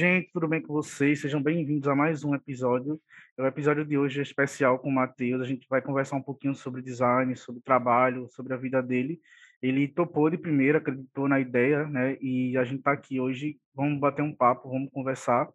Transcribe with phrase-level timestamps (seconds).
[0.00, 1.20] gente, tudo bem com vocês?
[1.20, 2.98] Sejam bem-vindos a mais um episódio.
[3.36, 5.42] O episódio de hoje é especial com o Matheus.
[5.42, 9.20] A gente vai conversar um pouquinho sobre design, sobre trabalho, sobre a vida dele.
[9.60, 12.16] Ele topou de primeira, acreditou na ideia, né?
[12.18, 15.46] E a gente está aqui hoje, vamos bater um papo, vamos conversar.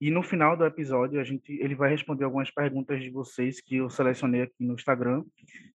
[0.00, 3.76] E no final do episódio, a gente, ele vai responder algumas perguntas de vocês que
[3.76, 5.24] eu selecionei aqui no Instagram.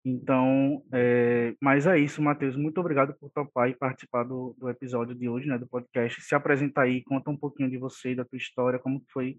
[0.03, 2.55] Então, é, mas é isso, Matheus.
[2.55, 6.21] Muito obrigado por topar e participar do, do episódio de hoje, né, do podcast.
[6.21, 9.38] Se apresenta aí, conta um pouquinho de você, da tua história, como foi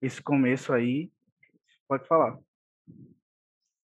[0.00, 1.10] esse começo aí.
[1.88, 2.38] Pode falar.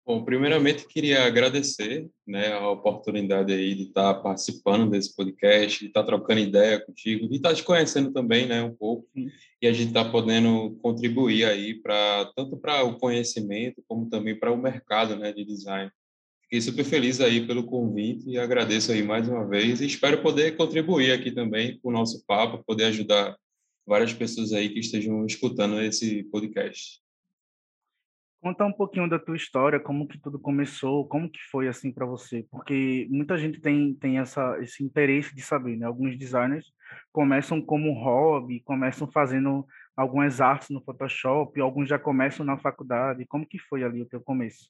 [0.07, 6.01] Bom, primeiramente queria agradecer né, a oportunidade aí de estar participando desse podcast, de estar
[6.05, 9.05] trocando ideia contigo, de estar te conhecendo também, né, um pouco,
[9.61, 14.49] e a gente está podendo contribuir aí para tanto para o conhecimento como também para
[14.49, 15.91] o mercado, né, de design.
[16.43, 20.55] Fiquei super feliz aí pelo convite e agradeço aí mais uma vez e espero poder
[20.55, 23.35] contribuir aqui também com o nosso papo, poder ajudar
[23.85, 27.05] várias pessoas aí que estejam escutando esse podcast.
[28.47, 32.05] Conta um pouquinho da tua história, como que tudo começou, como que foi assim para
[32.05, 35.85] você, porque muita gente tem tem essa esse interesse de saber, né?
[35.85, 36.65] Alguns designers
[37.11, 39.67] começam como hobby, começam fazendo
[39.97, 43.25] algumas artes no Photoshop, alguns já começam na faculdade.
[43.25, 44.69] Como que foi ali o teu começo?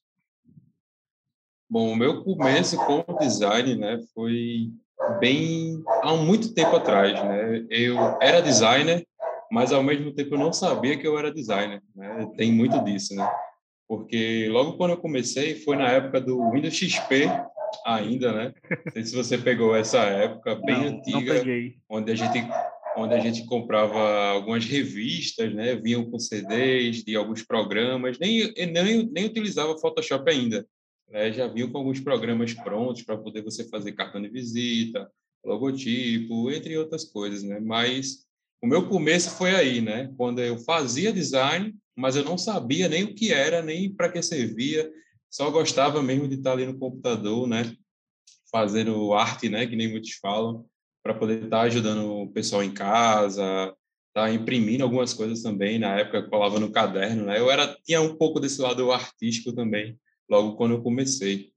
[1.69, 4.72] Bom, o meu começo com o design, né, foi
[5.19, 7.64] bem há muito tempo atrás, né?
[7.69, 9.06] Eu era designer,
[9.52, 12.28] mas ao mesmo tempo eu não sabia que eu era designer, né?
[12.36, 13.30] Tem muito disso, né?
[13.88, 17.25] Porque logo quando eu comecei foi na época do Windows XP
[17.85, 18.53] ainda, né?
[18.85, 22.47] Não sei se você pegou essa época bem não, antiga, não onde a gente
[22.97, 25.75] onde a gente comprava algumas revistas, né?
[25.75, 30.67] Vinham com CDs de alguns programas, nem nem, nem utilizava Photoshop ainda,
[31.09, 31.31] né?
[31.31, 35.09] Já vinham com alguns programas prontos para poder você fazer cartão de visita,
[35.45, 37.59] logotipo, entre outras coisas, né?
[37.59, 38.25] Mas
[38.62, 40.12] o meu começo foi aí, né?
[40.17, 44.22] Quando eu fazia design mas eu não sabia nem o que era, nem para que
[44.22, 44.90] servia,
[45.31, 47.75] só gostava mesmo de estar ali no computador, né,
[48.52, 50.63] fazendo arte, né, que nem muitos falam,
[51.03, 53.75] para poder estar ajudando o pessoal em casa,
[54.09, 58.00] estar imprimindo algumas coisas também, na época eu colava no caderno, né, eu era, tinha
[58.00, 60.00] um pouco desse lado artístico também,
[60.30, 61.52] logo quando eu comecei.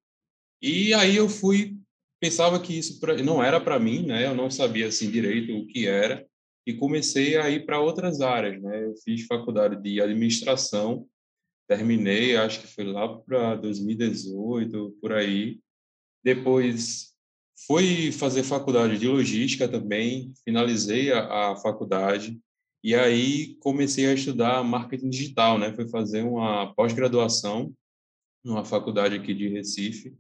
[0.63, 1.77] E aí eu fui,
[2.19, 5.67] pensava que isso pra, não era para mim, né, eu não sabia assim direito o
[5.67, 6.27] que era,
[6.71, 8.85] e comecei a ir para outras áreas, né?
[8.85, 11.07] Eu fiz faculdade de administração,
[11.69, 15.61] terminei, acho que foi lá para 2018, por aí.
[16.25, 17.13] Depois
[17.67, 22.41] fui fazer faculdade de logística também, finalizei a, a faculdade
[22.83, 25.73] e aí comecei a estudar marketing digital, né?
[25.73, 27.75] Fui fazer uma pós-graduação
[28.45, 30.17] numa faculdade aqui de Recife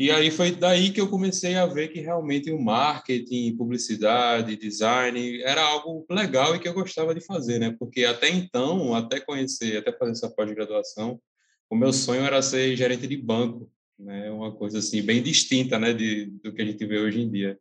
[0.00, 5.42] e aí foi daí que eu comecei a ver que realmente o marketing, publicidade, design
[5.42, 7.74] era algo legal e que eu gostava de fazer, né?
[7.76, 11.20] Porque até então, até conhecer, até fazer essa pós-graduação,
[11.68, 14.30] o meu sonho era ser gerente de banco, né?
[14.30, 17.58] Uma coisa assim bem distinta, né, de, do que a gente vê hoje em dia.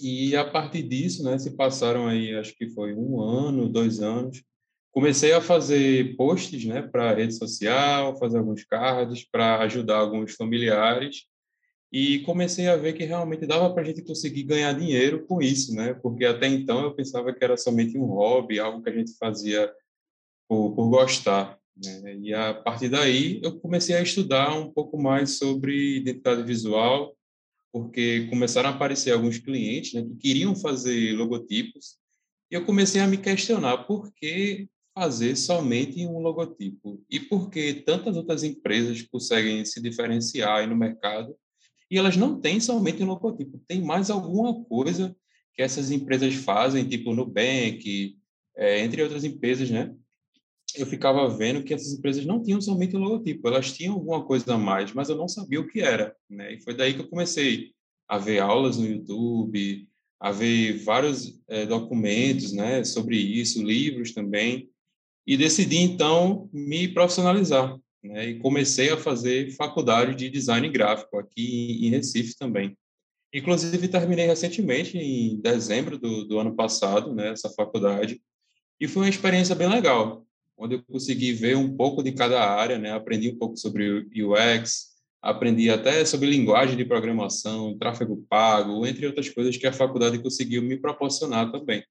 [0.00, 4.42] E a partir disso, né, se passaram aí, acho que foi um ano, dois anos,
[4.94, 11.24] comecei a fazer posts né, para rede social, fazer alguns cards para ajudar alguns familiares
[11.92, 15.74] e comecei a ver que realmente dava para a gente conseguir ganhar dinheiro com isso,
[15.74, 15.94] né?
[15.94, 19.68] Porque até então eu pensava que era somente um hobby, algo que a gente fazia
[20.48, 21.58] por, por gostar.
[21.76, 22.16] Né?
[22.16, 27.16] E a partir daí eu comecei a estudar um pouco mais sobre identidade visual,
[27.72, 31.96] porque começaram a aparecer alguns clientes né, que queriam fazer logotipos
[32.50, 37.02] e eu comecei a me questionar por que fazer somente um logotipo?
[37.10, 41.36] E por que tantas outras empresas conseguem se diferenciar no mercado
[41.90, 43.60] e elas não têm somente um logotipo?
[43.66, 45.14] Tem mais alguma coisa
[45.54, 48.16] que essas empresas fazem, tipo Nubank,
[48.56, 49.94] é, entre outras empresas, né?
[50.76, 54.54] Eu ficava vendo que essas empresas não tinham somente um logotipo, elas tinham alguma coisa
[54.54, 56.54] a mais, mas eu não sabia o que era, né?
[56.54, 57.72] E foi daí que eu comecei
[58.08, 59.88] a ver aulas no YouTube,
[60.20, 64.70] a ver vários é, documentos, né, sobre isso, livros também,
[65.26, 67.78] e decidi então me profissionalizar.
[68.02, 68.28] Né?
[68.28, 72.76] E comecei a fazer faculdade de design gráfico aqui em Recife também.
[73.32, 78.22] Inclusive terminei recentemente em dezembro do, do ano passado, né, essa faculdade,
[78.78, 80.24] e foi uma experiência bem legal,
[80.56, 84.94] onde eu consegui ver um pouco de cada área, né, aprendi um pouco sobre UX,
[85.20, 90.62] aprendi até sobre linguagem de programação, tráfego pago, entre outras coisas que a faculdade conseguiu
[90.62, 91.82] me proporcionar também.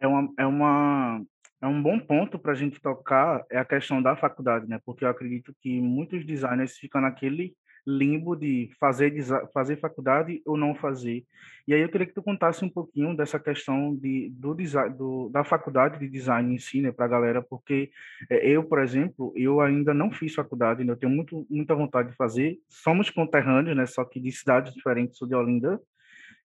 [0.00, 1.22] É uma, é uma
[1.60, 4.80] é um bom ponto para a gente tocar é a questão da faculdade, né?
[4.84, 7.54] Porque eu acredito que muitos designers ficam naquele
[7.86, 9.14] limbo de fazer,
[9.52, 11.24] fazer faculdade ou não fazer.
[11.66, 15.30] E aí eu queria que tu contasse um pouquinho dessa questão de, do, design, do
[15.30, 17.90] da faculdade de design em si, né, para a galera, porque
[18.28, 22.10] é, eu, por exemplo, eu ainda não fiz faculdade, né, eu tenho muito, muita vontade
[22.10, 22.58] de fazer.
[22.68, 25.80] Somos conterrâneos, né, só que de cidades diferentes, sou de Olinda,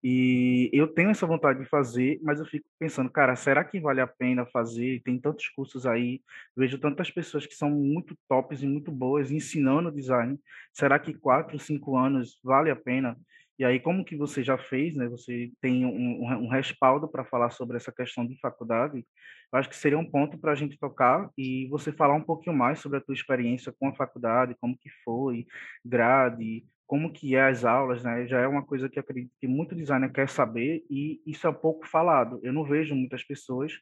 [0.03, 4.01] e eu tenho essa vontade de fazer, mas eu fico pensando, cara, será que vale
[4.01, 5.01] a pena fazer?
[5.05, 6.21] Tem tantos cursos aí,
[6.57, 10.39] vejo tantas pessoas que são muito tops e muito boas ensinando design.
[10.73, 13.17] Será que quatro, cinco anos vale a pena?
[13.59, 15.09] E aí, como que você já fez, né?
[15.09, 19.07] Você tem um, um respaldo para falar sobre essa questão de faculdade.
[19.53, 22.57] Eu acho que seria um ponto para a gente tocar e você falar um pouquinho
[22.57, 25.47] mais sobre a tua experiência com a faculdade, como que foi,
[25.85, 28.27] grade, como que é as aulas, né?
[28.27, 31.89] Já é uma coisa que acredito que muito designer quer saber e isso é pouco
[31.89, 32.39] falado.
[32.43, 33.73] Eu não vejo muitas pessoas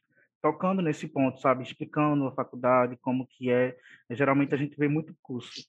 [0.41, 1.61] tocando nesse ponto, sabe?
[1.61, 3.77] Explicando a faculdade, como que é.
[4.11, 5.61] Geralmente a gente vê muito curso.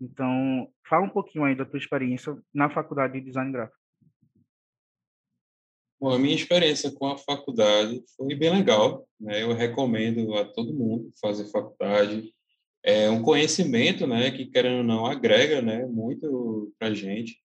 [0.00, 3.78] Então, fala um pouquinho aí da tua experiência na faculdade de design gráfico.
[6.00, 9.40] Bom, a minha experiência com a faculdade foi bem legal, né?
[9.44, 12.34] Eu recomendo a todo mundo fazer faculdade
[12.82, 17.38] é um conhecimento, né, que querendo ou não agrega, né, muito para gente.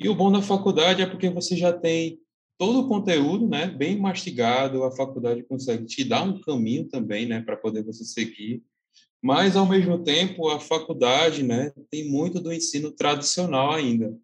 [0.00, 2.18] E o bom da faculdade é porque você já tem
[2.58, 4.82] todo o conteúdo, né, bem mastigado.
[4.84, 8.62] A faculdade consegue te dar um caminho também, né, para poder você seguir.
[9.22, 14.16] Mas ao mesmo tempo, a faculdade, né, tem muito do ensino tradicional ainda.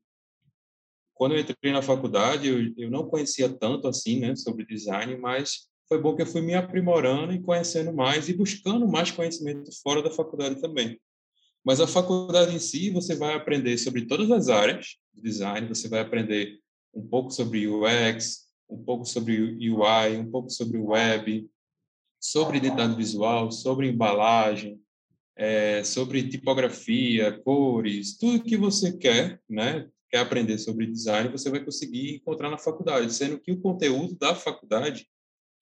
[1.14, 5.68] Quando eu entrei na faculdade, eu, eu não conhecia tanto assim, né, sobre design, mas
[5.88, 10.02] foi bom que eu fui me aprimorando e conhecendo mais e buscando mais conhecimento fora
[10.02, 11.00] da faculdade também.
[11.64, 15.88] Mas a faculdade em si, você vai aprender sobre todas as áreas de design, você
[15.88, 16.58] vai aprender
[16.94, 19.40] um pouco sobre UX, um pouco sobre
[19.70, 21.48] UI, um pouco sobre web,
[22.20, 24.80] sobre identidade visual, sobre embalagem,
[25.36, 29.88] é, sobre tipografia, cores, tudo que você quer, né?
[30.10, 34.34] Quer aprender sobre design, você vai conseguir encontrar na faculdade, sendo que o conteúdo da
[34.34, 35.06] faculdade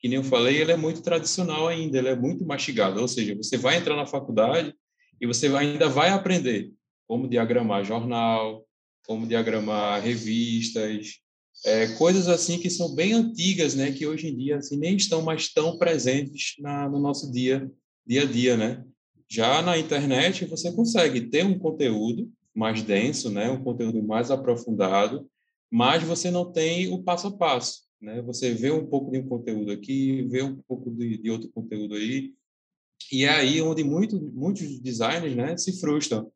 [0.02, 3.00] que nem eu falei, ele é muito tradicional ainda, ele é muito mastigado.
[3.00, 4.74] Ou seja, você vai entrar na faculdade
[5.20, 6.72] e você ainda vai aprender
[7.06, 8.66] como diagramar jornal,
[9.06, 11.20] como diagramar revistas,
[11.64, 13.92] é, coisas assim que são bem antigas, né?
[13.92, 17.70] Que hoje em dia assim, nem estão mais tão presentes na, no nosso dia,
[18.04, 18.84] dia a dia, né?
[19.30, 23.48] Já na internet você consegue ter um conteúdo mais denso, né?
[23.48, 25.28] Um conteúdo mais aprofundado,
[25.70, 27.91] mas você não tem o passo a passo.
[28.02, 28.20] Né?
[28.22, 31.94] Você vê um pouco de um conteúdo aqui, vê um pouco de, de outro conteúdo
[31.94, 32.34] aí,
[33.12, 36.30] e é aí onde muito, muitos designers né, se frustram,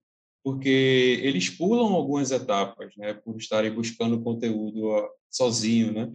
[0.45, 6.13] porque eles pulam algumas etapas, né, por estarem buscando conteúdo sozinho, né?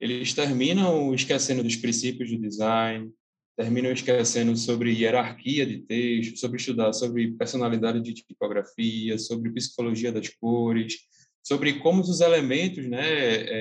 [0.00, 3.12] Eles terminam esquecendo dos princípios do design,
[3.56, 10.28] terminam esquecendo sobre hierarquia de texto, sobre estudar sobre personalidade de tipografia, sobre psicologia das
[10.28, 10.96] cores,
[11.42, 13.00] sobre como os elementos né,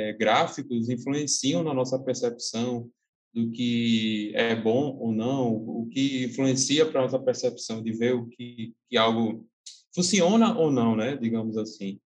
[0.09, 2.89] é, gráficos influenciam na nossa percepção
[3.33, 8.15] do que é bom ou não, o que influencia para a nossa percepção de ver
[8.15, 9.47] o que, que algo
[9.93, 11.99] funciona ou não, né, digamos assim.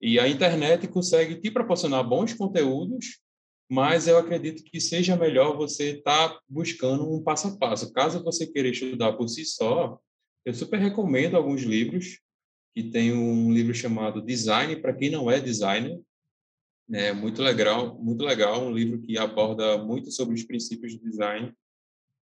[0.00, 3.20] E a internet consegue te proporcionar bons conteúdos,
[3.70, 7.92] mas eu acredito que seja melhor você estar tá buscando um passo a passo.
[7.92, 9.98] Caso você queira estudar por si só,
[10.44, 12.18] eu super recomendo alguns livros
[12.74, 16.00] que tem um livro chamado Design para quem não é designer.
[16.92, 21.52] É muito legal, muito legal, um livro que aborda muito sobre os princípios do design.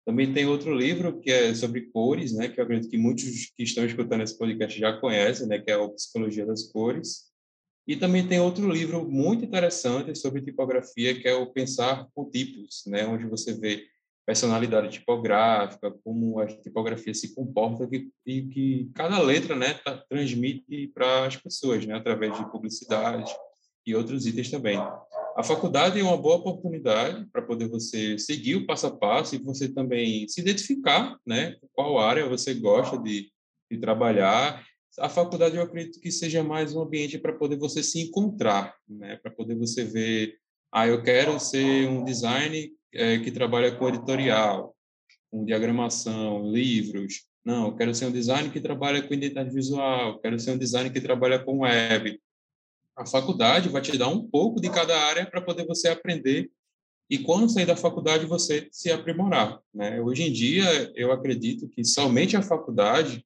[0.06, 3.64] Também tem outro livro que é sobre cores, né, que eu acredito que muitos que
[3.64, 7.32] estão escutando esse podcast já conhecem, né, que é a Psicologia das Cores.
[7.88, 12.84] E também tem outro livro muito interessante sobre tipografia, que é o Pensar com Tipos,
[12.88, 13.86] né, onde você vê
[14.26, 20.88] personalidade tipográfica, como a tipografia se comporta que, e que cada letra né, tá, transmite
[20.94, 23.32] para as pessoas, né, através de publicidade
[23.86, 24.78] e outros itens também.
[25.38, 29.38] A faculdade é uma boa oportunidade para poder você seguir o passo a passo e
[29.38, 33.30] você também se identificar, né, qual área você gosta de,
[33.70, 34.66] de trabalhar.
[34.98, 39.18] A faculdade eu acredito que seja mais um ambiente para poder você se encontrar, né,
[39.18, 40.36] para poder você ver,
[40.72, 44.76] ah, eu quero ser um design é, que trabalha com editorial,
[45.30, 47.26] com diagramação, livros.
[47.44, 50.92] Não, eu quero ser um designer que trabalha com identidade visual, quero ser um designer
[50.92, 52.20] que trabalha com web.
[52.96, 56.50] A faculdade vai te dar um pouco de cada área para poder você aprender
[57.10, 59.60] e quando sair da faculdade você se aprimorar.
[59.74, 60.02] Né?
[60.02, 63.24] Hoje em dia, eu acredito que somente a faculdade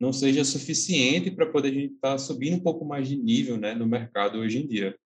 [0.00, 3.58] não seja suficiente para poder a gente estar tá subindo um pouco mais de nível
[3.58, 4.96] né, no mercado hoje em dia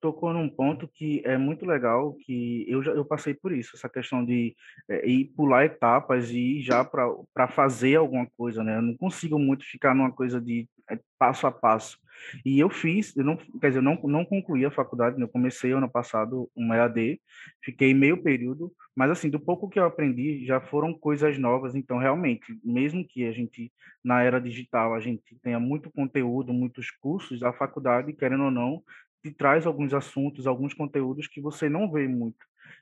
[0.00, 3.88] tocou num ponto que é muito legal, que eu já eu passei por isso, essa
[3.88, 4.56] questão de
[4.88, 8.76] é, ir pular etapas e ir já para fazer alguma coisa, né?
[8.76, 11.98] Eu não consigo muito ficar numa coisa de é passo a passo.
[12.44, 15.24] E eu fiz, eu não, quer dizer, eu não, não concluí a faculdade, né?
[15.24, 17.20] eu comecei ano passado um EAD,
[17.62, 21.98] fiquei meio período, mas assim, do pouco que eu aprendi, já foram coisas novas, então
[21.98, 23.72] realmente, mesmo que a gente,
[24.04, 28.82] na era digital, a gente tenha muito conteúdo, muitos cursos, a faculdade, querendo ou não,
[29.22, 32.38] te traz alguns assuntos, alguns conteúdos que você não vê muito.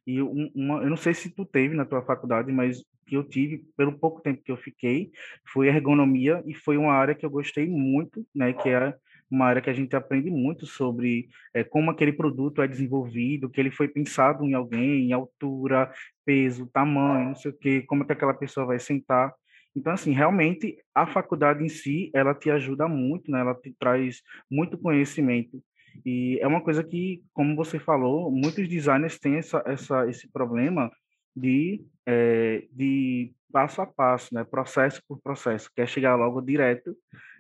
[0.07, 3.65] E uma, eu não sei se tu teve na tua faculdade, mas que eu tive
[3.77, 5.11] pelo pouco tempo que eu fiquei
[5.53, 8.95] foi ergonomia e foi uma área que eu gostei muito, né, que é
[9.31, 13.61] uma área que a gente aprende muito sobre é, como aquele produto é desenvolvido, que
[13.61, 15.93] ele foi pensado em alguém, em altura,
[16.25, 19.33] peso, tamanho, não sei o quê, como é que aquela pessoa vai sentar.
[19.77, 23.41] Então, assim, realmente a faculdade em si, ela te ajuda muito, né?
[23.41, 25.63] Ela te traz muito conhecimento.
[26.05, 30.91] E é uma coisa que, como você falou, muitos designers têm essa, essa, esse problema
[31.35, 34.45] de, é, de passo a passo, né?
[34.45, 36.97] processo por processo, quer chegar logo direto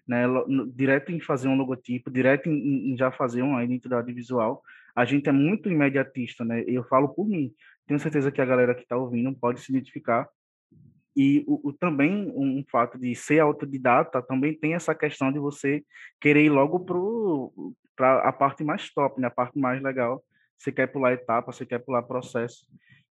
[0.09, 0.25] né,
[0.75, 4.63] direto em fazer um logotipo, direto em, em, já fazer uma identidade visual.
[4.97, 6.65] A gente é muito imediatista, né?
[6.67, 7.53] Eu falo por mim.
[7.87, 10.27] Tenho certeza que a galera que está ouvindo pode se identificar.
[11.19, 15.83] E o, o, também um fato de ser autodidata também tem essa questão de você
[16.21, 16.79] querer ir logo
[17.97, 19.27] para a parte mais top, né?
[19.27, 20.23] A parte mais legal.
[20.57, 22.65] Você quer pular etapa, você quer pular processo.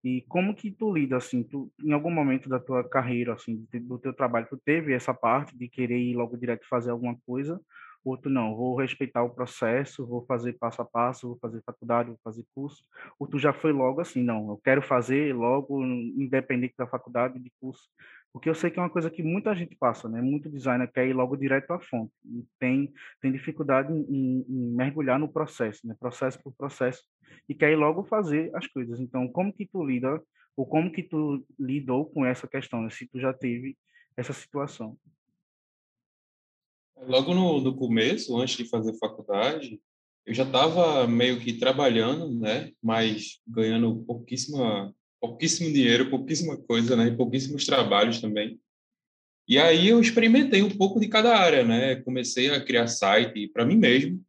[0.04, 3.98] E como que tu lida assim, tu em algum momento da tua carreira assim, do
[3.98, 7.60] teu trabalho, tu teve essa parte de querer ir logo direto fazer alguma coisa,
[8.06, 12.08] ou tu não, vou respeitar o processo, vou fazer passo a passo, vou fazer faculdade,
[12.08, 12.84] vou fazer curso,
[13.18, 17.52] ou tu já foi logo assim, não, eu quero fazer logo independente da faculdade, de
[17.60, 17.88] curso,
[18.32, 20.20] porque eu sei que é uma coisa que muita gente passa, né?
[20.20, 22.12] Muito designer quer ir logo direto à fonte.
[22.60, 25.96] Tem, tem dificuldade em, em, mergulhar no processo, né?
[25.98, 27.02] Processo por processo.
[27.48, 29.00] E quer ir logo fazer as coisas.
[29.00, 30.22] Então, como que tu lida,
[30.54, 32.90] ou como que tu lidou com essa questão, né?
[32.90, 33.74] Se tu já teve
[34.14, 34.98] essa situação.
[37.02, 39.80] Logo no, no começo, antes de fazer faculdade,
[40.24, 42.72] eu já estava meio que trabalhando, né?
[42.82, 47.08] Mas ganhando pouquíssima pouquíssimo dinheiro, pouquíssima coisa, né?
[47.08, 48.60] E pouquíssimos trabalhos também.
[49.48, 51.96] E aí eu experimentei um pouco de cada área, né?
[51.96, 54.22] Comecei a criar site para mim mesmo.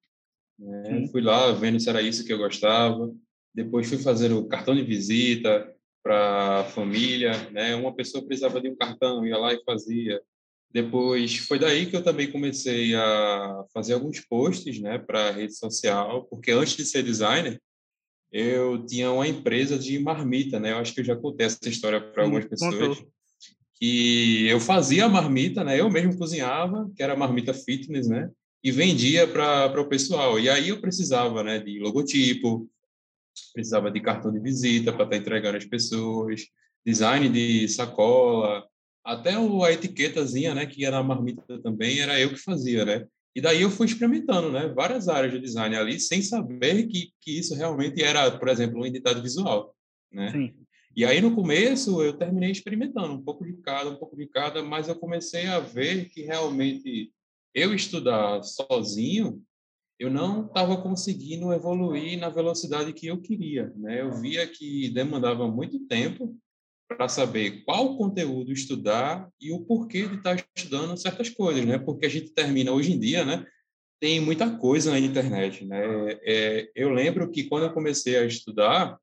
[0.59, 1.07] Né?
[1.11, 3.13] Fui lá vendo se era isso que eu gostava.
[3.53, 7.75] Depois fui fazer o cartão de visita para a família, né?
[7.75, 10.21] Uma pessoa precisava de um cartão, ia lá e fazia.
[10.71, 16.25] Depois foi daí que eu também comecei a fazer alguns posts, né, para rede social,
[16.25, 17.59] porque antes de ser designer,
[18.31, 20.71] eu tinha uma empresa de marmita, né?
[20.71, 23.03] Eu acho que eu já contei essa história para algumas pessoas.
[23.79, 25.79] Que eu fazia a marmita, né?
[25.79, 28.29] Eu mesmo cozinhava, que era marmita fitness, né?
[28.63, 30.39] E vendia para o pessoal.
[30.39, 32.69] E aí eu precisava, né, de logotipo,
[33.53, 36.41] precisava de cartão de visita para estar tá entregando às pessoas,
[36.85, 38.65] design de sacola,
[39.07, 43.07] até a etiquetazinha, né, que era na marmita também, era eu que fazia, né?
[43.33, 47.39] E daí eu fui experimentando, né, várias áreas de design ali, sem saber que, que
[47.39, 49.73] isso realmente era, por exemplo, uma identidade visual,
[50.11, 50.31] né?
[50.31, 50.53] Sim.
[50.93, 54.61] E aí no começo eu terminei experimentando um pouco de cada, um pouco de cada,
[54.61, 57.13] mas eu comecei a ver que realmente
[57.55, 59.41] eu estudar sozinho,
[59.97, 64.01] eu não estava conseguindo evoluir na velocidade que eu queria, né?
[64.01, 66.37] Eu via que demandava muito tempo
[66.87, 71.77] para saber qual conteúdo estudar e o porquê de estar tá estudando certas coisas, né?
[71.77, 73.45] Porque a gente termina hoje em dia, né?
[73.99, 75.79] Tem muita coisa na internet, né?
[76.23, 78.97] É, eu lembro que quando eu comecei a estudar,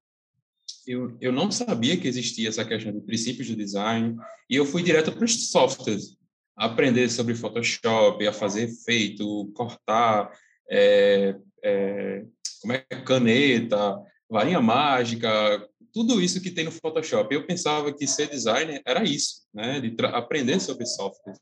[0.86, 4.16] eu, eu não sabia que existia essa questão de princípios do design
[4.48, 6.16] e eu fui direto para os softwares,
[6.56, 10.30] aprender sobre Photoshop, a fazer efeito, cortar,
[10.70, 12.24] é, é,
[12.60, 13.98] como é caneta,
[14.30, 17.32] varinha mágica, tudo isso que tem no Photoshop.
[17.32, 19.80] Eu pensava que ser designer era isso, né?
[19.80, 21.38] De aprender sobre software.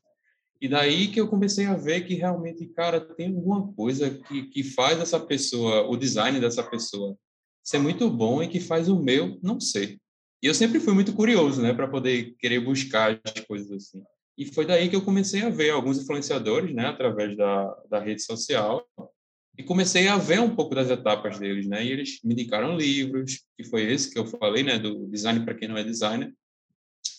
[0.61, 4.63] E daí que eu comecei a ver que realmente, cara, tem alguma coisa que, que
[4.63, 7.17] faz essa pessoa, o design dessa pessoa,
[7.61, 9.97] ser muito bom e que faz o meu não ser.
[10.41, 14.03] E eu sempre fui muito curioso, né, para poder querer buscar as coisas assim.
[14.37, 18.21] E foi daí que eu comecei a ver alguns influenciadores, né, através da, da rede
[18.21, 18.85] social,
[19.57, 21.85] e comecei a ver um pouco das etapas deles, né?
[21.85, 25.53] E eles me indicaram livros, que foi esse que eu falei, né, do design para
[25.53, 26.33] quem não é designer,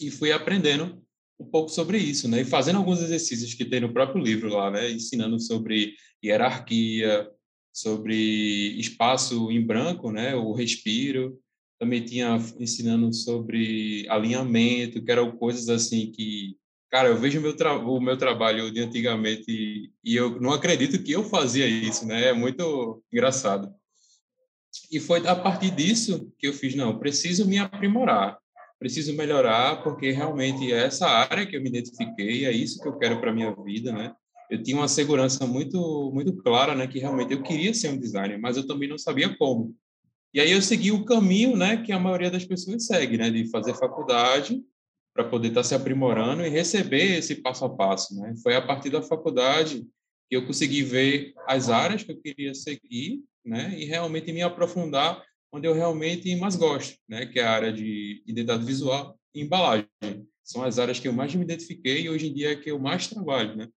[0.00, 1.00] e fui aprendendo
[1.38, 2.40] um pouco sobre isso, né?
[2.40, 4.90] E fazendo alguns exercícios que tem no próprio livro lá, né?
[4.90, 7.28] Ensinando sobre hierarquia,
[7.72, 10.34] sobre espaço em branco, né?
[10.34, 11.38] O respiro.
[11.78, 16.56] Também tinha ensinando sobre alinhamento, que eram coisas assim que
[16.94, 17.56] Cara, eu vejo meu,
[17.88, 22.28] o meu trabalho de antigamente e, e eu não acredito que eu fazia isso, né?
[22.28, 23.68] É muito engraçado.
[24.92, 28.38] E foi a partir disso que eu fiz, não, preciso me aprimorar,
[28.78, 32.96] preciso melhorar, porque realmente é essa área que eu me identifiquei, é isso que eu
[32.96, 34.14] quero para minha vida, né?
[34.48, 38.38] eu tinha uma segurança muito muito clara, né, que realmente eu queria ser um designer,
[38.38, 39.74] mas eu também não sabia como.
[40.32, 43.50] E aí eu segui o caminho, né, que a maioria das pessoas segue, né, de
[43.50, 44.62] fazer faculdade
[45.14, 48.34] para poder estar tá se aprimorando e receber esse passo a passo, né?
[48.42, 49.86] Foi a partir da faculdade
[50.28, 55.22] que eu consegui ver as áreas que eu queria seguir, né, e realmente me aprofundar
[55.52, 59.88] onde eu realmente mais gosto, né, que é a área de identidade visual e embalagem.
[60.42, 62.78] São as áreas que eu mais me identifiquei e hoje em dia é que eu
[62.78, 63.68] mais trabalho, né?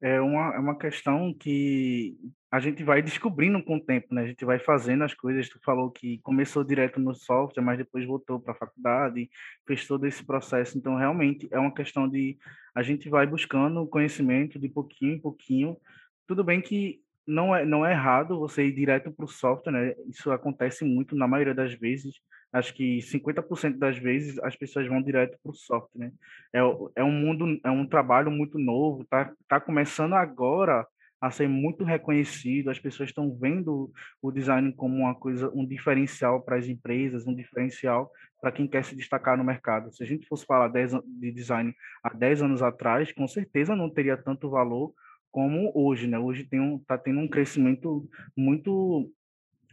[0.00, 2.16] É uma, é uma questão que
[2.52, 4.24] a gente vai descobrindo com o tempo, né?
[4.24, 5.48] A gente vai fazendo as coisas.
[5.48, 9.30] Tu falou que começou direto no software, mas depois voltou para a faculdade,
[9.66, 10.76] fez todo esse processo.
[10.76, 12.36] Então, realmente, é uma questão de
[12.74, 15.78] a gente vai buscando conhecimento de pouquinho em pouquinho.
[16.26, 19.94] Tudo bem que não é, não é errado você ir direto para o software, né?
[20.06, 22.20] Isso acontece muito na maioria das vezes.
[22.52, 26.12] Acho que 50% das vezes as pessoas vão direto para o software, né?
[26.52, 26.58] É,
[26.96, 30.86] é um mundo, é um trabalho muito novo, tá, tá começando agora
[31.22, 36.42] a ser muito reconhecido, as pessoas estão vendo o design como uma coisa, um diferencial
[36.42, 38.10] para as empresas, um diferencial
[38.40, 39.94] para quem quer se destacar no mercado.
[39.94, 44.16] Se a gente fosse falar de design há 10 anos atrás, com certeza não teria
[44.16, 44.92] tanto valor
[45.30, 46.18] como hoje, né?
[46.18, 48.04] Hoje tem um, tá tendo um crescimento
[48.36, 49.08] muito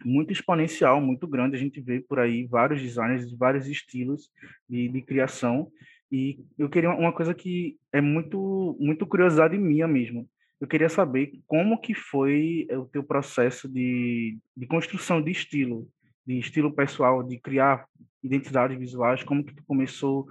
[0.06, 1.56] muito exponencial, muito grande.
[1.56, 4.30] A gente vê por aí vários designers de vários estilos
[4.70, 5.68] de, de criação.
[6.12, 10.30] E eu queria uma coisa que é muito muito curiosidade minha mesmo.
[10.60, 15.88] Eu queria saber como que foi o teu processo de, de construção de estilo,
[16.26, 17.86] de estilo pessoal, de criar
[18.22, 20.28] identidades visuais, como que tu começou,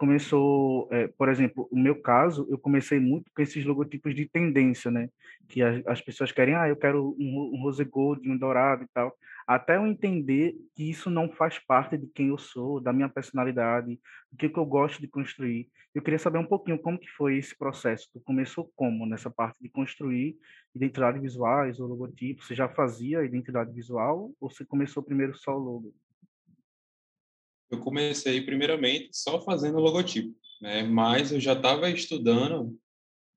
[0.00, 4.90] começou, é, por exemplo, o meu caso, eu comecei muito com esses logotipos de tendência,
[4.90, 5.10] né?
[5.46, 8.88] Que as, as pessoas querem, ah, eu quero um, um rose gold, um dourado e
[8.94, 9.14] tal
[9.50, 13.98] até eu entender que isso não faz parte de quem eu sou, da minha personalidade,
[14.30, 15.68] do que, que eu gosto de construir.
[15.92, 18.08] Eu queria saber um pouquinho como que foi esse processo.
[18.12, 20.36] Tu começou como nessa parte de construir
[20.72, 22.44] identidades visuais ou logotipo?
[22.44, 25.92] Você já fazia identidade visual ou você começou primeiro só o logo?
[27.70, 30.82] Eu comecei primeiramente só fazendo logotipo, né?
[30.82, 32.76] Mas eu já estava estudando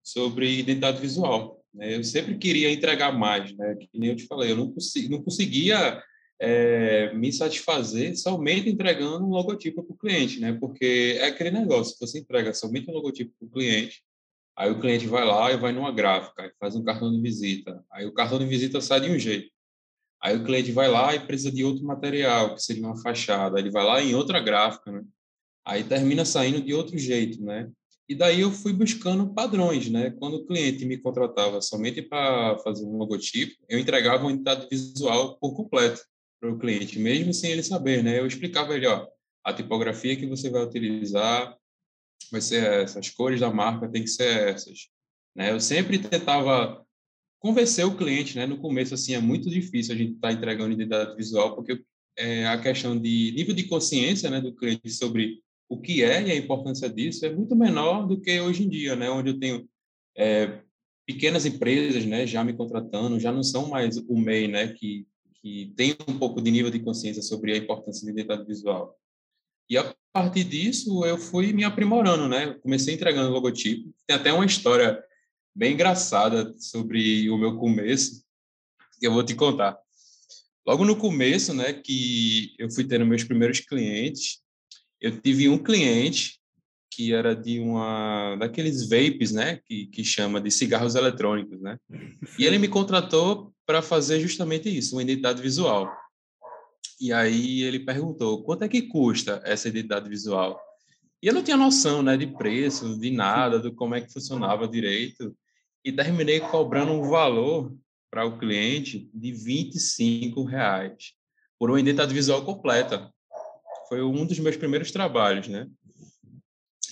[0.03, 1.63] sobre identidade visual.
[1.73, 1.95] Né?
[1.95, 3.75] Eu sempre queria entregar mais, né?
[3.75, 4.73] Que nem eu te falei, eu não,
[5.09, 6.01] não conseguia
[6.39, 10.51] é, me satisfazer somente entregando um logotipo para o cliente, né?
[10.59, 14.03] Porque é aquele negócio, você entrega somente um logotipo para o cliente,
[14.57, 18.05] aí o cliente vai lá e vai numa gráfica, faz um cartão de visita, aí
[18.05, 19.52] o cartão de visita sai de um jeito.
[20.23, 23.69] Aí o cliente vai lá e precisa de outro material, que seria uma fachada, ele
[23.69, 25.03] vai lá em outra gráfica, né?
[25.65, 27.69] Aí termina saindo de outro jeito, né?
[28.07, 30.11] E daí eu fui buscando padrões, né?
[30.11, 35.37] Quando o cliente me contratava somente para fazer um logotipo, eu entregava uma unidade visual
[35.39, 36.01] por completo
[36.39, 38.19] para o cliente, mesmo sem ele saber, né?
[38.19, 39.07] Eu explicava ele, ó,
[39.43, 41.57] a tipografia que você vai utilizar
[42.31, 44.87] vai ser essa, as cores da marca tem que ser essas,
[45.35, 45.51] né?
[45.51, 46.82] Eu sempre tentava
[47.43, 48.45] convencer o cliente, né?
[48.45, 51.83] No começo, assim, é muito difícil a gente estar tá entregando identidade visual, porque
[52.17, 56.31] é, a questão de nível de consciência, né, do cliente sobre o que é e
[56.31, 59.09] a importância disso é muito menor do que hoje em dia, né?
[59.09, 59.67] Onde eu tenho
[60.15, 60.61] é,
[61.05, 65.05] pequenas empresas, né, já me contratando, já não são mais o MEI, né, que
[65.43, 68.97] que tem um pouco de nível de consciência sobre a importância da identidade visual.
[69.69, 72.53] E a partir disso eu fui me aprimorando, né?
[72.61, 73.93] Comecei entregando logotipo.
[74.07, 75.03] Tem até uma história
[75.55, 78.23] bem engraçada sobre o meu começo
[78.99, 79.77] que eu vou te contar.
[80.65, 84.41] Logo no começo, né, que eu fui tendo meus primeiros clientes,
[84.99, 86.39] eu tive um cliente
[86.89, 91.77] que era de uma daqueles vapes, né, que, que chama de cigarros eletrônicos, né?
[92.37, 95.91] E ele me contratou para fazer justamente isso, uma identidade visual.
[97.01, 100.59] E aí ele perguntou: "Quanto é que custa essa identidade visual?"
[101.21, 104.67] E eu não tinha noção, né, de preço, de nada, do como é que funcionava
[104.67, 105.35] direito,
[105.83, 107.75] e terminei cobrando um valor
[108.09, 111.13] para o cliente de 25 reais
[111.59, 113.11] por uma identidade visual completa
[113.87, 115.67] foi um dos meus primeiros trabalhos, né?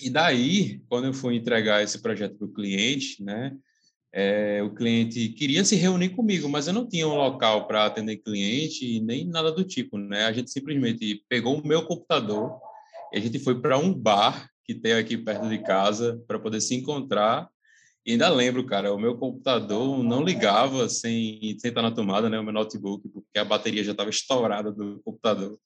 [0.01, 3.55] E daí, quando eu fui entregar esse projeto para o cliente, né?
[4.13, 8.17] É, o cliente queria se reunir comigo, mas eu não tinha um local para atender
[8.17, 10.25] cliente nem nada do tipo, né?
[10.25, 12.59] A gente simplesmente pegou o meu computador
[13.13, 16.61] e a gente foi para um bar que tem aqui perto de casa para poder
[16.61, 17.49] se encontrar.
[18.05, 22.39] E ainda lembro, cara, o meu computador não ligava sem, sem estar na tomada, né?
[22.39, 25.57] O meu notebook, porque a bateria já estava estourada do computador.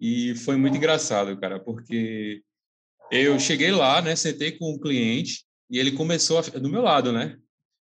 [0.00, 2.42] E foi muito engraçado, cara, porque
[3.10, 7.12] eu cheguei lá, né, sentei com o cliente e ele começou a, do meu lado,
[7.12, 7.36] né?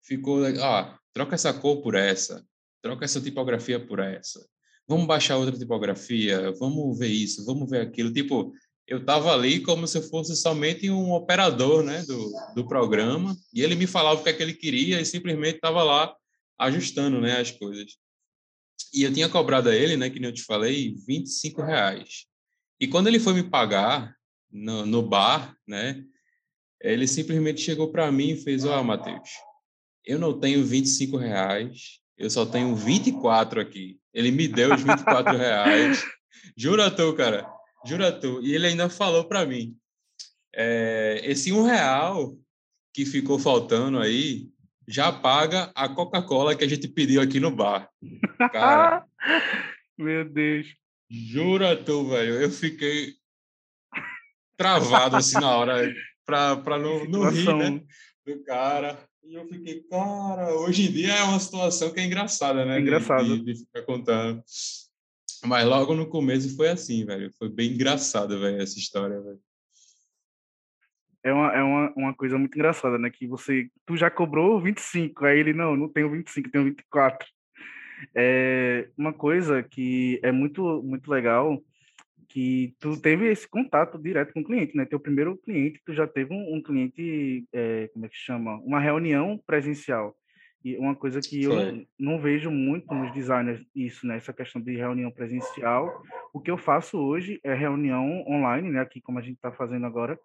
[0.02, 2.44] Ficou, ah, troca essa cor por essa,
[2.82, 4.44] troca essa tipografia por essa.
[4.88, 8.12] Vamos baixar outra tipografia, vamos ver isso, vamos ver aquilo.
[8.12, 8.52] Tipo,
[8.90, 13.62] eu estava ali como se eu fosse somente um operador né, do, do programa, e
[13.62, 16.12] ele me falava o que, é que ele queria e simplesmente estava lá
[16.58, 17.96] ajustando né, as coisas.
[18.92, 22.26] E eu tinha cobrado a ele, né, que nem eu te falei, 25 reais.
[22.80, 24.12] E quando ele foi me pagar
[24.50, 26.02] no, no bar, né,
[26.80, 29.30] ele simplesmente chegou para mim e fez: Ó, oh, Matheus,
[30.04, 34.00] eu não tenho 25 reais, eu só tenho 24 aqui.
[34.12, 36.02] Ele me deu os 24 reais.
[36.56, 37.59] Jura tu, cara?
[37.84, 38.40] Jura tu.
[38.42, 39.76] E ele ainda falou para mim:
[40.54, 42.36] é, esse um real
[42.92, 44.48] que ficou faltando aí
[44.86, 47.88] já paga a Coca-Cola que a gente pediu aqui no bar.
[48.52, 49.04] Cara.
[49.96, 50.66] Meu Deus.
[51.08, 52.40] Jura tu, velho.
[52.40, 53.14] Eu fiquei
[54.56, 57.82] travado assim na hora para não, não rir, né?
[58.26, 58.98] Do cara.
[59.24, 62.80] E eu fiquei, cara, hoje em dia é uma situação que é engraçada, né?
[62.80, 63.38] engraçado.
[63.38, 64.42] De, de, ficar contando.
[65.44, 67.32] Mas logo no começo foi assim, velho.
[67.38, 69.40] Foi bem engraçado, velho, essa história, velho.
[71.22, 73.10] É uma, é uma, uma coisa muito engraçada, né?
[73.10, 77.28] Que você, tu já cobrou 25, aí ele, não, não tenho 25, tenho 24.
[78.14, 81.62] É uma coisa que é muito, muito legal
[82.28, 84.84] que tu teve esse contato direto com o cliente, né?
[84.84, 88.56] Teu primeiro cliente, tu já teve um, um cliente, é, como é que chama?
[88.58, 90.16] Uma reunião presencial.
[90.64, 94.16] E uma coisa que eu não, não, vejo muito nos designers, isso, né?
[94.16, 96.02] Essa questão de reunião presencial.
[96.34, 98.80] O que eu faço hoje é reunião online, né?
[98.80, 100.18] Aqui como a gente está fazendo agora.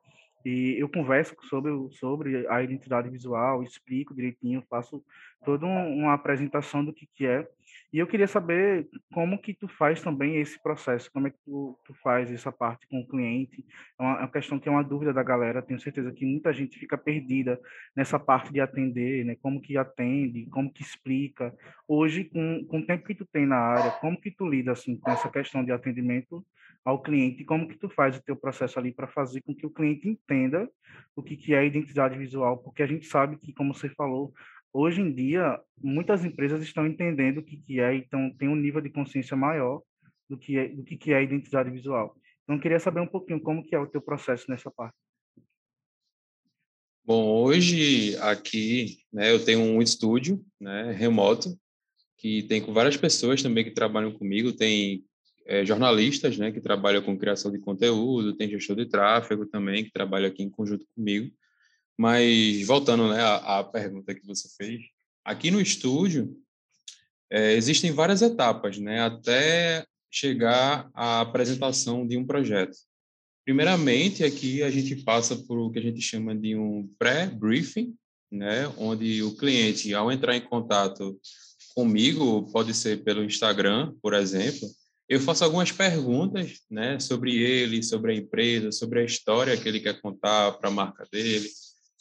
[0.45, 5.03] E eu converso sobre, sobre a identidade visual, explico direitinho, faço
[5.43, 7.47] toda uma apresentação do que, que é.
[7.95, 11.79] E eu queria saber como que tu faz também esse processo, como é que tu,
[11.85, 13.65] tu faz essa parte com o cliente.
[13.97, 16.51] É uma, é uma, questão que é uma dúvida da galera, tenho certeza que muita
[16.51, 17.57] gente fica perdida
[17.95, 19.37] nessa parte de atender, né?
[19.41, 21.55] Como que atende, como que explica.
[21.87, 24.97] Hoje, com, com o tempo que tu tem na área, como que tu lida assim
[24.97, 26.45] com essa questão de atendimento
[26.85, 29.71] ao cliente como que tu faz o teu processo ali para fazer com que o
[29.71, 30.69] cliente entenda
[31.15, 34.33] o que, que é identidade visual, porque a gente sabe que, como você falou,
[34.75, 38.81] hoje em dia, muitas empresas estão entendendo o que, que é, então tem um nível
[38.81, 39.81] de consciência maior
[40.29, 42.15] do que é, do que, que é identidade visual.
[42.43, 44.95] Então, queria saber um pouquinho como que é o teu processo nessa parte.
[47.03, 51.57] Bom, hoje aqui, né, eu tenho um estúdio, né, remoto,
[52.17, 55.05] que tem com várias pessoas também que trabalham comigo, tem
[55.45, 59.91] é, jornalistas, né, que trabalham com criação de conteúdo, tem gestor de tráfego também, que
[59.91, 61.31] trabalha aqui em conjunto comigo.
[61.97, 64.81] Mas voltando né, à, à pergunta que você fez,
[65.23, 66.35] aqui no estúdio
[67.29, 72.77] é, existem várias etapas, né, até chegar à apresentação de um projeto.
[73.43, 77.93] Primeiramente, aqui a gente passa por o que a gente chama de um pré-briefing,
[78.31, 81.19] né, onde o cliente, ao entrar em contato
[81.75, 84.67] comigo, pode ser pelo Instagram, por exemplo,
[85.07, 89.79] eu faço algumas perguntas né, sobre ele, sobre a empresa, sobre a história que ele
[89.79, 91.47] quer contar para a marca dele,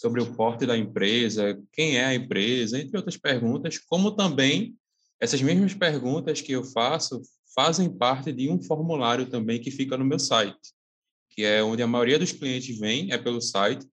[0.04, 4.76] sobre o porte da empresa, quem é a empresa, entre outras perguntas, como também
[5.18, 7.22] essas mesmas perguntas que eu faço
[7.54, 10.74] fazem parte de um formulário também que fica no meu site,
[11.30, 13.86] que é onde a maioria dos clientes vem, é pelo site,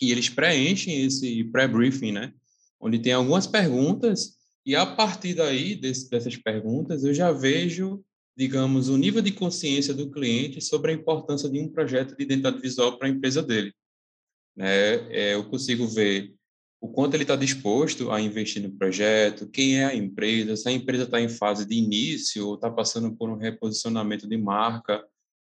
[0.00, 2.32] e eles preenchem esse pré-briefing, né?
[2.80, 8.02] Onde tem algumas perguntas, e a partir daí, desse, dessas perguntas, eu já vejo,
[8.34, 12.62] digamos, o nível de consciência do cliente sobre a importância de um projeto de identidade
[12.62, 13.74] visual para a empresa dele
[14.58, 16.34] né, é, eu consigo ver
[16.80, 20.72] o quanto ele está disposto a investir no projeto, quem é a empresa, se a
[20.72, 25.04] empresa está em fase de início ou está passando por um reposicionamento de marca.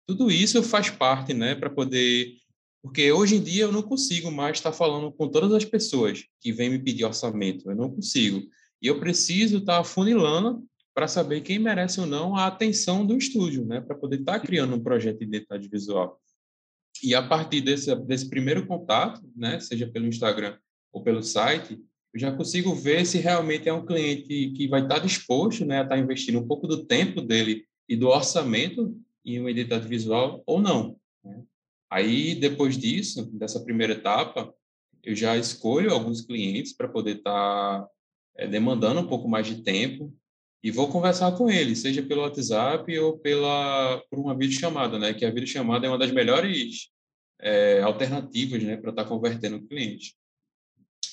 [0.08, 2.36] Tudo isso faz parte, né, para poder.
[2.82, 6.52] Porque hoje em dia eu não consigo mais estar falando com todas as pessoas que
[6.52, 8.42] vêm me pedir orçamento, eu não consigo.
[8.82, 13.66] E eu preciso estar afunilando para saber quem merece ou não a atenção do estúdio,
[13.66, 16.20] né, para poder estar criando um projeto de identidade visual.
[17.04, 20.58] E a partir desse, desse primeiro contato, né, seja pelo Instagram
[20.92, 21.80] ou pelo site,
[22.14, 25.84] eu já consigo ver se realmente é um cliente que vai estar disposto né, a
[25.84, 30.60] estar investindo um pouco do tempo dele e do orçamento em uma identidade visual ou
[30.60, 30.98] não.
[31.24, 31.42] Né?
[31.90, 34.54] Aí, depois disso, dessa primeira etapa,
[35.04, 37.88] eu já escolho alguns clientes para poder estar
[38.38, 40.14] é, demandando um pouco mais de tempo
[40.64, 45.14] e vou conversar com ele, seja pelo WhatsApp ou pela por uma videochamada, né?
[45.14, 46.91] Que a videochamada é uma das melhores
[47.42, 50.16] é, alternativas, né, para estar tá convertendo o cliente.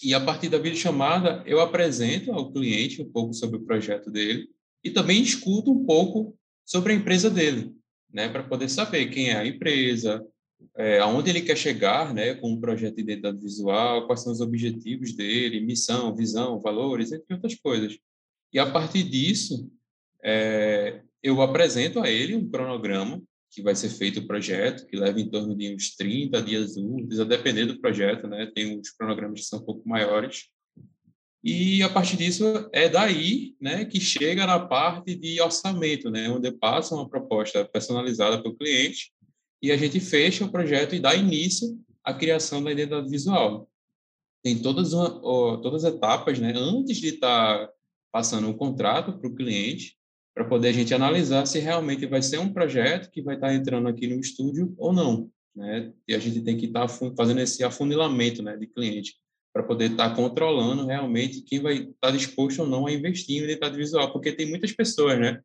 [0.03, 4.49] E a partir da videochamada, eu apresento ao cliente um pouco sobre o projeto dele
[4.85, 7.75] e também escuto um pouco sobre a empresa dele,
[8.13, 10.25] né, para poder saber quem é a empresa,
[10.77, 14.41] é, aonde ele quer chegar, né, com um projeto de identidade visual, quais são os
[14.41, 17.99] objetivos dele, missão, visão, valores, entre outras coisas.
[18.53, 19.71] E a partir disso,
[20.23, 25.21] é, eu apresento a ele um cronograma que vai ser feito o projeto, que leva
[25.21, 28.51] em torno de uns 30 dias úteis, a depender do projeto, né?
[28.55, 30.49] Tem uns cronogramas que são um pouco maiores.
[31.43, 36.51] E a partir disso é daí, né, que chega na parte de orçamento, né, onde
[36.51, 39.13] passa uma proposta personalizada para o cliente
[39.63, 43.69] e a gente fecha o projeto e dá início à criação da identidade visual.
[44.43, 47.73] Tem todas todas as etapas, né, antes de estar tá
[48.13, 49.98] passando o contrato para o cliente,
[50.35, 53.55] para poder a gente analisar se realmente vai ser um projeto que vai estar tá
[53.55, 55.93] entrando aqui no estúdio ou não, né?
[56.07, 59.17] E a gente tem que estar tá fazendo esse afunilamento, né, de cliente
[59.53, 63.45] para poder estar tá controlando realmente quem vai estar disposto ou não a investir em
[63.45, 65.41] identidade visual, porque tem muitas pessoas, né,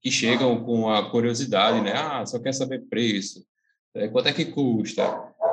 [0.00, 3.44] que chegam com a curiosidade, né, ah, só quer saber preço,
[3.94, 5.02] é, quanto é que custa,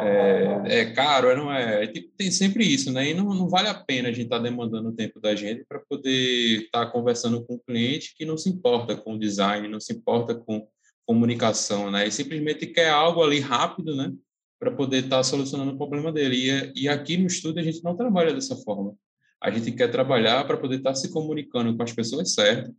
[0.02, 3.74] é, é caro, é, não é, tem sempre isso, né, e não, não vale a
[3.74, 7.56] pena a gente estar tá demandando o tempo da gente para poder estar conversando com
[7.56, 10.68] o cliente que não se importa com o design, não se importa com
[11.06, 14.12] comunicação, né, e simplesmente quer algo ali rápido, né,
[14.60, 16.72] para poder estar tá solucionando o problema dele.
[16.76, 18.96] E, e aqui no estúdio a gente não trabalha dessa forma.
[19.42, 22.74] A gente quer trabalhar para poder estar tá se comunicando com as pessoas certas,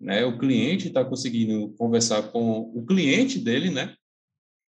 [0.00, 0.24] né?
[0.24, 3.94] O cliente está conseguindo conversar com o cliente dele, né?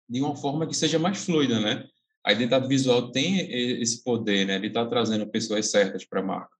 [0.08, 1.84] De uma forma que seja mais fluida, né?
[2.24, 3.40] A identidade visual tem
[3.80, 4.58] esse poder, né?
[4.58, 6.56] De estar tá trazendo pessoas certas para a marca.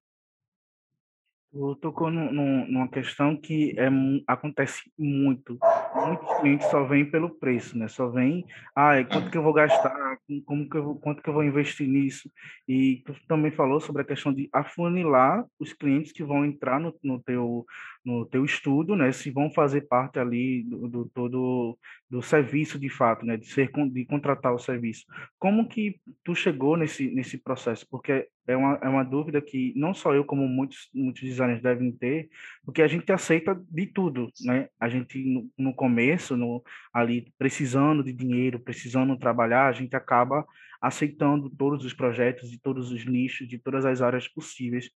[1.57, 3.89] Tu tocou no, no, numa questão que é,
[4.27, 5.59] acontece muito.
[5.95, 7.89] Muitos clientes só vêm pelo preço, né?
[7.89, 11.43] Só vêm, ah, quanto que eu vou gastar, como que eu, quanto que eu vou
[11.43, 12.31] investir nisso.
[12.69, 16.95] E tu também falou sobre a questão de afunilar os clientes que vão entrar no,
[17.03, 17.65] no teu
[18.07, 21.77] no teu estudo, né, se vão fazer parte ali do, do, todo
[22.09, 25.05] do serviço de fato, né, de ser de contratar o serviço.
[25.41, 27.85] Como que tu chegou nesse nesse processo?
[27.91, 31.91] Porque é uma, é uma dúvida que não só eu como muitos muitos designers devem
[31.91, 32.29] ter,
[32.65, 34.69] porque a gente aceita de tudo, né?
[34.79, 36.63] A gente no, no começo, no
[36.95, 40.47] ali precisando de dinheiro, precisando trabalhar, a gente acaba
[40.81, 44.91] aceitando todos os projetos de todos os nichos, de todas as áreas possíveis.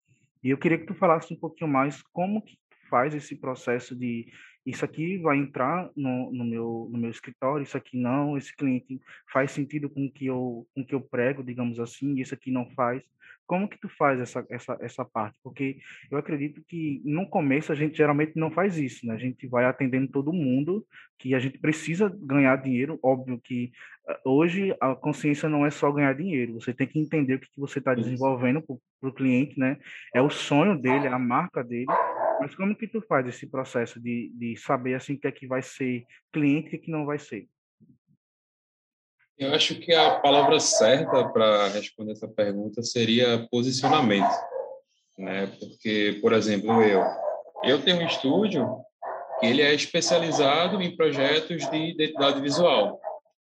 [0.43, 2.59] E eu queria que tu falasse um pouquinho mais como que
[2.89, 4.29] faz esse processo de
[4.69, 9.01] isso aqui vai entrar no, no, meu, no meu escritório, isso aqui não, esse cliente
[9.33, 13.03] faz sentido com que eu com que eu prego, digamos assim, isso aqui não faz.
[13.47, 15.35] Como que tu faz essa, essa, essa parte?
[15.43, 15.79] Porque
[16.11, 19.15] eu acredito que no começo a gente geralmente não faz isso, né?
[19.15, 20.87] A gente vai atendendo todo mundo,
[21.19, 22.99] que a gente precisa ganhar dinheiro.
[23.03, 23.73] Óbvio que
[24.07, 27.51] ah, hoje a consciência não é só ganhar dinheiro, você tem que entender o que,
[27.51, 28.63] que você está desenvolvendo
[29.01, 29.79] para o cliente, né?
[30.15, 31.87] É o sonho dele, é a marca dele.
[32.41, 35.47] Mas como que tu faz esse processo de, de saber assim o que é que
[35.47, 37.49] vai ser cliente e o que não vai ser?
[39.39, 44.35] Eu acho que a palavra certa para responder essa pergunta seria posicionamento,
[45.17, 45.47] né?
[45.61, 47.03] Porque, por exemplo, eu
[47.65, 48.85] eu tenho um estúdio
[49.41, 53.01] que ele é especializado em projetos de identidade visual.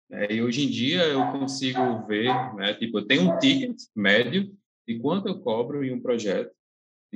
[0.08, 0.26] Né?
[0.30, 2.74] E hoje em dia eu consigo ver, né?
[2.74, 4.52] Tipo, eu tenho um ticket médio
[4.86, 6.54] de quanto eu cobro em um projeto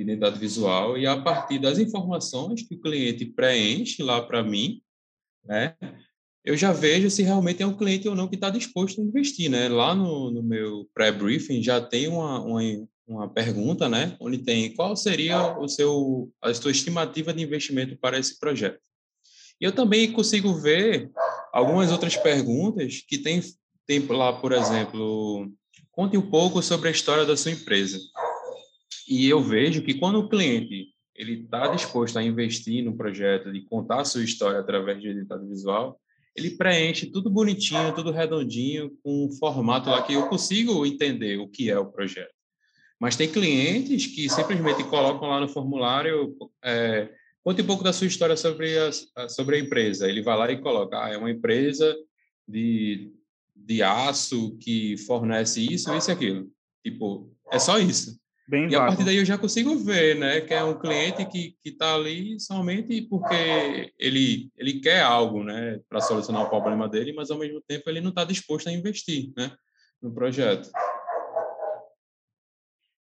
[0.03, 4.81] de identidade visual e a partir das informações que o cliente preenche lá para mim,
[5.45, 5.75] né,
[6.43, 9.49] eu já vejo se realmente é um cliente ou não que está disposto a investir,
[9.49, 9.69] né?
[9.69, 12.61] Lá no, no meu pré-briefing já tem uma, uma,
[13.07, 14.15] uma, pergunta, né?
[14.19, 18.79] Onde tem qual seria o seu, a sua estimativa de investimento para esse projeto.
[19.59, 21.11] E eu também consigo ver
[21.53, 23.39] algumas outras perguntas que tem,
[23.85, 25.47] tem lá, por exemplo,
[25.91, 27.99] conte um pouco sobre a história da sua empresa.
[29.07, 33.61] E eu vejo que quando o cliente ele está disposto a investir no projeto, de
[33.61, 35.99] contar a sua história através de identidade visual,
[36.35, 41.47] ele preenche tudo bonitinho, tudo redondinho, com um formato lá que eu consigo entender o
[41.47, 42.33] que é o projeto.
[42.99, 47.09] Mas tem clientes que simplesmente colocam lá no formulário, é,
[47.43, 50.07] conte um pouco da sua história sobre a, sobre a empresa.
[50.07, 51.95] Ele vai lá e coloca, ah, é uma empresa
[52.47, 53.11] de,
[53.55, 56.49] de aço que fornece isso, isso e aquilo.
[56.83, 58.20] Tipo, é só isso.
[58.51, 58.83] Bem e vago.
[58.83, 62.37] a partir daí eu já consigo ver, né, que é um cliente que está ali
[62.37, 67.61] somente porque ele ele quer algo, né, para solucionar o problema dele, mas ao mesmo
[67.61, 69.53] tempo ele não está disposto a investir, né,
[70.01, 70.69] no projeto.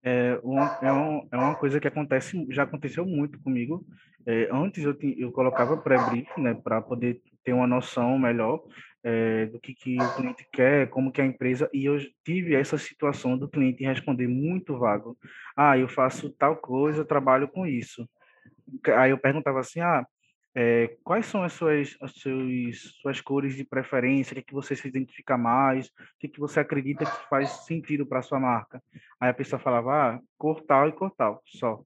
[0.04, 3.86] É uma, é, uma, é uma coisa que acontece, já aconteceu muito comigo.
[4.26, 8.62] É, antes eu, eu colocava pré-brief, né, para poder ter uma noção melhor
[9.04, 12.78] é, do que, que o cliente quer, como que a empresa, e eu tive essa
[12.78, 15.16] situação do cliente responder muito vago.
[15.56, 18.08] Ah, eu faço tal coisa, trabalho com isso.
[18.96, 20.06] Aí eu perguntava assim, ah,
[20.54, 24.76] é, quais são as suas, as suas, suas cores de preferência, o que, que você
[24.76, 28.82] se identifica mais, o que, que você acredita que faz sentido para a sua marca?
[29.18, 31.82] Aí a pessoa falava, ah, cor tal e cor tal, só.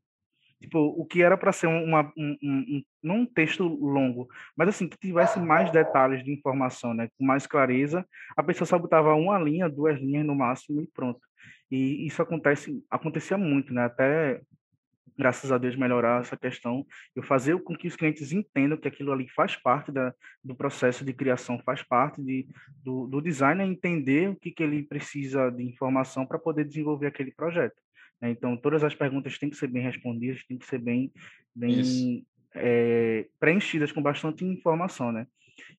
[0.66, 4.88] Tipo, o que era para ser uma, um, um, não um texto longo, mas assim,
[4.88, 8.04] que tivesse mais detalhes de informação, né, com mais clareza,
[8.36, 11.20] a pessoa só botava uma linha, duas linhas no máximo e pronto.
[11.70, 14.40] E isso acontece, acontecia muito, né, até
[15.18, 19.12] graças a Deus, melhorar essa questão, eu fazer com que os clientes entendam que aquilo
[19.12, 20.12] ali faz parte da,
[20.44, 22.46] do processo de criação, faz parte de,
[22.84, 27.06] do, do design, é entender o que, que ele precisa de informação para poder desenvolver
[27.06, 27.85] aquele projeto.
[28.20, 28.30] Né?
[28.30, 31.12] Então, todas as perguntas têm que ser bem respondidas, têm que ser bem,
[31.54, 35.26] bem é, preenchidas com bastante informação, né?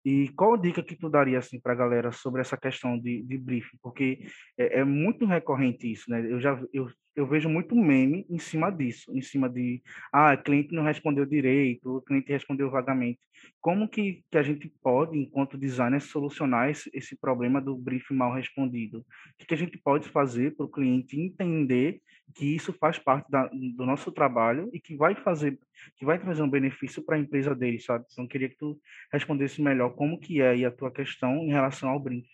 [0.04, 3.38] E qual dica que tu daria assim para a galera sobre essa questão de, de
[3.38, 3.78] briefing?
[3.82, 4.26] Porque
[4.58, 6.22] é, é, muito recorrente isso, né?
[6.22, 9.82] Eu já eu, eu vejo muito meme em cima disso, em cima de
[10.14, 13.20] ah, cliente não respondeu direito, o cliente respondeu vagamente.
[13.60, 18.32] Como que, que a gente pode, enquanto designer, solucionar esse, esse problema do briefing mal
[18.32, 19.00] respondido?
[19.00, 22.02] O que, a gente pode fazer para o cliente entender
[22.36, 25.60] que isso faz parte da, do nosso trabalho e que vai fazer,
[25.96, 28.06] que vai trazer um benefício para a empresa dele, sabe?
[28.12, 28.80] Então, queria que tu
[29.12, 32.30] respondesse melhor como que é a tua questão em relação ao briefing.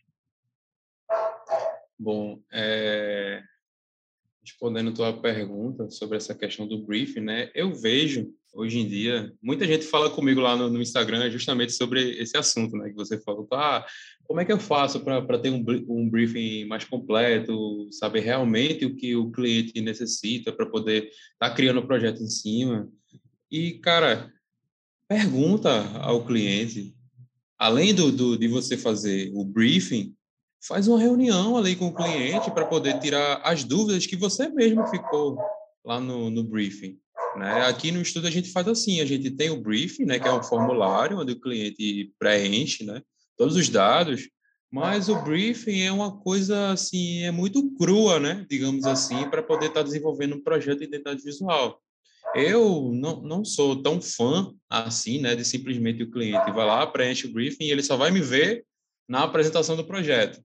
[1.98, 3.42] Bom, é...
[4.44, 7.50] respondendo a tua pergunta sobre essa questão do briefing, né?
[7.56, 12.22] Eu vejo hoje em dia, muita gente fala comigo lá no, no, Instagram justamente sobre
[12.22, 12.90] esse assunto, né?
[12.90, 13.84] Que você falou, ah,
[14.26, 18.96] como é que eu faço para ter um, um, briefing mais completo, saber realmente o
[18.96, 22.88] que o cliente necessita para poder estar tá criando o projeto em cima?
[23.50, 24.32] E, cara,
[25.08, 26.94] pergunta ao cliente,
[27.58, 30.14] além do, do de você fazer o briefing,
[30.68, 34.88] faz uma reunião ali com o cliente para poder tirar as dúvidas que você mesmo
[34.88, 35.38] ficou
[35.84, 36.98] lá no, no briefing.
[37.36, 37.66] Né?
[37.66, 40.34] Aqui no estudo a gente faz assim, a gente tem o briefing, né, que é
[40.34, 43.02] um formulário onde o cliente preenche, né,
[43.36, 44.30] todos os dados,
[44.72, 49.68] mas o briefing é uma coisa assim, é muito crua, né, digamos assim, para poder
[49.68, 51.82] estar tá desenvolvendo um projeto de identidade visual.
[52.36, 57.28] Eu não, não sou tão fã assim, né, de simplesmente o cliente vai lá, preenche
[57.28, 58.66] o briefing e ele só vai me ver
[59.08, 60.40] na apresentação do projeto.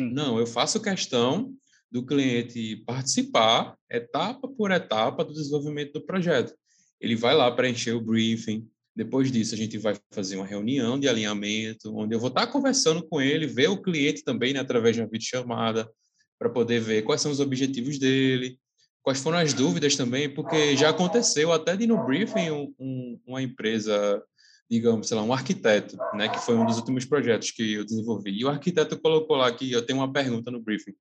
[0.00, 1.54] Não, eu faço questão
[1.90, 6.54] do cliente participar etapa por etapa do desenvolvimento do projeto.
[7.00, 8.68] Ele vai lá preencher o briefing.
[8.94, 13.02] Depois disso, a gente vai fazer uma reunião de alinhamento, onde eu vou estar conversando
[13.06, 15.90] com ele, ver o cliente também né, através de uma videochamada,
[16.38, 18.58] para poder ver quais são os objetivos dele,
[19.02, 23.42] quais foram as dúvidas também, porque já aconteceu até de no briefing um, um, uma
[23.42, 24.22] empresa,
[24.70, 28.30] digamos, sei lá, um arquiteto, né, que foi um dos últimos projetos que eu desenvolvi.
[28.30, 30.94] E o arquiteto colocou lá que eu tenho uma pergunta no briefing.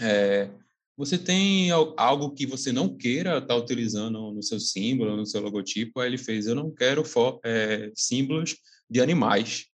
[0.00, 0.50] É,
[0.96, 5.40] você tem algo que você não queira estar tá utilizando no seu símbolo, no seu
[5.40, 6.00] logotipo?
[6.00, 7.04] Aí ele fez, eu não quero
[7.44, 8.56] é, símbolos
[8.90, 9.66] de animais.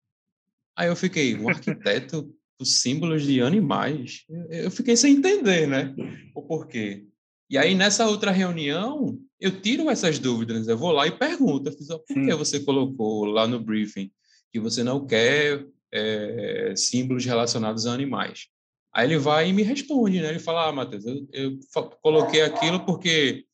[0.76, 4.26] Aí eu fiquei, um arquiteto os símbolos de animais?
[4.50, 5.96] Eu fiquei sem entender, né?
[6.36, 7.06] O porquê.
[7.50, 11.88] E aí, nessa outra reunião, eu tiro essas dúvidas, eu vou lá e pergunto, fiz,
[11.88, 14.12] por que você colocou lá no briefing
[14.52, 18.48] que você não quer é, símbolos relacionados a animais?
[18.94, 20.30] Aí ele vai e me responde, né?
[20.30, 21.60] Ele fala, ah, Matheus, eu, eu
[22.02, 23.46] coloquei aquilo porque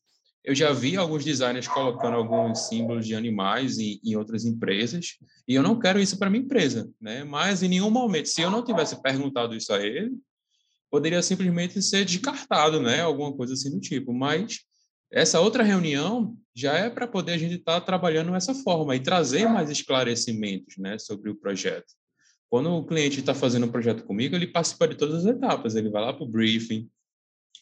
[0.42, 5.54] eu já vi alguns designers colocando alguns símbolos de animais em, em outras empresas e
[5.54, 7.22] eu não quero isso para minha empresa, né?
[7.22, 10.12] Mas em nenhum momento, se eu não tivesse perguntado isso a ele,
[10.90, 13.02] poderia simplesmente ser descartado, né?
[13.02, 14.12] Alguma coisa assim do tipo.
[14.12, 14.60] Mas
[15.10, 19.00] essa outra reunião já é para poder a gente estar tá trabalhando dessa forma e
[19.00, 21.92] trazer mais esclarecimentos, né, sobre o projeto.
[22.48, 25.74] Quando o cliente está fazendo um projeto comigo, ele participa de todas as etapas.
[25.74, 26.88] Ele vai lá para o briefing,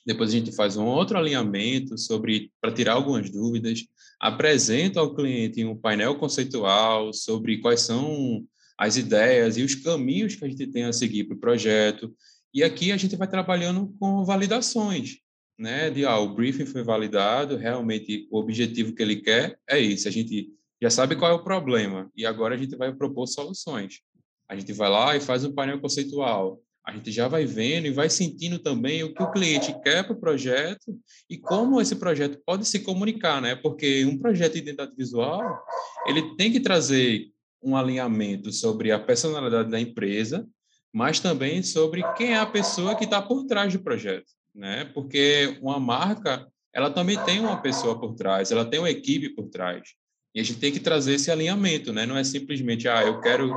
[0.06, 3.84] depois a gente faz um outro alinhamento sobre para tirar algumas dúvidas,
[4.20, 8.44] apresenta ao cliente um painel conceitual sobre quais são
[8.78, 12.14] as ideias e os caminhos que a gente tem a seguir para o projeto.
[12.52, 15.18] E aqui a gente vai trabalhando com validações,
[15.58, 15.90] né?
[15.90, 20.08] De ah, o briefing foi validado, realmente o objetivo que ele quer é isso.
[20.08, 24.00] A gente já sabe qual é o problema e agora a gente vai propor soluções.
[24.48, 26.60] A gente vai lá e faz um painel conceitual.
[26.86, 30.12] A gente já vai vendo e vai sentindo também o que o cliente quer para
[30.12, 30.94] o projeto
[31.30, 33.54] e como esse projeto pode se comunicar, né?
[33.56, 35.64] Porque um projeto de identidade visual,
[36.06, 37.30] ele tem que trazer
[37.62, 40.46] um alinhamento sobre a personalidade da empresa,
[40.92, 44.84] mas também sobre quem é a pessoa que está por trás do projeto, né?
[44.94, 49.48] Porque uma marca, ela também tem uma pessoa por trás, ela tem uma equipe por
[49.48, 49.88] trás.
[50.34, 52.06] E a gente tem que trazer esse alinhamento, né?
[52.06, 53.52] Não é simplesmente, ah, eu quero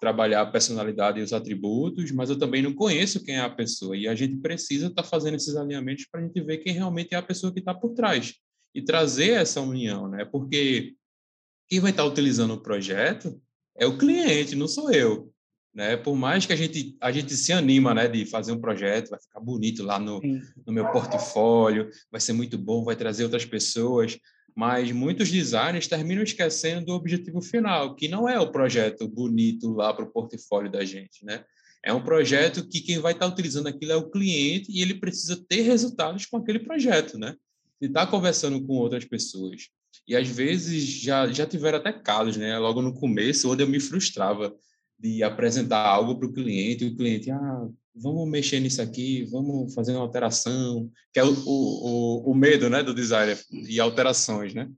[0.00, 3.96] trabalhar a personalidade e os atributos, mas eu também não conheço quem é a pessoa.
[3.96, 7.14] E a gente precisa estar tá fazendo esses alinhamentos para a gente ver quem realmente
[7.14, 8.34] é a pessoa que está por trás
[8.74, 10.24] e trazer essa união, né?
[10.24, 10.94] Porque
[11.68, 13.40] quem vai estar tá utilizando o projeto
[13.76, 15.32] é o cliente, não sou eu.
[15.76, 15.94] Né?
[15.94, 19.20] Por mais que a gente a gente se anima, né, de fazer um projeto, vai
[19.20, 20.22] ficar bonito lá no,
[20.66, 24.18] no meu portfólio, vai ser muito bom, vai trazer outras pessoas,
[24.54, 29.92] mas muitos designers terminam esquecendo do objetivo final, que não é o projeto bonito lá
[29.92, 31.44] para o portfólio da gente, né?
[31.84, 35.36] É um projeto que quem vai estar utilizando aquilo é o cliente e ele precisa
[35.46, 37.36] ter resultados com aquele projeto, né?
[37.82, 39.68] E está conversando com outras pessoas.
[40.08, 42.58] E às vezes já, já tiveram até casos, né?
[42.58, 44.56] Logo no começo, onde eu me frustrava
[44.98, 49.72] de apresentar algo para o cliente, e o cliente, ah, vamos mexer nisso aqui, vamos
[49.74, 54.68] fazer uma alteração, que é o, o, o, medo né, do designer e alterações, né?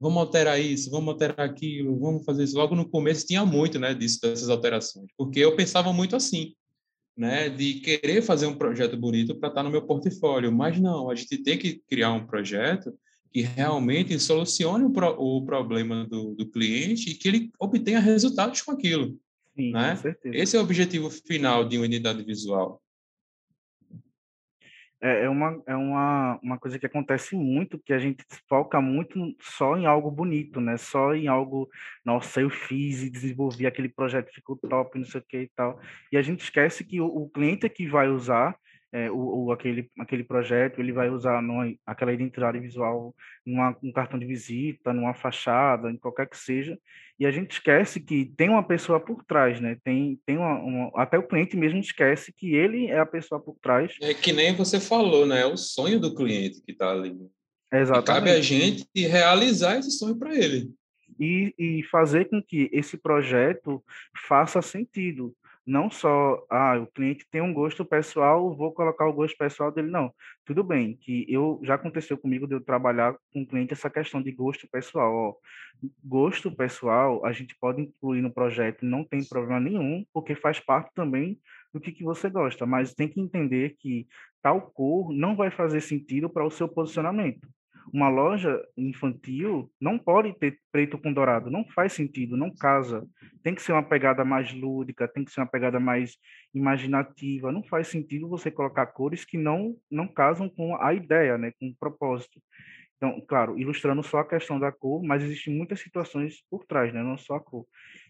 [0.00, 2.56] Vamos alterar isso, vamos alterar aquilo, vamos fazer isso.
[2.56, 6.52] Logo no começo tinha muito né, disso, dessas alterações, porque eu pensava muito assim,
[7.16, 11.14] né, de querer fazer um projeto bonito para estar no meu portfólio, mas não, a
[11.14, 12.92] gente tem que criar um projeto
[13.32, 18.62] que realmente solucione o, pro, o problema do, do cliente e que ele obtenha resultados
[18.62, 19.18] com aquilo.
[19.56, 19.94] Sim, né?
[20.26, 22.80] Esse é o objetivo final de uma unidade visual.
[25.00, 29.36] É, é, uma, é uma, uma coisa que acontece muito, que a gente foca muito
[29.38, 30.78] só em algo bonito, né?
[30.78, 31.68] Só em algo,
[32.02, 35.78] nossa, eu fiz e desenvolvi aquele projeto, ficou top, não sei o que e tal.
[36.10, 38.58] E a gente esquece que o, o cliente é que vai usar
[38.94, 43.12] é, o, o, aquele, aquele projeto, ele vai usar numa, aquela identidade visual
[43.44, 46.78] numa, um cartão de visita, numa fachada, em qualquer que seja,
[47.18, 49.76] e a gente esquece que tem uma pessoa por trás, né?
[49.82, 53.56] Tem, tem uma, uma, até o cliente mesmo esquece que ele é a pessoa por
[53.60, 53.92] trás.
[54.00, 55.40] É que nem você falou, né?
[55.40, 57.16] É o sonho do cliente que está ali.
[57.72, 58.04] Exatamente.
[58.04, 60.70] E cabe a gente realizar esse sonho para ele.
[61.18, 63.82] E, e fazer com que esse projeto
[64.28, 65.34] faça sentido
[65.66, 69.90] não só, ah, o cliente tem um gosto pessoal, vou colocar o gosto pessoal dele,
[69.90, 70.12] não.
[70.44, 74.22] Tudo bem, que eu já aconteceu comigo de eu trabalhar com o cliente essa questão
[74.22, 75.12] de gosto pessoal.
[75.14, 75.34] Ó,
[76.04, 80.90] gosto pessoal, a gente pode incluir no projeto, não tem problema nenhum, porque faz parte
[80.94, 81.38] também
[81.72, 84.06] do que, que você gosta, mas tem que entender que
[84.42, 87.48] tal cor não vai fazer sentido para o seu posicionamento
[87.92, 93.06] uma loja infantil não pode ter preto com dourado, não faz sentido, não casa.
[93.42, 96.16] Tem que ser uma pegada mais lúdica, tem que ser uma pegada mais
[96.54, 97.52] imaginativa.
[97.52, 101.68] Não faz sentido você colocar cores que não não casam com a ideia, né, com
[101.68, 102.40] o propósito.
[102.96, 107.02] Então, claro, ilustrando só a questão da cor, mas existem muitas situações por trás, né,
[107.02, 107.66] não só a cor.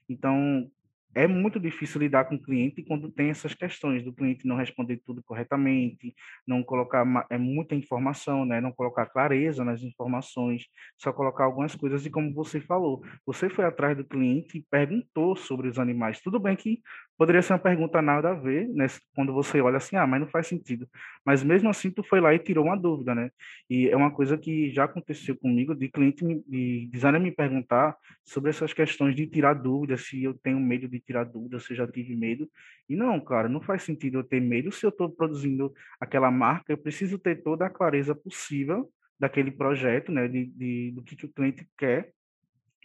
[0.08, 0.70] Então,
[1.14, 5.00] é muito difícil lidar com o cliente quando tem essas questões do cliente não responder
[5.04, 6.14] tudo corretamente,
[6.46, 8.60] não colocar é muita informação, né?
[8.60, 10.66] não colocar clareza nas informações,
[10.98, 15.36] só colocar algumas coisas e como você falou, você foi atrás do cliente e perguntou
[15.36, 16.20] sobre os animais.
[16.20, 16.80] Tudo bem que
[17.16, 18.86] poderia ser uma pergunta nada a ver, né?
[19.14, 20.88] Quando você olha assim, ah, mas não faz sentido.
[21.24, 23.30] Mas mesmo assim tu foi lá e tirou uma dúvida, né?
[23.68, 28.50] E é uma coisa que já aconteceu comigo de cliente de designer me perguntar sobre
[28.50, 31.86] essas questões de tirar dúvidas, se eu tenho medo de tirar dúvida, se eu já
[31.86, 32.48] tive medo.
[32.88, 36.72] E não, cara, não faz sentido eu ter medo se eu estou produzindo aquela marca,
[36.72, 41.26] eu preciso ter toda a clareza possível daquele projeto, né, de, de do que, que
[41.26, 42.12] o cliente quer,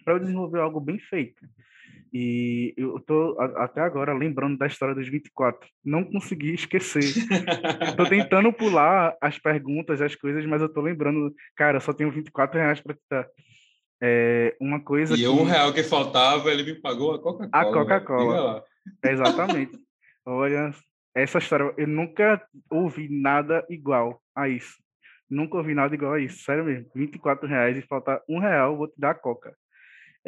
[0.04, 1.46] para eu desenvolver algo bem feito.
[2.12, 5.70] E eu estou até agora lembrando da história dos 24.
[5.84, 7.03] Não consegui esquecer.
[7.89, 12.60] Estou tentando pular as perguntas, as coisas, mas eu estou lembrando, cara, só tenho 24
[12.60, 13.28] reais para dar.
[14.01, 15.14] É uma coisa.
[15.14, 15.28] E que...
[15.28, 17.49] um real que faltava, ele me pagou a Coca-Cola.
[17.51, 18.64] A Coca-Cola.
[19.03, 19.78] Exatamente.
[20.26, 20.72] Olha,
[21.14, 22.41] essa história, eu nunca
[22.72, 24.78] ouvi nada igual a isso.
[25.30, 26.89] Nunca ouvi nada igual a isso, sério mesmo.
[26.95, 29.53] 24 reais e falta um real, vou te dar a Coca.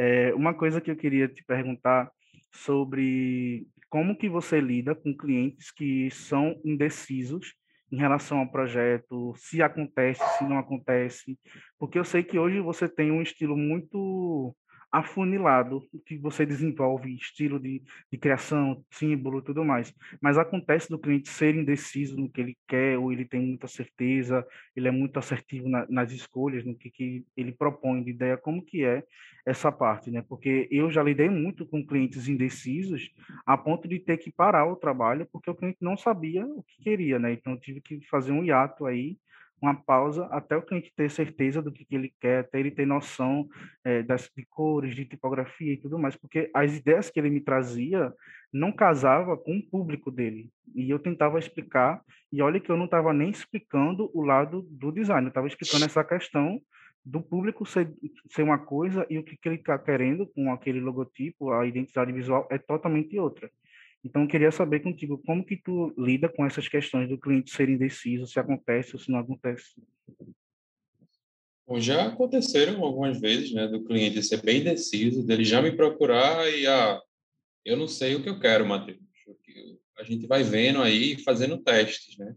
[0.04, 2.12] É, uma coisa que eu queria te perguntar
[2.52, 7.54] sobre como que você lida com clientes que são indecisos
[7.92, 11.38] em relação ao projeto, se acontece, se não acontece,
[11.78, 14.56] porque eu sei que hoje você tem um estilo muito
[14.92, 17.82] afunilado que você desenvolve estilo de,
[18.12, 19.94] de criação, símbolo e tudo mais.
[20.20, 24.46] Mas acontece do cliente ser indeciso no que ele quer, ou ele tem muita certeza,
[24.76, 28.64] ele é muito assertivo na, nas escolhas, no que, que ele propõe de ideia, como
[28.64, 29.04] que é
[29.46, 30.24] essa parte, né?
[30.28, 33.12] Porque eu já lidei muito com clientes indecisos
[33.46, 36.84] a ponto de ter que parar o trabalho porque o cliente não sabia o que
[36.84, 37.32] queria, né?
[37.32, 39.18] Então tive que fazer um hiato aí
[39.62, 42.88] uma pausa até o cliente ter certeza do que, que ele quer, até ele ter
[42.88, 43.48] noção
[43.84, 47.40] é, das, de cores, de tipografia e tudo mais, porque as ideias que ele me
[47.40, 48.12] trazia
[48.52, 50.50] não casava com o público dele.
[50.74, 52.02] E eu tentava explicar,
[52.32, 55.86] e olha que eu não estava nem explicando o lado do design, eu estava explicando
[55.86, 56.60] essa questão
[57.04, 57.92] do público ser,
[58.30, 62.12] ser uma coisa e o que, que ele está querendo com aquele logotipo, a identidade
[62.12, 63.50] visual é totalmente outra.
[64.04, 68.26] Então, queria saber contigo como que tu lida com essas questões do cliente ser indeciso,
[68.26, 69.76] se acontece ou se não acontece.
[71.68, 76.50] Bom, já aconteceram algumas vezes, né, do cliente ser bem indeciso, dele já me procurar
[76.50, 77.00] e, ah,
[77.64, 79.00] eu não sei o que eu quero, Matheus.
[79.98, 82.36] a gente vai vendo aí, fazendo testes, né?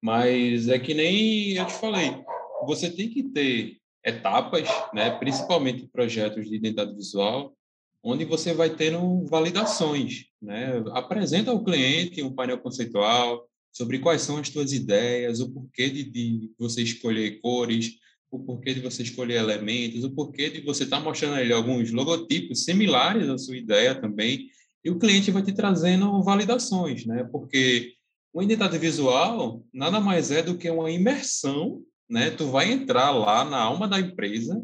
[0.00, 2.22] Mas é que nem eu te falei,
[2.66, 7.56] você tem que ter etapas, né, principalmente projetos de identidade visual,
[8.02, 10.82] onde você vai tendo validações, né?
[10.92, 16.04] Apresenta ao cliente um painel conceitual sobre quais são as suas ideias, o porquê de,
[16.04, 17.92] de você escolher cores,
[18.30, 21.52] o porquê de você escolher elementos, o porquê de você estar tá mostrando a ele
[21.52, 24.48] alguns logotipos similares à sua ideia também,
[24.84, 27.24] e o cliente vai te trazendo validações, né?
[27.30, 27.94] Porque
[28.32, 32.30] uma identidade visual nada mais é do que uma imersão, né?
[32.30, 34.62] Tu vai entrar lá na alma da empresa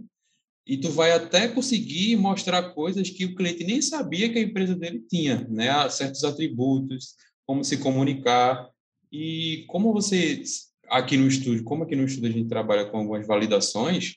[0.67, 4.75] e tu vai até conseguir mostrar coisas que o cliente nem sabia que a empresa
[4.75, 5.89] dele tinha, né?
[5.91, 7.15] Certos atributos,
[7.47, 8.69] como se comunicar
[9.13, 10.43] e como você
[10.89, 14.15] aqui no estúdio, como aqui no estúdio a gente trabalha com algumas validações,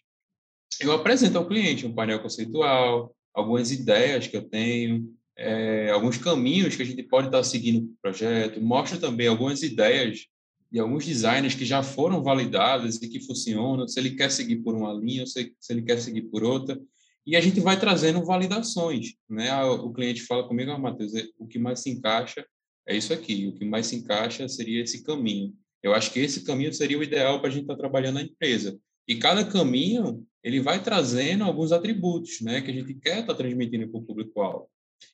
[0.80, 6.76] eu apresento ao cliente um painel conceitual, algumas ideias que eu tenho, é, alguns caminhos
[6.76, 10.26] que a gente pode estar seguindo para o projeto, mostro também algumas ideias
[10.72, 14.76] de alguns designers que já foram validadas e que funcionam, se ele quer seguir por
[14.76, 16.80] uma linha ou se, se ele quer seguir por outra.
[17.26, 19.14] E a gente vai trazendo validações.
[19.30, 19.54] Né?
[19.64, 22.46] O cliente fala comigo, ah, Matheus, é, o que mais se encaixa
[22.88, 25.54] é isso aqui, o que mais se encaixa seria esse caminho.
[25.84, 28.80] Eu acho que esse caminho seria o ideal para a gente estar trabalhando na empresa.
[29.08, 33.90] E cada caminho, ele vai trazendo alguns atributos né, que a gente quer estar transmitindo
[33.90, 34.70] para o público-alvo.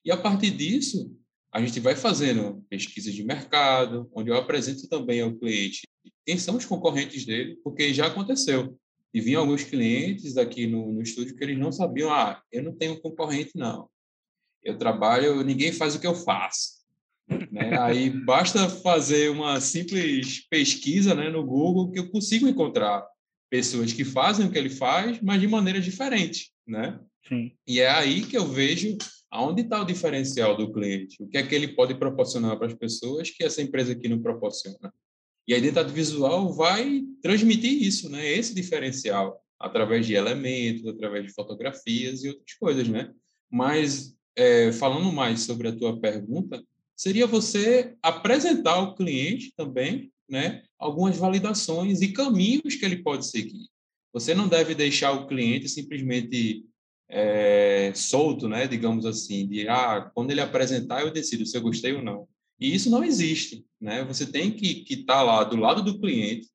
[0.05, 1.11] E a partir disso,
[1.53, 5.87] a gente vai fazendo pesquisas de mercado, onde eu apresento também ao cliente
[6.25, 8.75] quem são os concorrentes dele, porque já aconteceu.
[9.13, 12.75] E vinham alguns clientes aqui no, no estúdio que eles não sabiam, ah, eu não
[12.75, 13.87] tenho concorrente, não.
[14.63, 16.81] Eu trabalho, ninguém faz o que eu faço.
[17.51, 17.79] Né?
[17.79, 23.05] Aí basta fazer uma simples pesquisa né, no Google que eu consigo encontrar
[23.49, 26.99] pessoas que fazem o que ele faz, mas de maneira diferente, né?
[27.27, 27.53] Sim.
[27.65, 28.97] E é aí que eu vejo
[29.33, 32.75] aonde está o diferencial do cliente, o que é que ele pode proporcionar para as
[32.75, 34.93] pessoas que essa empresa aqui não proporciona.
[35.47, 38.31] E a identidade visual vai transmitir isso, né?
[38.31, 43.11] Esse diferencial através de elementos, através de fotografias e outras coisas, né?
[43.51, 46.63] Mas é, falando mais sobre a tua pergunta,
[46.95, 50.61] seria você apresentar ao cliente também, né?
[50.77, 53.67] Algumas validações e caminhos que ele pode seguir.
[54.13, 56.67] Você não deve deixar o cliente simplesmente
[57.15, 61.93] é, solto, né, digamos assim, de ah, quando ele apresentar eu decido se eu gostei
[61.93, 62.27] ou não.
[62.59, 64.03] E isso não existe, né?
[64.05, 66.47] Você tem que estar tá lá do lado do cliente,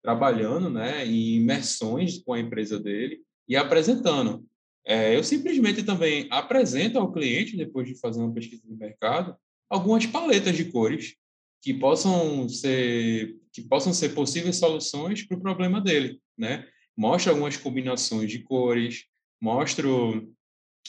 [0.00, 4.46] trabalhando, né, em imersões com a empresa dele e apresentando.
[4.86, 9.34] É, eu simplesmente também apresento ao cliente, depois de fazer uma pesquisa de mercado,
[9.68, 11.16] algumas paletas de cores
[11.60, 16.64] que possam ser que possam ser possíveis soluções para o problema dele, né?
[16.96, 19.06] Mostra algumas combinações de cores,
[19.40, 20.32] mostro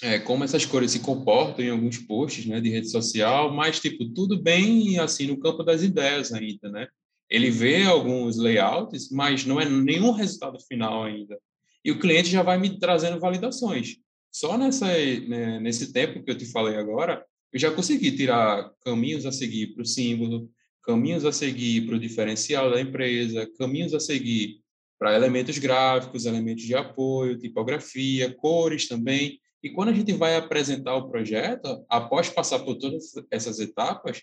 [0.01, 4.05] é, como essas cores se comportam em alguns posts né, de rede social, mas, tipo,
[4.13, 6.87] tudo bem, assim, no campo das ideias ainda, né?
[7.29, 11.37] Ele vê alguns layouts, mas não é nenhum resultado final ainda.
[11.83, 13.97] E o cliente já vai me trazendo validações.
[14.31, 19.25] Só nessa, né, nesse tempo que eu te falei agora, eu já consegui tirar caminhos
[19.25, 20.49] a seguir para o símbolo,
[20.83, 24.61] caminhos a seguir para o diferencial da empresa, caminhos a seguir
[24.99, 29.39] para elementos gráficos, elementos de apoio, tipografia, cores também.
[29.61, 34.21] E quando a gente vai apresentar o projeto, após passar por todas essas etapas,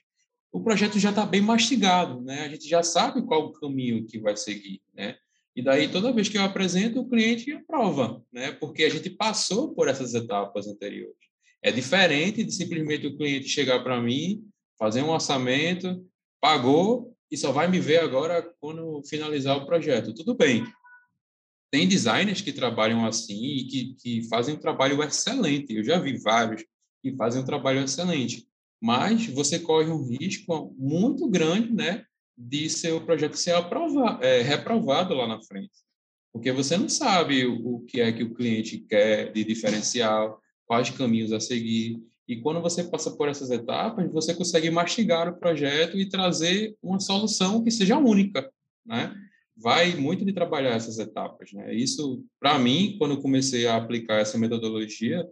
[0.53, 2.43] o projeto já está bem mastigado, né?
[2.43, 5.17] A gente já sabe qual o caminho que vai seguir, né?
[5.57, 8.53] E daí toda vez que eu apresento, o cliente aprova, né?
[8.53, 11.17] Porque a gente passou por essas etapas anteriores.
[11.63, 14.45] É diferente de simplesmente o cliente chegar para mim,
[14.79, 16.05] fazer um orçamento,
[16.41, 20.15] pagou e só vai me ver agora quando finalizar o projeto.
[20.15, 20.65] Tudo bem.
[21.69, 25.75] Tem designers que trabalham assim e que, que fazem um trabalho excelente.
[25.75, 26.65] Eu já vi vários
[27.03, 28.47] que fazem um trabalho excelente.
[28.81, 32.05] Mas você corre um risco muito grande, né,
[32.39, 35.73] de seu projeto ser aprovado, é, reprovado lá na frente.
[36.33, 40.89] Porque você não sabe o, o que é que o cliente quer de diferencial, quais
[40.89, 42.01] caminhos a seguir.
[42.27, 46.99] E quando você passa por essas etapas, você consegue mastigar o projeto e trazer uma
[46.99, 48.51] solução que seja única,
[48.85, 49.15] né?
[49.57, 51.75] Vai muito de trabalhar essas etapas, né?
[51.75, 55.25] Isso, para mim, quando eu comecei a aplicar essa metodologia,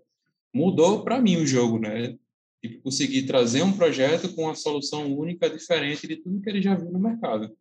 [0.55, 2.17] mudou para mim o jogo, né?
[2.63, 6.75] E conseguir trazer um projeto com uma solução única, diferente de tudo que ele já
[6.75, 7.57] viu no mercado.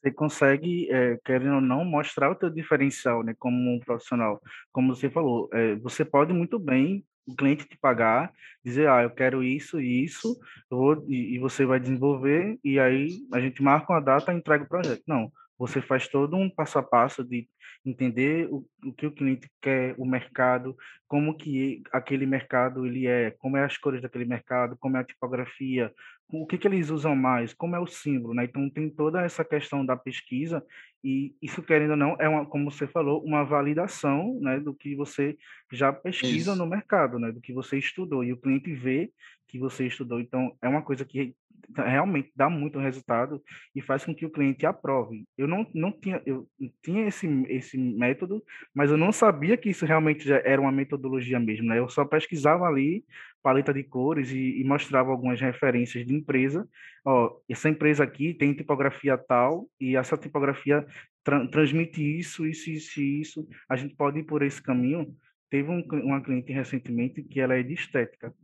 [0.00, 4.40] Você consegue, é, querendo ou não, mostrar o teu diferencial, né, como um profissional.
[4.70, 8.32] Como você falou, é, você pode muito bem o cliente te pagar,
[8.64, 10.38] dizer, ah, eu quero isso e isso,
[10.70, 14.64] vou, e, e, você vai desenvolver, e aí a gente marca uma data e entrega
[14.64, 15.02] o projeto.
[15.06, 17.48] Não, você faz todo um passo a passo de
[17.84, 23.30] entender o, o que o cliente quer, o mercado, como que aquele mercado ele é,
[23.32, 25.92] como é as cores daquele mercado, como é a tipografia,
[26.30, 28.44] o que, que eles usam mais, como é o símbolo, né?
[28.44, 30.62] Então tem toda essa questão da pesquisa
[31.02, 34.94] e isso querendo ou não é uma, como você falou, uma validação, né, do que
[34.94, 35.38] você
[35.72, 36.56] já pesquisa isso.
[36.56, 39.10] no mercado, né, do que você estudou e o cliente vê
[39.48, 40.20] que você estudou.
[40.20, 41.34] Então é uma coisa que
[41.76, 43.42] realmente dá muito resultado
[43.74, 45.24] e faz com que o cliente aprove.
[45.36, 46.48] Eu não, não tinha, eu
[46.82, 48.42] tinha esse, esse método,
[48.74, 51.78] mas eu não sabia que isso realmente era uma metodologia mesmo, né?
[51.78, 53.04] Eu só pesquisava ali
[53.42, 56.68] paleta de cores e, e mostrava algumas referências de empresa.
[57.04, 60.86] Ó, essa empresa aqui tem tipografia tal e essa tipografia
[61.24, 63.48] tra transmite isso, isso, isso, isso.
[63.68, 65.14] A gente pode ir por esse caminho.
[65.50, 68.34] Teve um, uma cliente recentemente que ela é de estética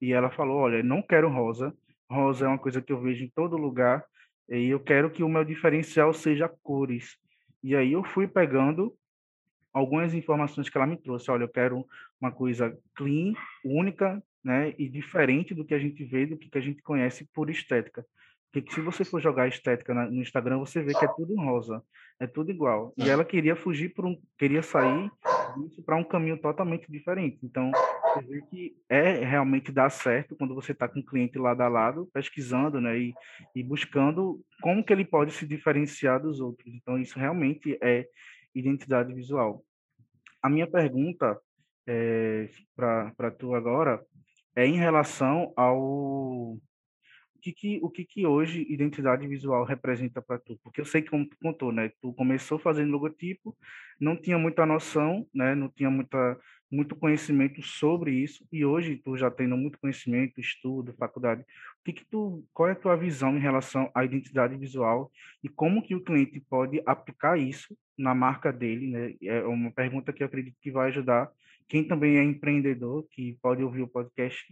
[0.00, 1.74] e ela falou, olha, não quero rosa,
[2.10, 4.04] rosa é uma coisa que eu vejo em todo lugar,
[4.48, 7.16] e eu quero que o meu diferencial seja cores.
[7.62, 8.94] E aí eu fui pegando
[9.72, 11.30] algumas informações que ela me trouxe.
[11.30, 11.86] Olha, eu quero
[12.20, 13.34] uma coisa clean,
[13.64, 17.50] única, né, e diferente do que a gente vê, do que a gente conhece por
[17.50, 18.04] estética.
[18.52, 21.82] Porque se você for jogar estética no Instagram, você vê que é tudo rosa,
[22.18, 22.92] é tudo igual.
[22.96, 23.08] E é.
[23.12, 25.08] ela queria fugir por um, queria sair
[25.56, 27.38] disso para um caminho totalmente diferente.
[27.44, 27.70] Então,
[28.14, 31.68] você vê que é realmente dar certo quando você está com o cliente lado a
[31.68, 33.14] lado, pesquisando, né, e,
[33.54, 36.72] e buscando como que ele pode se diferenciar dos outros.
[36.74, 38.06] Então, isso realmente é
[38.54, 39.64] identidade visual.
[40.42, 41.38] A minha pergunta
[41.86, 44.04] é, para tu agora
[44.56, 46.58] é em relação ao
[47.40, 50.58] que que, o que, que hoje identidade visual representa para tu?
[50.62, 51.90] Porque eu sei que, como tu contou, né?
[52.00, 53.56] Tu começou fazendo logotipo,
[54.00, 55.54] não tinha muita noção, né?
[55.54, 56.38] Não tinha muita,
[56.70, 61.92] muito conhecimento sobre isso, e hoje tu já tendo muito conhecimento, estudo, faculdade, o que
[61.92, 65.10] que tu, qual é a tua visão em relação à identidade visual
[65.42, 69.14] e como que o cliente pode aplicar isso na marca dele, né?
[69.22, 71.30] É uma pergunta que eu acredito que vai ajudar
[71.70, 74.44] quem também é empreendedor, que pode ouvir o podcast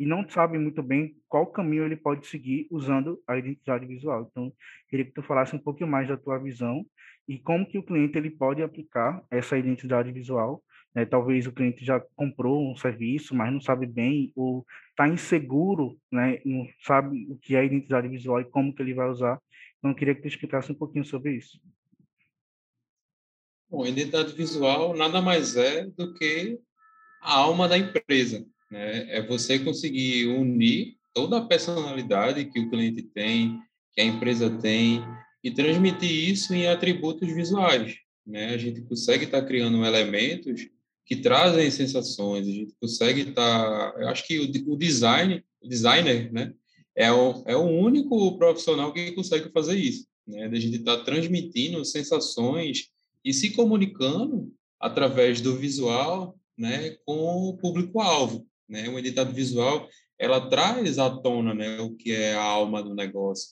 [0.00, 4.26] e não sabe muito bem qual caminho ele pode seguir usando a identidade visual.
[4.30, 4.50] Então,
[4.88, 6.82] queria que tu falasse um pouquinho mais da tua visão
[7.28, 10.62] e como que o cliente ele pode aplicar essa identidade visual.
[10.94, 11.04] Né?
[11.04, 16.40] Talvez o cliente já comprou um serviço, mas não sabe bem ou está inseguro, né?
[16.42, 19.38] não sabe o que é identidade visual e como que ele vai usar.
[19.78, 21.60] Então, queria que tu explicasse um pouquinho sobre isso.
[23.72, 26.58] Bom, identidade visual nada mais é do que
[27.22, 28.44] a alma da empresa.
[28.70, 29.16] Né?
[29.16, 33.58] É você conseguir unir toda a personalidade que o cliente tem,
[33.94, 35.02] que a empresa tem,
[35.42, 37.96] e transmitir isso em atributos visuais.
[38.26, 38.50] Né?
[38.50, 40.68] A gente consegue estar tá criando elementos
[41.06, 43.92] que trazem sensações, a gente consegue estar...
[43.92, 46.52] Tá, eu acho que o, o design, o designer, né?
[46.94, 50.06] é, o, é o único profissional que consegue fazer isso.
[50.26, 50.44] Né?
[50.44, 52.91] A gente está transmitindo sensações
[53.24, 58.88] e se comunicando através do visual, né, com o público-alvo, né?
[58.88, 63.50] Uma identidade visual, ela traz à tona, né, o que é a alma do negócio,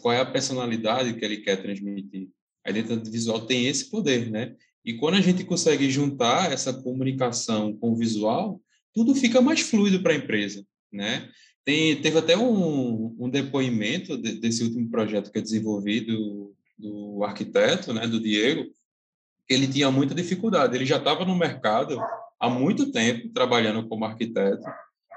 [0.00, 2.28] qual é a personalidade que ele quer transmitir.
[2.64, 4.54] A identidade visual tem esse poder, né?
[4.84, 8.60] E quando a gente consegue juntar essa comunicação com o visual,
[8.92, 11.28] tudo fica mais fluido para a empresa, né?
[11.64, 17.22] Tem, teve até um, um depoimento de, desse último projeto que eu desenvolvi do, do
[17.22, 18.66] arquiteto, né, do Diego,
[19.50, 20.76] ele tinha muita dificuldade.
[20.76, 22.00] Ele já estava no mercado
[22.38, 24.64] há muito tempo trabalhando como arquiteto,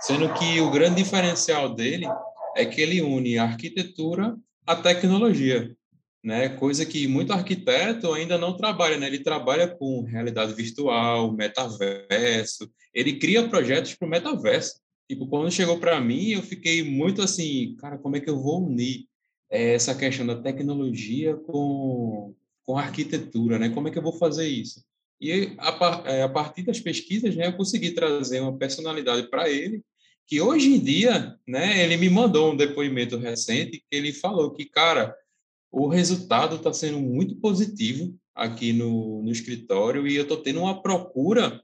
[0.01, 2.07] sendo que o grande diferencial dele
[2.55, 5.75] é que ele une a arquitetura à tecnologia,
[6.23, 6.49] né?
[6.49, 9.05] Coisa que muito arquiteto ainda não trabalha, né?
[9.05, 14.81] Ele trabalha com realidade virtual, metaverso, ele cria projetos para o metaverso.
[15.07, 18.65] Tipo, quando chegou para mim, eu fiquei muito assim, cara, como é que eu vou
[18.65, 19.05] unir
[19.51, 22.33] eh, essa questão da tecnologia com
[22.65, 23.69] com arquitetura, né?
[23.69, 24.83] Como é que eu vou fazer isso?
[25.19, 29.81] E a, é, a partir das pesquisas, né, eu consegui trazer uma personalidade para ele,
[30.27, 34.65] que hoje em dia, né, ele me mandou um depoimento recente que ele falou que,
[34.65, 35.15] cara,
[35.71, 40.81] o resultado está sendo muito positivo aqui no, no escritório e eu estou tendo uma
[40.81, 41.61] procura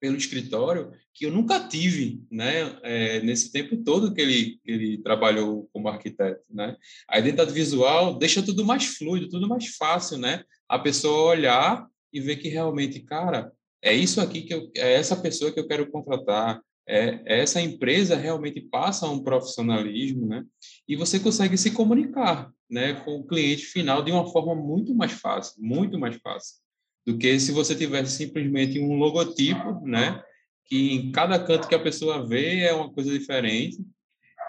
[0.00, 4.98] pelo escritório que eu nunca tive, né, é, nesse tempo todo que ele, que ele
[4.98, 6.76] trabalhou como arquiteto, né.
[7.08, 12.20] A identidade visual deixa tudo mais fluido, tudo mais fácil, né, a pessoa olhar e
[12.20, 13.50] ver que realmente, cara,
[13.82, 17.60] é isso aqui que eu, é essa pessoa que eu quero contratar, é, é essa
[17.60, 20.44] empresa realmente passa um profissionalismo, né,
[20.86, 25.12] e você consegue se comunicar, né, com o cliente final de uma forma muito mais
[25.12, 26.65] fácil, muito mais fácil
[27.06, 30.20] do que se você tivesse simplesmente um logotipo, né?
[30.64, 33.78] Que em cada canto que a pessoa vê é uma coisa diferente,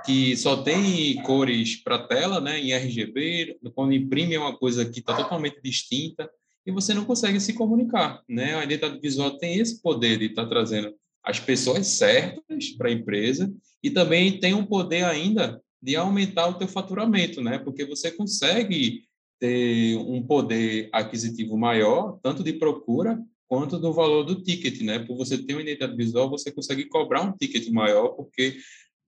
[0.03, 4.99] que só tem cores para tela, né, em RGB, quando imprime é uma coisa que
[4.99, 6.29] está totalmente distinta
[6.65, 8.55] e você não consegue se comunicar, né?
[8.55, 10.93] A identidade visual tem esse poder de estar tá trazendo
[11.23, 13.53] as pessoas certas para a empresa
[13.83, 17.59] e também tem um poder ainda de aumentar o teu faturamento, né?
[17.59, 19.06] Porque você consegue
[19.39, 24.99] ter um poder aquisitivo maior, tanto de procura quanto do valor do ticket, né?
[24.99, 28.57] Por você ter uma identidade visual, você consegue cobrar um ticket maior, porque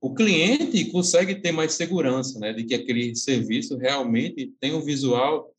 [0.01, 2.53] o cliente consegue ter mais segurança, né?
[2.53, 5.53] De que aquele serviço realmente tem um visual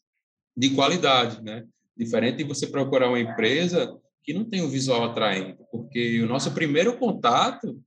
[0.57, 1.65] de qualidade, né?
[1.97, 6.53] Diferente de você procurar uma empresa que não tem um visual atraente, porque o nosso
[6.53, 7.81] primeiro contato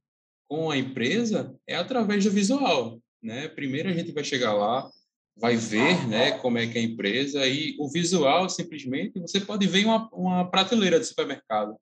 [0.48, 3.48] com a empresa é através do visual, né?
[3.48, 4.88] Primeiro a gente vai chegar lá,
[5.36, 9.66] vai ver, né, como é que é a empresa e o visual simplesmente você pode
[9.68, 11.76] ver uma, uma prateleira de supermercado.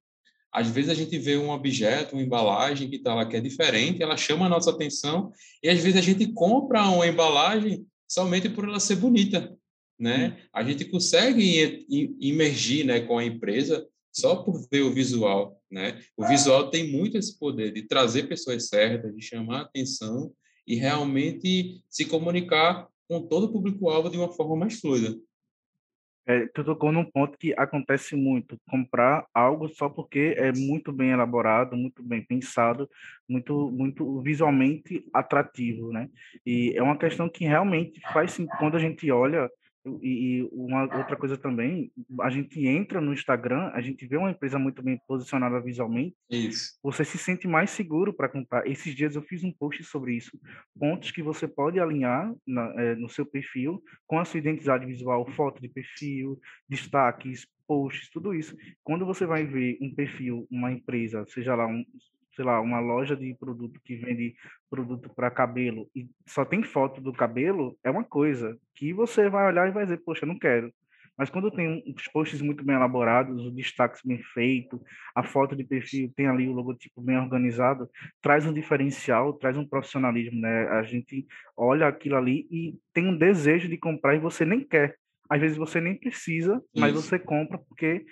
[0.51, 4.03] Às vezes a gente vê um objeto, uma embalagem que está lá que é diferente,
[4.03, 5.31] ela chama a nossa atenção
[5.63, 9.55] e às vezes a gente compra uma embalagem somente por ela ser bonita,
[9.97, 10.37] né?
[10.53, 11.85] A gente consegue
[12.19, 16.01] imergir, né, com a empresa só por ver o visual, né?
[16.17, 20.33] O visual tem muito esse poder de trazer pessoas certas, de chamar a atenção
[20.67, 25.13] e realmente se comunicar com todo o público-alvo de uma forma mais fluida.
[26.25, 31.09] É, tu tocou num ponto que acontece muito, comprar algo só porque é muito bem
[31.09, 32.89] elaborado, muito bem pensado,
[33.27, 36.07] muito, muito visualmente atrativo, né?
[36.45, 39.49] E é uma questão que realmente faz, quando a gente olha
[40.01, 44.59] e, uma outra coisa também, a gente entra no Instagram, a gente vê uma empresa
[44.59, 46.79] muito bem posicionada visualmente, isso.
[46.83, 48.67] você se sente mais seguro para comprar.
[48.67, 50.39] Esses dias eu fiz um post sobre isso,
[50.77, 55.29] pontos que você pode alinhar na, é, no seu perfil com a sua identidade visual,
[55.31, 58.55] foto de perfil, destaques, posts, tudo isso.
[58.83, 61.83] Quando você vai ver um perfil, uma empresa, seja lá um
[62.35, 64.35] sei lá, uma loja de produto que vende
[64.69, 69.47] produto para cabelo e só tem foto do cabelo, é uma coisa que você vai
[69.47, 70.73] olhar e vai dizer, poxa, não quero.
[71.17, 74.81] Mas quando tem uns posts muito bem elaborados, o destaque bem feito,
[75.13, 77.87] a foto de perfil tem ali o logotipo bem organizado,
[78.21, 80.67] traz um diferencial, traz um profissionalismo, né?
[80.69, 84.95] A gente olha aquilo ali e tem um desejo de comprar e você nem quer.
[85.29, 87.03] Às vezes você nem precisa, mas Isso.
[87.03, 88.03] você compra porque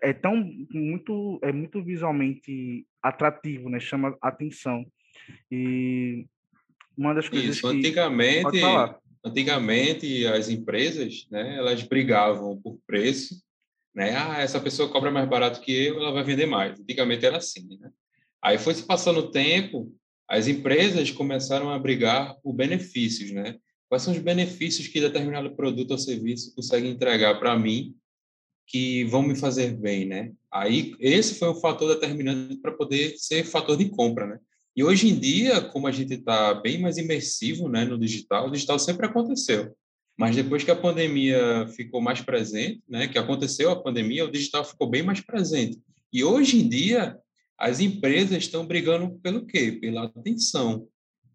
[0.00, 0.36] é tão
[0.70, 3.78] muito é muito visualmente atrativo, né?
[3.80, 4.86] Chama atenção.
[5.50, 6.26] E
[6.96, 8.60] uma das coisas Isso, que antigamente
[9.24, 13.40] antigamente as empresas, né, elas brigavam por preço,
[13.94, 14.16] né?
[14.16, 16.80] Ah, essa pessoa cobra mais barato que eu, ela vai vender mais.
[16.80, 17.90] Antigamente era assim, né?
[18.42, 19.94] Aí foi se passando o tempo,
[20.28, 23.56] as empresas começaram a brigar por benefícios, né?
[23.88, 27.94] Quais são os benefícios que determinado produto ou serviço consegue entregar para mim
[28.66, 30.32] que vão me fazer bem, né?
[30.50, 34.38] Aí esse foi o fator determinante para poder ser fator de compra, né?
[34.74, 38.50] E hoje em dia, como a gente está bem mais imersivo, né, no digital, o
[38.50, 39.74] digital sempre aconteceu.
[40.16, 44.64] Mas depois que a pandemia ficou mais presente, né, que aconteceu a pandemia, o digital
[44.64, 45.78] ficou bem mais presente.
[46.10, 47.18] E hoje em dia,
[47.58, 49.72] as empresas estão brigando pelo quê?
[49.72, 50.86] Pela atenção.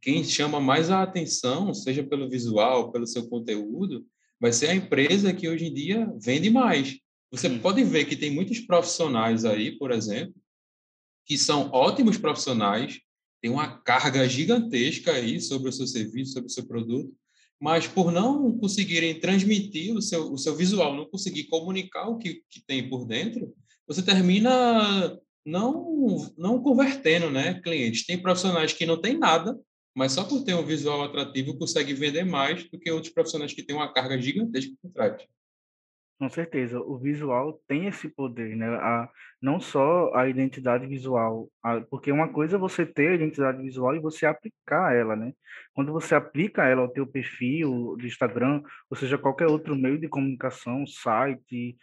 [0.02, 4.06] Quem chama mais a atenção, seja pelo visual, pelo seu conteúdo,
[4.40, 7.00] vai ser a empresa que hoje em dia vende mais.
[7.32, 7.60] Você Sim.
[7.60, 10.36] pode ver que tem muitos profissionais aí, por exemplo,
[11.26, 13.00] que são ótimos profissionais,
[13.42, 17.14] tem uma carga gigantesca aí sobre o seu serviço, sobre o seu produto,
[17.60, 22.44] mas por não conseguirem transmitir o seu, o seu visual, não conseguir comunicar o que,
[22.50, 23.54] que tem por dentro,
[23.86, 28.06] você termina não, não convertendo né, clientes.
[28.06, 29.58] Tem profissionais que não têm nada,
[29.96, 33.64] mas só por ter um visual atrativo consegue vender mais do que outros profissionais que
[33.64, 35.22] têm uma carga gigantesca por trás.
[36.20, 38.68] Com certeza, o visual tem esse poder, né?
[38.68, 39.08] A,
[39.40, 43.96] não só a identidade visual, a, porque uma coisa é você ter a identidade visual
[43.96, 45.32] e você aplicar ela, né?
[45.76, 50.08] Quando você aplica ela ao teu perfil do Instagram, ou seja, qualquer outro meio de
[50.08, 51.78] comunicação, site,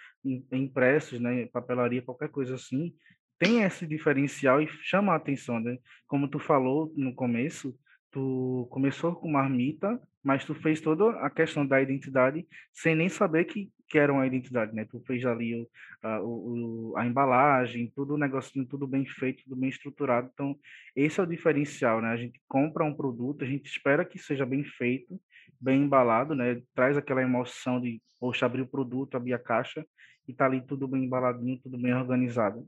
[0.51, 2.93] impressos, né, papelaria, qualquer coisa assim,
[3.39, 5.79] tem esse diferencial e chama a atenção, né?
[6.09, 7.73] Como tu falou no começo,
[8.11, 13.45] tu começou com marmita, mas tu fez toda a questão da identidade sem nem saber
[13.45, 14.85] que que era uma identidade, né?
[14.85, 15.71] Tu fez ali o,
[16.03, 20.29] a, o, a embalagem, tudo o negocinho, tudo bem feito, tudo bem estruturado.
[20.35, 20.59] Então,
[20.97, 22.09] esse é o diferencial, né?
[22.09, 25.17] A gente compra um produto, a gente espera que seja bem feito,
[25.61, 26.61] bem embalado, né?
[26.75, 29.87] Traz aquela emoção de, poxa, abrir o produto, abrir a caixa
[30.27, 32.67] e tá ali tudo bem embaladinho, tudo bem organizado.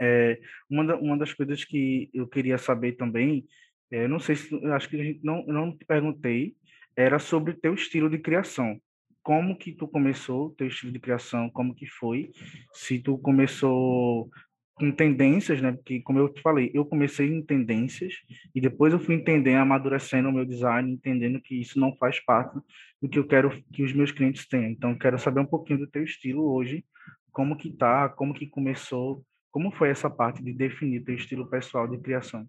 [0.00, 3.46] É, uma, da, uma das coisas que eu queria saber também,
[3.92, 6.56] é, não sei se, acho que a gente não, não te perguntei,
[6.96, 8.80] era sobre teu estilo de criação
[9.22, 12.30] como que tu começou o teu estilo de criação, como que foi,
[12.72, 14.30] se tu começou
[14.74, 15.72] com tendências, né?
[15.72, 18.14] Porque, como eu te falei, eu comecei em tendências
[18.54, 22.58] e depois eu fui entendendo, amadurecendo o meu design, entendendo que isso não faz parte
[23.00, 24.70] do que eu quero que os meus clientes tenham.
[24.70, 26.84] Então, quero saber um pouquinho do teu estilo hoje,
[27.30, 31.86] como que tá, como que começou, como foi essa parte de definir teu estilo pessoal
[31.86, 32.48] de criação.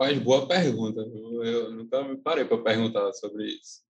[0.00, 0.98] Rapaz, boa pergunta.
[1.02, 3.82] Eu nunca me parei para perguntar sobre isso.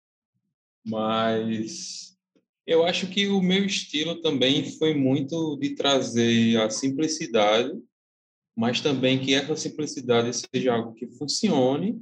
[0.83, 2.17] Mas
[2.65, 7.71] eu acho que o meu estilo também foi muito de trazer a simplicidade,
[8.57, 12.01] mas também que essa simplicidade seja algo que funcione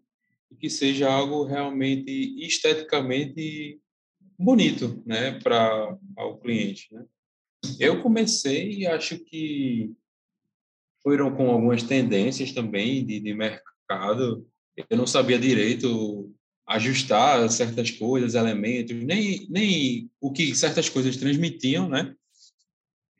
[0.49, 3.77] e que seja algo realmente esteticamente
[4.39, 7.05] bonito, né, para o cliente, né?
[7.77, 9.91] Eu comecei, acho que
[11.03, 13.76] foram com algumas tendências também de, de mercado.
[14.89, 16.33] Eu não sabia direito
[16.67, 22.13] ajustar certas coisas, elementos, nem, nem o que certas coisas transmitiam, né?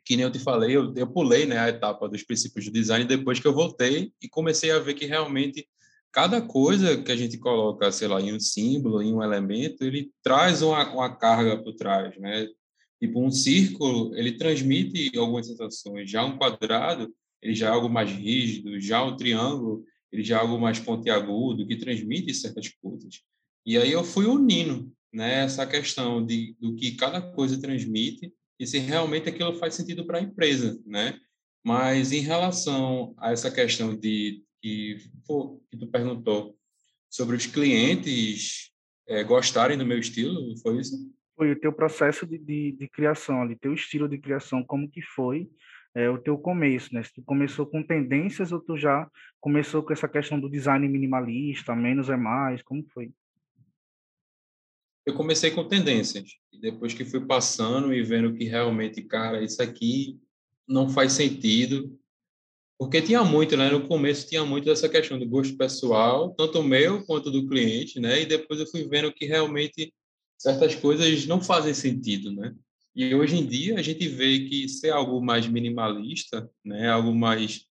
[0.03, 3.05] Que nem eu te falei, eu, eu pulei né, a etapa dos princípios do design
[3.05, 5.68] depois que eu voltei e comecei a ver que realmente
[6.11, 10.11] cada coisa que a gente coloca, sei lá, em um símbolo, em um elemento, ele
[10.24, 12.47] traz uma, uma carga por trás, né?
[12.99, 16.09] Tipo, um círculo, ele transmite algumas sensações.
[16.09, 18.80] Já um quadrado, ele já é algo mais rígido.
[18.82, 23.22] Já um triângulo, ele já é algo mais pontiagudo, que transmite certas coisas.
[23.66, 28.66] E aí eu fui unindo né, essa questão de, do que cada coisa transmite e
[28.66, 31.20] se realmente aquilo faz sentido para a empresa, né?
[31.64, 34.97] Mas em relação a essa questão de que,
[35.70, 36.58] que tu perguntou
[37.10, 38.72] sobre os clientes
[39.08, 40.95] é, gostarem do meu estilo, foi isso?
[41.36, 45.01] Foi o teu processo de, de, de criação ali, teu estilo de criação, como que
[45.01, 45.49] foi
[45.97, 47.03] é, o teu começo, né?
[47.03, 51.75] Se tu começou com tendências ou tu já começou com essa questão do design minimalista,
[51.75, 53.11] menos é mais, como foi?
[55.07, 56.31] eu comecei com tendências.
[56.51, 60.19] E depois que fui passando e vendo que realmente, cara, isso aqui
[60.67, 61.97] não faz sentido.
[62.77, 63.71] Porque tinha muito, né?
[63.71, 68.21] No começo tinha muito dessa questão do gosto pessoal, tanto meu quanto do cliente, né?
[68.21, 69.93] E depois eu fui vendo que realmente
[70.37, 72.53] certas coisas não fazem sentido, né?
[72.97, 76.89] E hoje em dia a gente vê que ser algo mais minimalista, né?
[76.89, 77.63] Algo mais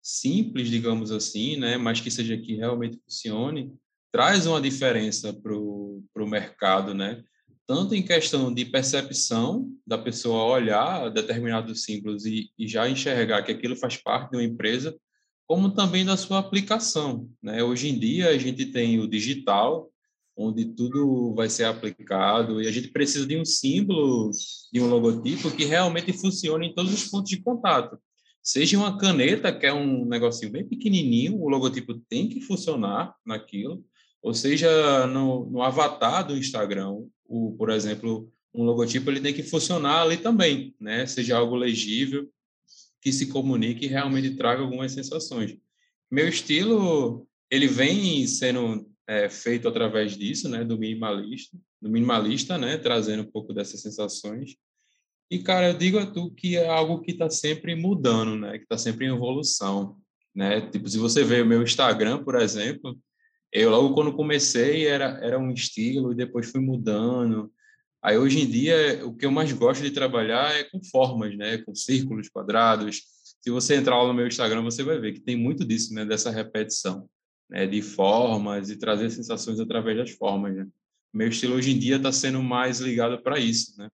[0.00, 1.76] simples, digamos assim, né?
[1.76, 3.74] Mas que seja que realmente funcione,
[4.10, 7.22] traz uma diferença para o mercado, né?
[7.66, 13.52] Tanto em questão de percepção da pessoa olhar determinados símbolos e, e já enxergar que
[13.52, 14.98] aquilo faz parte de uma empresa,
[15.46, 17.62] como também da sua aplicação, né?
[17.62, 19.92] Hoje em dia a gente tem o digital,
[20.40, 24.30] onde tudo vai ser aplicado e a gente precisa de um símbolo,
[24.72, 27.98] de um logotipo que realmente funcione em todos os pontos de contato.
[28.42, 33.84] Seja uma caneta, que é um negocinho bem pequenininho, o logotipo tem que funcionar naquilo.
[34.22, 39.42] Ou seja, no, no avatar do Instagram, o, por exemplo, um logotipo ele tem que
[39.42, 41.06] funcionar ali também, né?
[41.06, 42.28] Seja algo legível,
[43.00, 45.56] que se comunique e realmente traga algumas sensações.
[46.10, 50.62] Meu estilo, ele vem sendo é, feito através disso, né?
[50.62, 52.76] Do minimalista, do minimalista, né?
[52.78, 54.54] Trazendo um pouco dessas sensações.
[55.28, 58.56] E, cara, eu digo a tu que é algo que está sempre mudando, né?
[58.56, 59.96] Que está sempre em evolução,
[60.32, 60.60] né?
[60.60, 62.96] Tipo, se você vê o meu Instagram, por exemplo,
[63.52, 67.52] eu logo quando comecei era era um estilo e depois fui mudando.
[68.00, 71.58] Aí hoje em dia o que eu mais gosto de trabalhar é com formas, né,
[71.58, 73.02] com círculos, quadrados.
[73.42, 76.04] Se você entrar lá no meu Instagram, você vai ver que tem muito disso, né,
[76.04, 77.08] dessa repetição,
[77.50, 80.66] né, de formas e trazer sensações através das formas, né?
[81.12, 83.88] Meu estilo hoje em dia está sendo mais ligado para isso, né?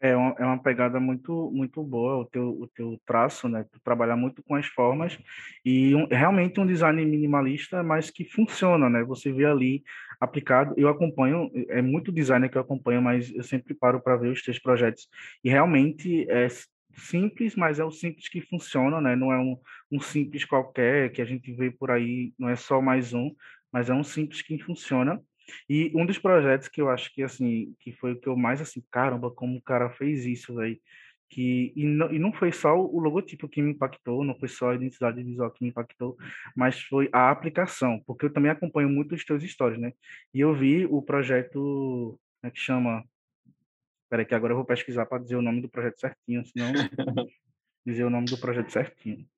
[0.00, 3.66] É uma, é uma pegada muito muito boa o teu, o teu traço, né?
[3.70, 5.18] Tu trabalhar muito com as formas
[5.64, 9.02] e um, realmente um design minimalista, mas que funciona, né?
[9.02, 9.82] Você vê ali
[10.20, 10.72] aplicado.
[10.76, 14.42] Eu acompanho, é muito designer que eu acompanho, mas eu sempre paro para ver os
[14.42, 15.08] teus projetos
[15.42, 16.48] e realmente é
[16.98, 19.16] simples, mas é o simples que funciona, né?
[19.16, 19.56] Não é um,
[19.90, 23.34] um simples qualquer que a gente vê por aí, não é só mais um,
[23.72, 25.22] mas é um simples que funciona
[25.68, 28.60] e um dos projetos que eu acho que, assim, que foi o que eu mais,
[28.60, 30.78] assim, caramba, como o cara fez isso, velho.
[31.30, 34.70] Que, e, não, e não foi só o logotipo que me impactou, não foi só
[34.70, 36.16] a identidade visual que me impactou,
[36.56, 39.92] mas foi a aplicação, porque eu também acompanho muito os teus stories, né?
[40.32, 43.04] E eu vi o projeto, como é que chama?
[44.08, 46.72] Espera que agora eu vou pesquisar para dizer o nome do projeto certinho, senão
[47.84, 49.28] dizer o nome do projeto certinho.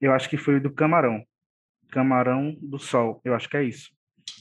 [0.00, 1.24] Eu acho que foi o do Camarão.
[1.88, 3.92] Camarão do Sol, eu acho que é isso.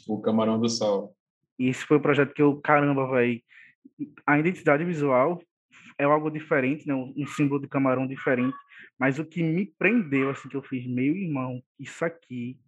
[0.08, 1.16] O Camarão do Sol.
[1.60, 3.40] E esse foi o projeto que eu, caramba, velho.
[4.26, 5.40] A identidade visual
[6.00, 6.96] é algo diferente, né?
[6.96, 8.58] Um símbolo de camarão diferente.
[8.98, 12.60] Mas o que me prendeu, assim, que eu fiz, meu irmão, isso aqui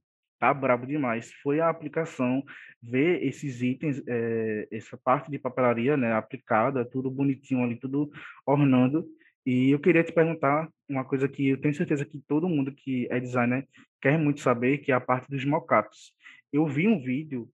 [0.42, 2.44] tá brabo demais foi a aplicação,
[2.82, 8.12] ver esses itens, é, essa parte de papelaria, né, aplicada, tudo bonitinho ali, tudo
[8.44, 9.08] ornando.
[9.46, 13.08] E eu queria te perguntar uma coisa que eu tenho certeza que todo mundo que
[13.12, 13.68] é designer
[14.02, 16.12] quer muito saber, que é a parte dos mockups.
[16.52, 17.48] Eu vi um vídeo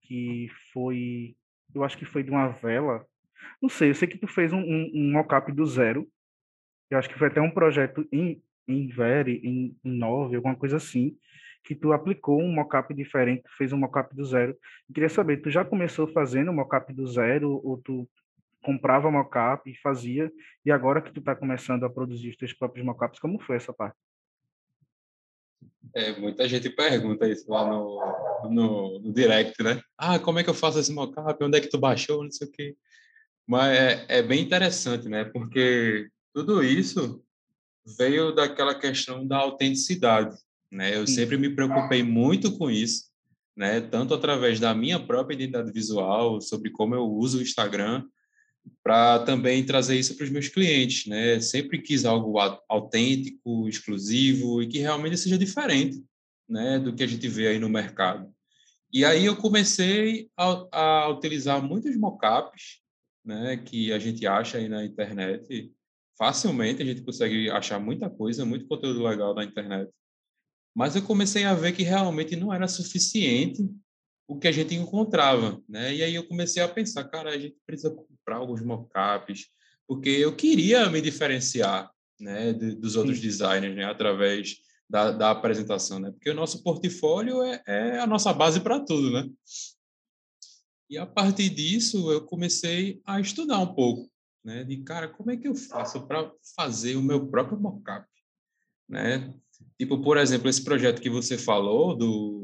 [0.00, 1.36] que foi,
[1.72, 3.06] eu acho que foi de uma vela,
[3.60, 6.08] não sei, eu sei que tu fez um, um, um mockup do zero,
[6.90, 10.76] eu acho que foi até um projeto em, em Vere, em, em Nove, alguma coisa
[10.76, 11.16] assim,
[11.64, 14.52] que tu aplicou um mockup diferente, fez um mockup do zero.
[14.88, 18.08] Eu queria saber, tu já começou fazendo mockup do zero ou tu
[18.62, 20.32] comprava mockup e fazia
[20.64, 23.72] e agora que tu está começando a produzir os teus próprios mockups, como foi essa
[23.72, 23.96] parte?
[25.94, 29.80] É, muita gente pergunta isso lá no, no, no, direct, né?
[29.98, 31.44] Ah, como é que eu faço esse mockup?
[31.44, 32.22] Onde é que tu baixou?
[32.22, 32.76] Não sei o quê.
[33.46, 35.24] Mas é, é bem interessante, né?
[35.24, 37.22] Porque tudo isso
[37.98, 40.36] veio daquela questão da autenticidade,
[40.72, 40.96] né?
[40.96, 43.04] Eu sempre me preocupei muito com isso,
[43.54, 43.80] né?
[43.82, 48.02] Tanto através da minha própria identidade visual, sobre como eu uso o Instagram,
[48.82, 51.38] para também trazer isso para os meus clientes, né?
[51.40, 56.02] Sempre quis algo autêntico, exclusivo e que realmente seja diferente,
[56.48, 58.32] né, do que a gente vê aí no mercado.
[58.92, 62.80] E aí eu comecei a, a utilizar muitos mockups,
[63.24, 65.72] né, que a gente acha aí na internet.
[66.18, 69.90] Facilmente a gente consegue achar muita coisa, muito conteúdo legal na internet.
[70.74, 73.68] Mas eu comecei a ver que realmente não era suficiente
[74.26, 75.94] o que a gente encontrava, né?
[75.94, 79.48] E aí eu comecei a pensar, cara, a gente precisa comprar alguns mockups,
[79.86, 83.22] porque eu queria me diferenciar, né, de, dos outros Sim.
[83.24, 84.56] designers, né, através
[84.88, 86.10] da, da, apresentação, né?
[86.10, 89.28] Porque o nosso portfólio é, é a nossa base para tudo, né?
[90.88, 94.10] E a partir disso eu comecei a estudar um pouco,
[94.44, 94.64] né?
[94.64, 98.06] De cara, como é que eu faço para fazer o meu próprio mockup,
[98.88, 99.34] né?
[99.78, 102.42] Tipo, por exemplo, esse projeto que você falou do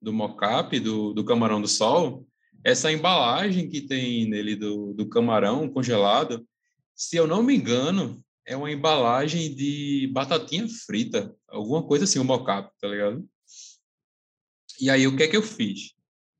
[0.00, 2.26] do mocap do, do camarão do sol,
[2.62, 6.46] essa embalagem que tem nele do, do camarão congelado,
[6.94, 12.24] se eu não me engano, é uma embalagem de batatinha frita, alguma coisa assim, um
[12.24, 13.28] mocap, tá ligado?
[14.80, 15.94] E aí, o que é que eu fiz?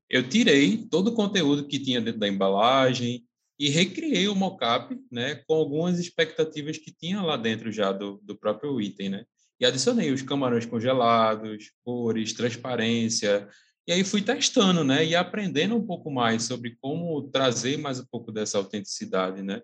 [0.09, 3.25] Eu tirei todo o conteúdo que tinha dentro da embalagem
[3.59, 8.37] e recriei o mocap, né, com algumas expectativas que tinha lá dentro já do, do
[8.37, 9.25] próprio item, né?
[9.59, 13.47] E adicionei os camarões congelados, cores, transparência.
[13.87, 15.05] E aí fui testando, né?
[15.05, 19.61] E aprendendo um pouco mais sobre como trazer mais um pouco dessa autenticidade, né?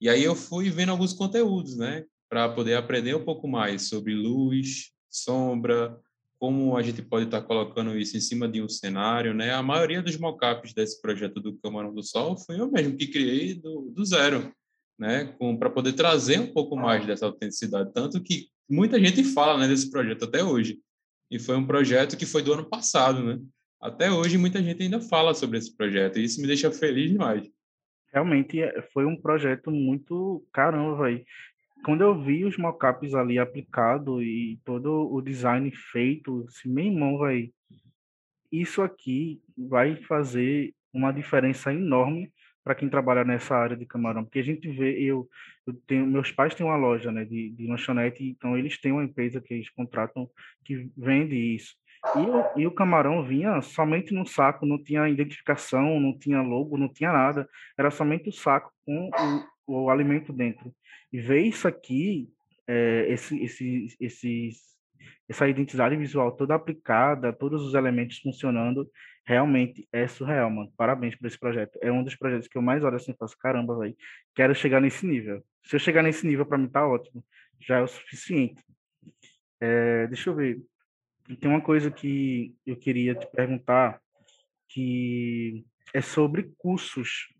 [0.00, 2.04] E aí eu fui vendo alguns conteúdos, né?
[2.28, 5.96] Para poder aprender um pouco mais sobre luz, sombra,
[6.38, 9.52] como a gente pode estar colocando isso em cima de um cenário, né?
[9.54, 13.54] A maioria dos mockups desse projeto do Camarão do Sol foi eu mesmo que criei
[13.54, 14.52] do, do zero,
[14.98, 15.34] né?
[15.58, 17.92] Para poder trazer um pouco mais dessa autenticidade.
[17.92, 20.78] Tanto que muita gente fala né, desse projeto até hoje.
[21.30, 23.40] E foi um projeto que foi do ano passado, né?
[23.80, 27.48] Até hoje muita gente ainda fala sobre esse projeto e isso me deixa feliz demais.
[28.12, 31.24] Realmente é, foi um projeto muito caramba, velho.
[31.84, 37.18] Quando eu vi os mockups ali aplicado e todo o design feito, assim, meu irmão,
[37.18, 37.52] velho,
[38.50, 42.32] isso aqui vai fazer uma diferença enorme
[42.66, 45.28] para quem trabalha nessa área de camarão, porque a gente vê, eu,
[45.64, 49.04] eu tenho, meus pais têm uma loja, né, de, de lanchonete, então eles têm uma
[49.04, 50.28] empresa que eles contratam
[50.64, 51.76] que vende isso.
[52.56, 56.92] E e o camarão vinha somente no saco, não tinha identificação, não tinha logo, não
[56.92, 57.48] tinha nada,
[57.78, 59.10] era somente o saco com
[59.68, 60.74] o, o alimento dentro.
[61.12, 62.28] E ver isso aqui,
[62.66, 64.58] é, esse, esse, esses,
[65.28, 68.90] essa identidade visual toda aplicada, todos os elementos funcionando,
[69.26, 70.72] realmente é surreal, mano.
[70.76, 71.78] Parabéns por esse projeto.
[71.82, 73.96] É um dos projetos que eu mais olho assim e faço, caramba, velho,
[74.34, 75.44] quero chegar nesse nível.
[75.64, 77.24] Se eu chegar nesse nível, para mim tá ótimo.
[77.60, 78.62] Já é o suficiente.
[79.60, 80.62] É, deixa eu ver.
[81.40, 84.00] Tem uma coisa que eu queria te perguntar,
[84.68, 87.34] que é sobre cursos.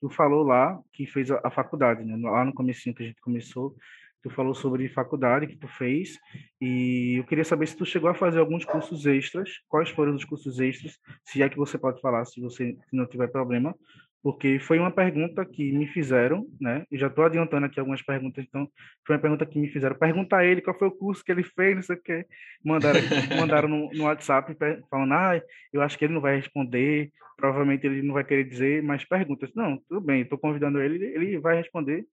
[0.00, 2.16] Tu falou lá que fez a, a faculdade, né?
[2.16, 3.76] Lá no comecinho que a gente começou,
[4.22, 6.18] tu falou sobre faculdade que tu fez
[6.60, 10.24] e eu queria saber se tu chegou a fazer alguns cursos extras, quais foram os
[10.24, 13.74] cursos extras, se é que você pode falar, se você não tiver problema,
[14.22, 16.84] porque foi uma pergunta que me fizeram, né?
[16.90, 18.68] E já estou adiantando aqui algumas perguntas, então
[19.06, 19.96] foi uma pergunta que me fizeram.
[19.96, 22.26] Pergunta a ele qual foi o curso que ele fez, não sei o quê.
[22.64, 23.00] Mandaram,
[23.38, 24.54] mandaram no, no WhatsApp
[24.90, 25.40] falando, ah,
[25.72, 29.50] eu acho que ele não vai responder, provavelmente ele não vai querer dizer, mas perguntas.
[29.54, 32.04] Não, tudo bem, estou convidando ele, ele vai responder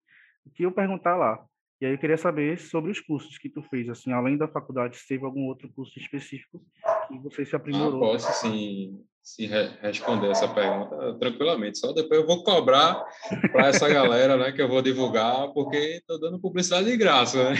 [0.45, 1.43] o que eu perguntar lá.
[1.79, 4.97] E aí eu queria saber sobre os cursos que tu fez, assim, além da faculdade,
[4.97, 6.59] se teve algum outro curso específico
[7.07, 8.03] que você se aprimorou?
[8.03, 9.47] Ah, posso sim, sim
[9.81, 11.77] responder essa pergunta tranquilamente.
[11.77, 13.03] Só depois eu vou cobrar
[13.51, 17.55] para essa galera, né, que eu vou divulgar, porque estou dando publicidade de graça, né?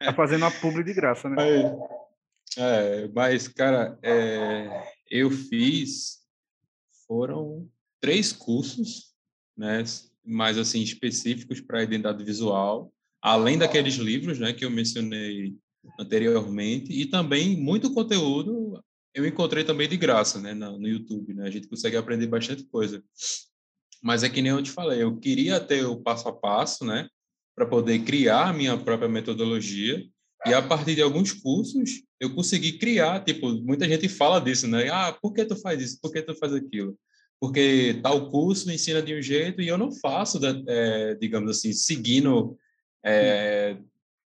[0.00, 1.36] Tá fazendo a publi de graça, né?
[1.38, 1.64] Aí,
[2.56, 4.68] É, mas, cara, é,
[5.10, 6.18] eu fiz,
[7.06, 7.68] foram
[8.00, 9.14] três cursos,
[9.56, 9.84] né,
[10.24, 15.54] mais assim, específicos para identidade visual, além daqueles livros, né, que eu mencionei
[15.98, 18.67] anteriormente, e também muito conteúdo
[19.14, 23.02] eu encontrei também de graça, né, no, YouTube, né, a gente consegue aprender bastante coisa.
[24.02, 27.08] Mas é que nem eu te falei, eu queria ter o passo a passo, né,
[27.54, 30.04] para poder criar a minha própria metodologia,
[30.46, 34.88] e a partir de alguns cursos, eu consegui criar, tipo, muita gente fala disso, né?
[34.88, 35.98] Ah, por que tu faz isso?
[36.00, 36.96] Por que tu faz aquilo?
[37.40, 42.56] Porque tal curso ensina de um jeito e eu não faço, é, digamos assim, seguindo
[43.04, 43.76] é,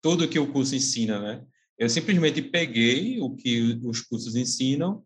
[0.01, 1.45] tudo que o curso ensina, né?
[1.77, 5.03] Eu simplesmente peguei o que os cursos ensinam,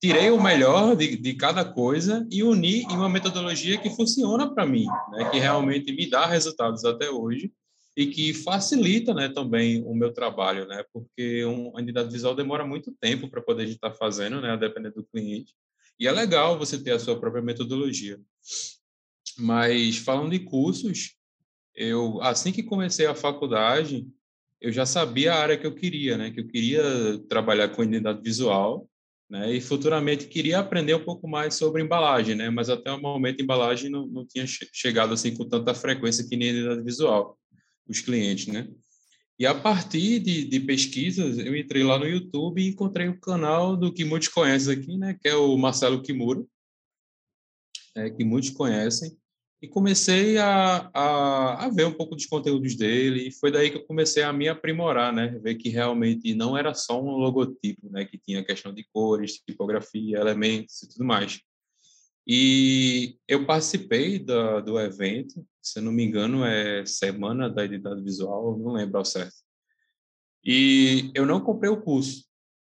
[0.00, 4.66] tirei o melhor de, de cada coisa e uni em uma metodologia que funciona para
[4.66, 5.30] mim, né?
[5.30, 7.52] Que realmente me dá resultados até hoje
[7.96, 10.84] e que facilita né, também o meu trabalho, né?
[10.92, 14.56] Porque uma unidade visual demora muito tempo para poder estar fazendo, né?
[14.56, 15.54] Dependendo do cliente.
[15.98, 18.20] E é legal você ter a sua própria metodologia.
[19.38, 21.14] Mas falando de cursos,
[21.74, 24.06] eu assim que comecei a faculdade,
[24.64, 26.30] eu já sabia a área que eu queria, né?
[26.30, 26.82] Que eu queria
[27.28, 28.88] trabalhar com identidade visual,
[29.28, 29.54] né?
[29.54, 32.48] E futuramente queria aprender um pouco mais sobre embalagem, né?
[32.48, 36.48] Mas até o momento embalagem não, não tinha chegado assim com tanta frequência que nem
[36.48, 37.38] identidade visual
[37.86, 38.66] os clientes, né?
[39.38, 43.76] E a partir de, de, pesquisas, eu entrei lá no YouTube e encontrei o canal
[43.76, 45.14] do que muitos conhecem aqui, né?
[45.20, 46.42] Que é o Marcelo Kimura,
[47.96, 49.14] é, que muitos conhecem.
[49.64, 53.78] E comecei a, a, a, ver um pouco dos conteúdos dele, e foi daí que
[53.78, 55.38] eu comecei a me aprimorar, né?
[55.42, 58.04] Ver que realmente não era só um logotipo, né?
[58.04, 61.40] Que tinha questão de cores, tipografia, elementos e tudo mais.
[62.26, 68.58] E eu participei do, do evento, se não me engano, é Semana da Identidade Visual,
[68.58, 69.36] não lembro ao certo.
[70.44, 72.26] E eu não comprei o curso,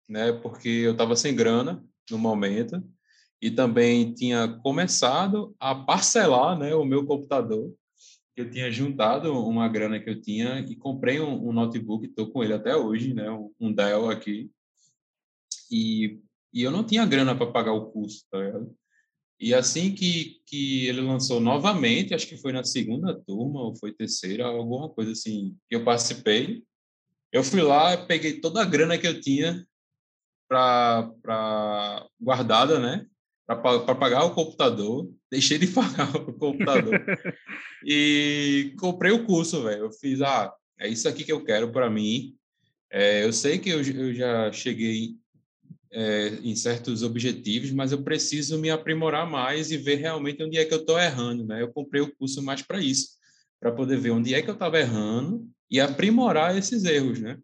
[0.10, 2.84] né, porque eu estava sem grana no momento
[3.42, 7.74] e também tinha começado a parcelar, né, o meu computador.
[8.36, 12.44] Eu tinha juntado uma grana que eu tinha e comprei um, um notebook, estou com
[12.44, 13.26] ele até hoje, né,
[13.60, 14.52] um Dell aqui.
[15.72, 16.20] E,
[16.54, 18.40] e eu não tinha grana para pagar o curso, tá?
[19.40, 23.94] E assim que, que ele lançou novamente, acho que foi na segunda turma ou foi
[23.94, 26.64] terceira, alguma coisa assim, que eu participei,
[27.32, 29.64] eu fui lá, peguei toda a grana que eu tinha
[30.48, 33.06] para guardada, né?
[33.48, 37.02] Para pagar o computador, deixei de pagar o computador
[37.86, 39.86] e comprei o curso, velho.
[39.86, 42.36] Eu fiz, ah, é isso aqui que eu quero para mim.
[42.92, 45.16] É, eu sei que eu, eu já cheguei
[45.92, 50.66] é, em certos objetivos, mas eu preciso me aprimorar mais e ver realmente onde é
[50.66, 51.46] que eu estou errando.
[51.46, 51.62] Né?
[51.62, 53.12] Eu comprei o curso mais para isso,
[53.62, 57.20] para poder ver onde é que eu estava errando e aprimorar esses erros.
[57.20, 57.38] Né?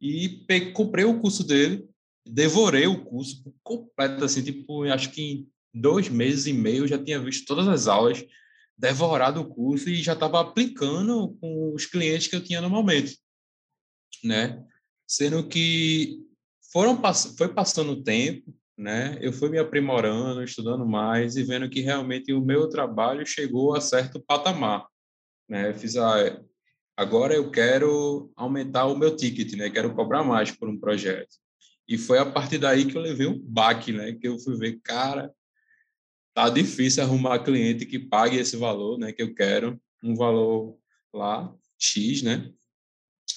[0.00, 1.88] E comprei o curso dele,
[2.28, 7.02] devorei o curso completo, assim, tipo, acho que em dois meses e meio eu já
[7.02, 8.24] tinha visto todas as aulas,
[8.76, 13.12] devorado o curso e já estava aplicando com os clientes que eu tinha no momento,
[14.22, 14.64] né?
[15.06, 16.24] Sendo que
[16.72, 17.00] foram
[17.36, 19.18] foi passando o tempo, né?
[19.20, 23.80] Eu fui me aprimorando, estudando mais e vendo que realmente o meu trabalho chegou a
[23.80, 24.86] certo patamar,
[25.48, 25.70] né?
[25.70, 26.40] Eu fiz a ah,
[26.96, 29.70] agora eu quero aumentar o meu ticket, né?
[29.70, 31.36] Quero cobrar mais por um projeto.
[31.88, 34.12] E foi a partir daí que eu levei um baque, né?
[34.12, 35.32] Que eu fui ver, cara,
[36.34, 39.10] tá difícil arrumar cliente que pague esse valor, né?
[39.10, 40.78] Que eu quero, um valor
[41.14, 42.52] lá X, né?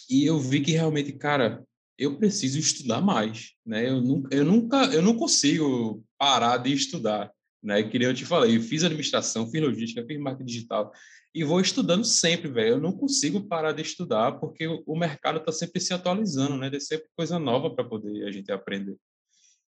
[0.09, 1.65] E eu vi que realmente, cara,
[1.97, 3.87] eu preciso estudar mais, né?
[3.87, 7.31] Eu nunca, eu nunca, eu não consigo parar de estudar,
[7.63, 7.81] né?
[7.83, 10.91] Que nem eu te falei, eu fiz administração, fiz logística, fiz marketing digital
[11.33, 12.75] e vou estudando sempre, velho.
[12.75, 16.69] Eu não consigo parar de estudar porque o mercado está sempre se atualizando, né?
[16.69, 18.97] Tem sempre coisa nova para poder a gente aprender.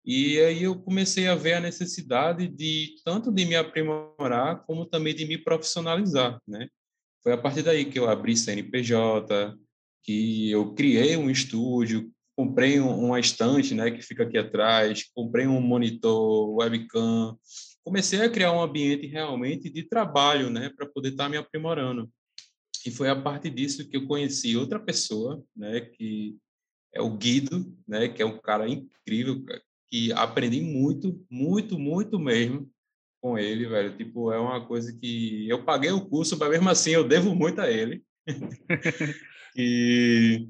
[0.04, 5.14] E aí eu comecei a ver a necessidade de tanto de me aprimorar como também
[5.14, 6.68] de me profissionalizar, né?
[7.22, 9.54] Foi a partir daí que eu abri CNPJ,
[10.04, 15.60] que eu criei um estúdio, comprei uma estante, né, que fica aqui atrás, comprei um
[15.60, 17.36] monitor, webcam,
[17.88, 22.08] comecei a criar um ambiente realmente de trabalho, né, para poder estar tá me aprimorando.
[22.86, 26.36] E foi a partir disso que eu conheci outra pessoa, né, que
[26.94, 29.42] é o Guido, né, que é um cara incrível,
[29.90, 32.70] que aprendi muito, muito, muito mesmo
[33.22, 33.96] com ele, velho.
[33.96, 37.58] Tipo, é uma coisa que eu paguei o curso, mas mesmo assim eu devo muito
[37.58, 38.04] a ele.
[39.56, 40.46] e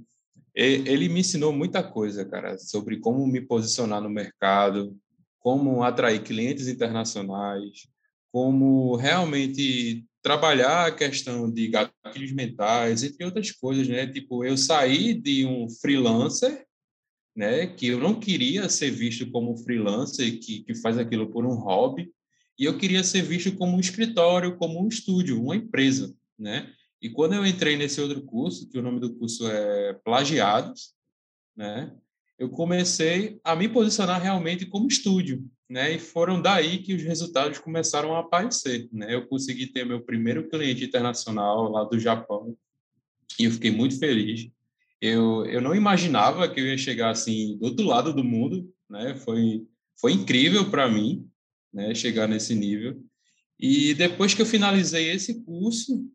[0.53, 4.99] ele me ensinou muita coisa, cara, sobre como me posicionar no mercado,
[5.41, 7.89] como atrair clientes internacionais,
[8.33, 14.07] como realmente trabalhar a questão de gatilhos mentais, entre outras coisas, né?
[14.07, 16.67] Tipo, eu saí de um freelancer,
[17.35, 21.55] né, que eu não queria ser visto como freelancer que, que faz aquilo por um
[21.55, 22.13] hobby,
[22.59, 26.73] e eu queria ser visto como um escritório, como um estúdio, uma empresa, né?
[27.01, 30.93] E quando eu entrei nesse outro curso, que o nome do curso é Plagiados,
[31.57, 31.97] né?
[32.39, 35.93] Eu comecei a me posicionar realmente como estúdio, né?
[35.93, 39.15] E foram daí que os resultados começaram a aparecer, né?
[39.15, 42.57] Eu consegui ter meu primeiro cliente internacional lá do Japão
[43.39, 44.49] e eu fiquei muito feliz.
[45.01, 49.17] Eu, eu não imaginava que eu ia chegar assim do outro lado do mundo, né?
[49.17, 49.67] Foi
[50.01, 51.29] foi incrível para mim,
[51.73, 51.93] né?
[51.95, 53.03] Chegar nesse nível.
[53.59, 56.07] E depois que eu finalizei esse curso,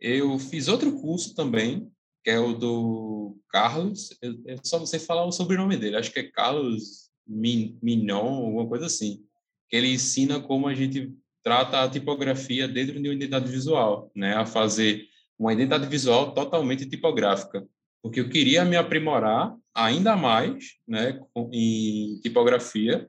[0.00, 1.90] eu fiz outro curso também,
[2.24, 4.10] que é o do Carlos.
[4.46, 5.96] É só você falar o sobrenome dele.
[5.96, 9.24] Acho que é Carlos Mignon, alguma coisa assim,
[9.68, 11.12] que ele ensina como a gente
[11.42, 14.34] trata a tipografia dentro de uma identidade visual, né?
[14.34, 15.06] A fazer
[15.38, 17.66] uma identidade visual totalmente tipográfica,
[18.02, 21.18] porque eu queria me aprimorar ainda mais, né,
[21.50, 23.08] em tipografia,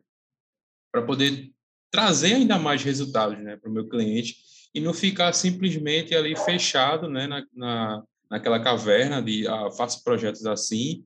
[0.91, 1.51] para poder
[1.91, 4.37] trazer ainda mais resultados, né, para o meu cliente
[4.73, 10.45] e não ficar simplesmente ali fechado, né, na, na naquela caverna de ah, faço projetos
[10.45, 11.03] assim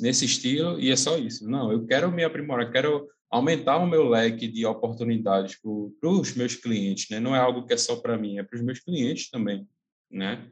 [0.00, 1.48] nesse estilo e é só isso.
[1.48, 6.56] Não, eu quero me aprimorar, quero aumentar o meu leque de oportunidades para os meus
[6.56, 7.20] clientes, né?
[7.20, 9.68] Não é algo que é só para mim, é para os meus clientes também,
[10.10, 10.50] né?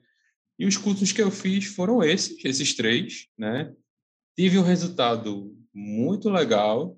[0.56, 3.74] E os cursos que eu fiz foram esses, esses três, né?
[4.36, 6.96] Tive um resultado muito legal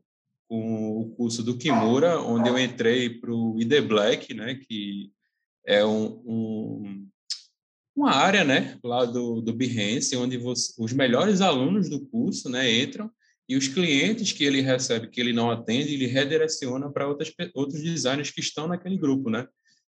[0.48, 4.56] com o curso do Kimura, onde eu entrei para o ID Black, né?
[4.56, 5.10] Que
[5.64, 7.08] é um, um
[7.98, 12.70] uma área, né, lá do, do Behance, onde você, os melhores alunos do curso, né,
[12.70, 13.10] entram
[13.48, 18.30] e os clientes que ele recebe, que ele não atende, ele redireciona para outros designers
[18.30, 19.48] que estão naquele grupo, né?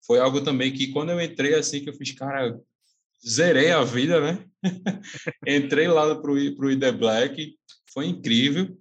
[0.06, 2.58] Foi algo também que quando eu entrei assim que eu fiz, cara,
[3.28, 4.44] zerei a vida, né?
[5.46, 7.56] entrei lá para o ID Black,
[7.92, 8.78] foi incrível.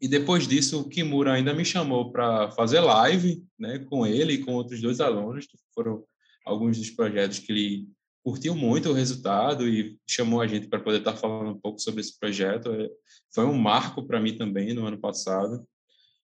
[0.00, 4.44] E depois disso, o Kimura ainda me chamou para fazer live, né, com ele e
[4.44, 6.04] com outros dois alunos, que foram
[6.44, 7.88] alguns dos projetos que ele
[8.26, 11.78] curtiu muito o resultado e chamou a gente para poder estar tá falando um pouco
[11.78, 12.72] sobre esse projeto.
[12.72, 12.88] É,
[13.32, 15.64] foi um marco para mim também no ano passado.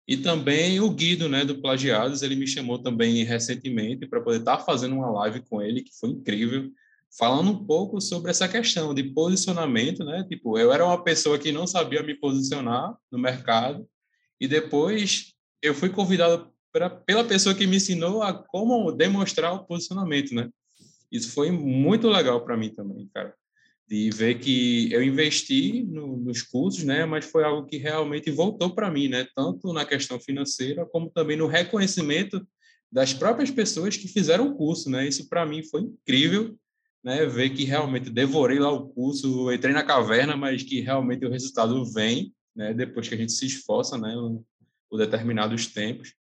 [0.08, 4.58] E também o Guido, né, do Plagiados, ele me chamou também recentemente para poder estar
[4.58, 6.72] tá fazendo uma live com ele, que foi incrível,
[7.16, 10.26] falando um pouco sobre essa questão de posicionamento, né?
[10.28, 13.88] Tipo, eu era uma pessoa que não sabia me posicionar no mercado
[14.40, 19.66] e depois eu fui convidado pra, pela pessoa que me ensinou a como demonstrar o
[19.68, 20.50] posicionamento, né?
[21.12, 23.36] Isso foi muito legal para mim também, cara,
[23.88, 28.74] de ver que eu investi no, nos cursos, né, mas foi algo que realmente voltou
[28.74, 32.48] para mim, né, tanto na questão financeira como também no reconhecimento
[32.90, 35.08] das próprias pessoas que fizeram o curso, né?
[35.08, 36.58] Isso para mim foi incrível,
[37.04, 41.30] né, ver que realmente devorei lá o curso, entrei na caverna, mas que realmente o
[41.30, 44.14] resultado vem, né, depois que a gente se esforça, né,
[44.90, 46.14] por determinados tempos.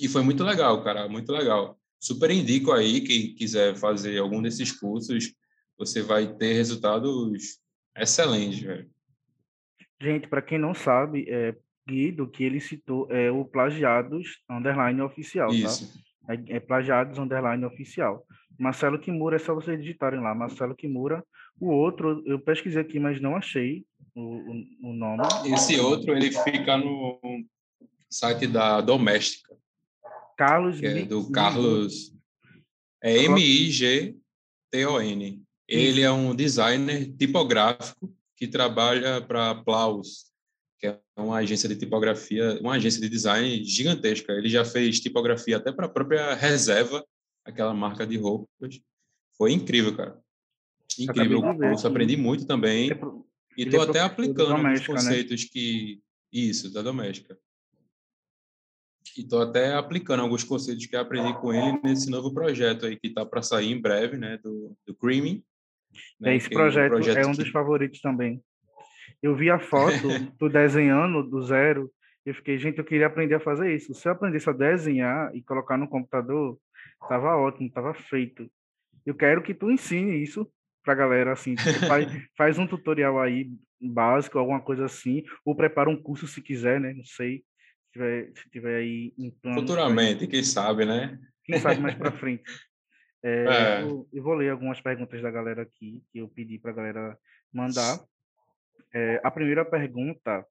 [0.00, 4.70] E foi muito legal, cara, muito legal super indico aí, quem quiser fazer algum desses
[4.70, 5.32] cursos,
[5.78, 7.58] você vai ter resultados
[7.96, 8.90] excelentes, velho.
[10.00, 11.56] Gente, para quem não sabe, é
[11.88, 15.54] Guido, que ele citou, é o Plagiados Underline Oficial, tá?
[15.54, 15.90] Isso.
[16.26, 16.34] tá?
[16.34, 18.22] É, é Plagiados Underline Oficial.
[18.58, 21.24] Marcelo Kimura, é só vocês digitarem lá, Marcelo Kimura.
[21.58, 25.22] O outro, eu pesquisei aqui, mas não achei o, o, o nome.
[25.46, 27.18] Esse outro, ele fica no
[28.10, 29.56] site da Doméstica.
[30.36, 32.12] Carlos que é do Carlos
[33.02, 34.16] é M I G
[34.70, 35.42] T O N.
[35.68, 40.30] Ele é um designer tipográfico que trabalha para Plaus,
[40.78, 44.32] que é uma agência de tipografia, uma agência de design gigantesca.
[44.32, 47.04] Ele já fez tipografia até para a própria Reserva,
[47.44, 48.80] aquela marca de roupas.
[49.36, 50.18] Foi incrível, cara.
[50.98, 52.90] Incrível o curso, aprendi muito também.
[52.90, 52.98] É
[53.56, 54.86] e estou é até aplicando alguns né?
[54.86, 55.48] conceitos né?
[55.50, 56.00] que.
[56.32, 57.38] Isso, da doméstica
[59.16, 63.08] e estou até aplicando alguns conceitos que aprendi com ele nesse novo projeto aí que
[63.08, 65.42] está para sair em breve, né, do, do Creaming.
[66.18, 67.38] Né, Esse projeto, é um, projeto é um que...
[67.38, 68.42] dos favoritos também.
[69.22, 69.92] Eu vi a foto
[70.38, 71.90] do desenhando do zero,
[72.24, 73.94] eu fiquei, gente, eu queria aprender a fazer isso.
[73.94, 76.58] Se eu aprendesse a desenhar e colocar no computador,
[77.06, 78.50] tava ótimo, tava feito.
[79.04, 80.50] Eu quero que tu ensine isso
[80.82, 82.06] pra galera, assim, faz,
[82.36, 83.50] faz um tutorial aí
[83.80, 86.94] básico, alguma coisa assim, ou prepara um curso se quiser, né?
[86.94, 87.44] Não sei
[87.94, 89.60] tiver, se tiver aí em plano.
[89.60, 91.18] Futuramente, quem sabe, né?
[91.44, 92.44] Quem sabe mais para frente.
[93.26, 93.82] É, é.
[93.82, 97.18] Eu, eu, vou ler algumas perguntas da galera aqui, que eu pedi para a galera
[97.50, 97.98] mandar.
[98.92, 100.46] É, a primeira pergunta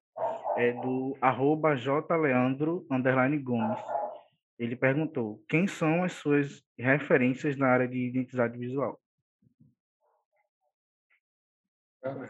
[0.56, 3.78] é do arroba jleandro, underline Gomes.
[4.58, 9.00] Ele perguntou, quem são as suas referências na área de identidade visual?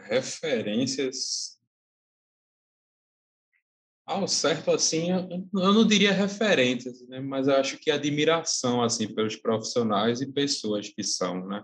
[0.03, 1.59] referências
[4.05, 7.19] Ao certo, assim, eu não diria referências, né?
[7.19, 11.63] mas acho que admiração, assim, pelos profissionais e pessoas que são, né?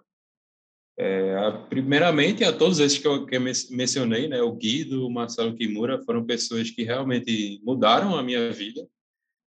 [0.97, 4.41] É, primeiramente, a todos esses que eu, que eu mencionei, né?
[4.41, 8.87] O Guido, o Marcelo Kimura, foram pessoas que realmente mudaram a minha vida,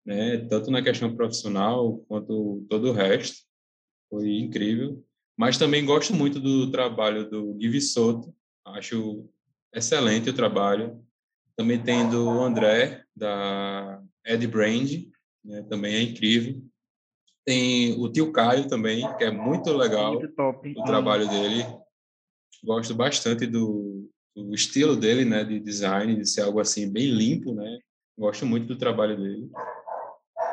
[0.04, 0.38] né?
[0.48, 3.44] Tanto na questão profissional quanto todo o resto.
[4.08, 5.04] Foi incrível.
[5.36, 8.34] Mas também gosto muito do trabalho do Gui Soto.
[8.64, 9.28] Acho
[9.72, 11.03] excelente o trabalho.
[11.56, 14.90] Também tem do André, da Ed Brand,
[15.44, 15.62] né?
[15.68, 16.60] também é incrível.
[17.44, 20.74] Tem o Tio Caio também, que é muito legal muito top.
[20.76, 21.64] o trabalho dele.
[22.64, 27.54] Gosto bastante do, do, estilo dele, né, de design, de ser algo assim bem limpo,
[27.54, 27.78] né?
[28.18, 29.50] Gosto muito do trabalho dele.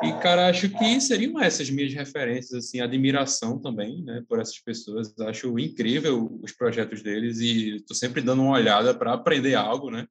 [0.02, 5.16] E, cara, acho que seriam essas minhas referências, assim, admiração também, né, por essas pessoas.
[5.20, 10.06] Acho incrível os projetos deles e estou sempre dando uma olhada para aprender algo, né?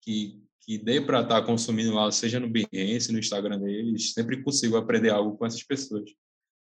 [0.00, 4.42] Que, que dê para estar tá consumindo lá, seja no Behance, no Instagram deles, sempre
[4.42, 6.10] consigo aprender algo com essas pessoas.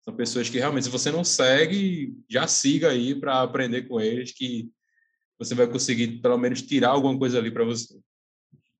[0.02, 4.34] São pessoas que realmente, se você não segue, já siga aí para aprender com eles,
[4.34, 4.70] que
[5.40, 7.98] você vai conseguir pelo menos tirar alguma coisa ali para você.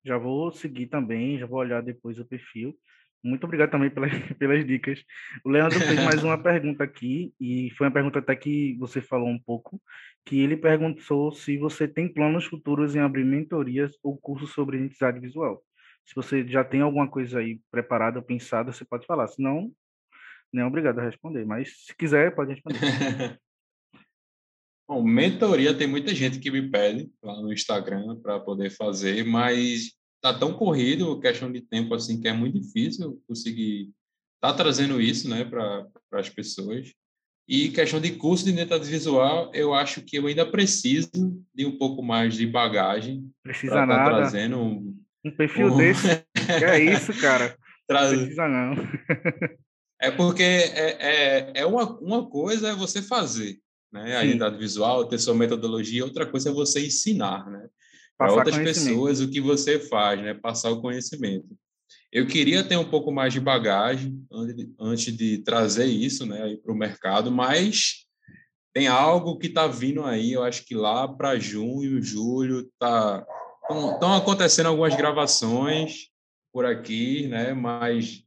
[0.04, 2.78] Já vou seguir também, já vou olhar depois o perfil.
[3.24, 5.02] Muito obrigado também pelas, pelas dicas.
[5.42, 9.28] O Leandro fez mais uma pergunta aqui, e foi uma pergunta até que você falou
[9.28, 9.80] um pouco,
[10.26, 15.18] que ele perguntou se você tem planos futuros em abrir mentorias ou cursos sobre identidade
[15.18, 15.64] visual.
[16.04, 19.26] Se você já tem alguma coisa aí preparada, pensada, você pode falar.
[19.28, 19.72] Se não,
[20.52, 22.78] nem é obrigado a responder, mas se quiser, pode responder.
[24.86, 29.94] Bom, mentoria tem muita gente que me pede lá no Instagram para poder fazer, mas
[30.24, 33.90] tá tão corrido, questão de tempo assim, que é muito difícil conseguir
[34.40, 36.94] tá trazendo isso, né, para as pessoas.
[37.46, 41.10] E questão de curso de identidade visual, eu acho que eu ainda preciso
[41.54, 43.30] de um pouco mais de bagagem.
[43.42, 44.16] Precisa tá nada.
[44.16, 45.76] trazendo um, um perfil um...
[45.76, 46.08] desse.
[46.58, 47.54] que é isso, cara.
[47.86, 48.18] Traz...
[48.18, 48.74] Precisa não.
[50.00, 53.58] é porque é, é, é uma, uma coisa é você fazer,
[53.92, 54.16] né?
[54.16, 57.68] A identidade visual, ter sua metodologia, outra coisa é você ensinar, né?
[58.16, 60.34] Para outras pessoas o que você faz, né?
[60.34, 61.48] Passar o conhecimento.
[62.12, 64.24] Eu queria ter um pouco mais de bagagem
[64.78, 68.06] antes de trazer isso, né, para o mercado, mas
[68.72, 70.32] tem algo que está vindo aí.
[70.32, 73.26] Eu acho que lá para junho, julho, tá
[73.68, 76.08] estão acontecendo algumas gravações
[76.52, 77.52] por aqui, né?
[77.52, 78.22] Mas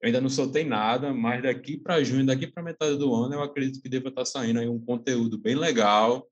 [0.00, 1.12] eu ainda não soltei nada.
[1.12, 4.26] Mas daqui para junho, daqui para metade do ano, eu acredito que deva estar tá
[4.26, 6.28] saindo aí um conteúdo bem legal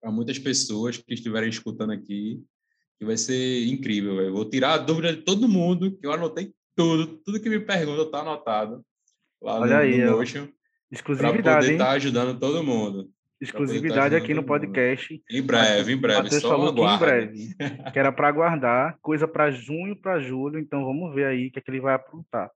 [0.00, 2.42] para muitas pessoas que estiverem escutando aqui,
[2.98, 4.16] que vai ser incrível.
[4.16, 4.32] Véio.
[4.32, 8.02] Vou tirar a dúvida de todo mundo, que eu anotei tudo, tudo que me pergunta
[8.02, 8.84] está anotado
[9.42, 10.48] lá Olha no, aí, no Notion.
[10.90, 11.42] Exclusividade.
[11.42, 13.08] Para poder estar tá ajudando todo mundo.
[13.40, 15.22] Exclusividade tá aqui no podcast.
[15.30, 16.22] Em breve, em breve.
[16.24, 17.54] Matheus só falou em breve.
[17.92, 20.58] que era para aguardar, coisa para junho, para julho.
[20.58, 22.50] Então vamos ver aí o que, é que ele vai aprontar.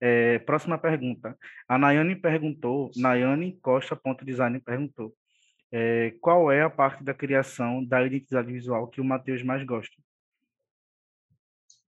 [0.00, 1.36] É, próxima pergunta.
[1.68, 5.12] A Nayane perguntou, Nayane Costa ponto design perguntou
[5.72, 9.96] é, qual é a parte da criação da identidade visual que o Matheus mais gosta?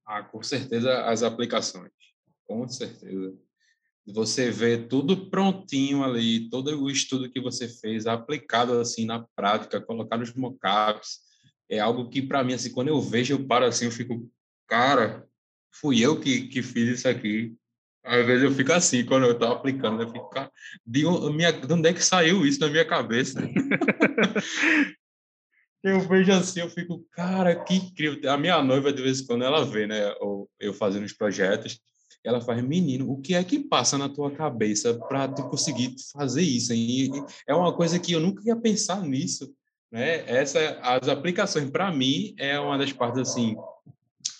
[0.07, 1.93] Ah, com certeza as aplicações.
[2.47, 3.37] Com certeza.
[4.07, 9.81] Você vê tudo prontinho ali, todo o estudo que você fez aplicado assim na prática,
[9.81, 11.21] colocar nos mockups,
[11.71, 14.31] é algo que para mim assim, quando eu vejo, eu paro assim, eu fico,
[14.67, 15.27] cara,
[15.73, 17.55] fui eu que, que fiz isso aqui.
[18.05, 20.31] Às vezes eu fico assim, quando eu estou aplicando, eu fico,
[20.87, 23.41] de, minha, de onde é que saiu isso na minha cabeça?
[25.83, 28.31] eu vejo assim, eu fico, cara, que incrível.
[28.31, 30.13] A minha noiva, de vez em quando, ela vê, né,
[30.61, 31.81] eu fazendo os projetos,
[32.25, 36.43] ela faz, menino, o que é que passa na tua cabeça para tu conseguir fazer
[36.43, 36.73] isso?
[36.73, 37.11] E
[37.47, 39.55] é uma coisa que eu nunca ia pensar nisso,
[39.93, 40.25] né?
[40.27, 43.55] Essa, as aplicações, para mim, é uma das partes, assim,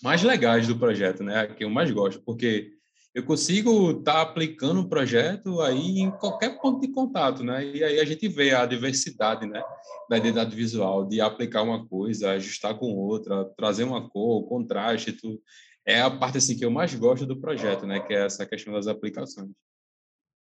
[0.03, 1.47] mais legais do projeto, né?
[1.47, 2.73] Que eu mais gosto, porque
[3.15, 7.65] eu consigo estar tá aplicando o projeto aí em qualquer ponto de contato, né?
[7.65, 9.63] E aí a gente vê a diversidade, né,
[10.11, 15.41] da identidade visual, de aplicar uma coisa, ajustar com outra, trazer uma cor, contraste, tudo.
[15.87, 18.73] É a parte assim que eu mais gosto do projeto, né, que é essa questão
[18.73, 19.51] das aplicações.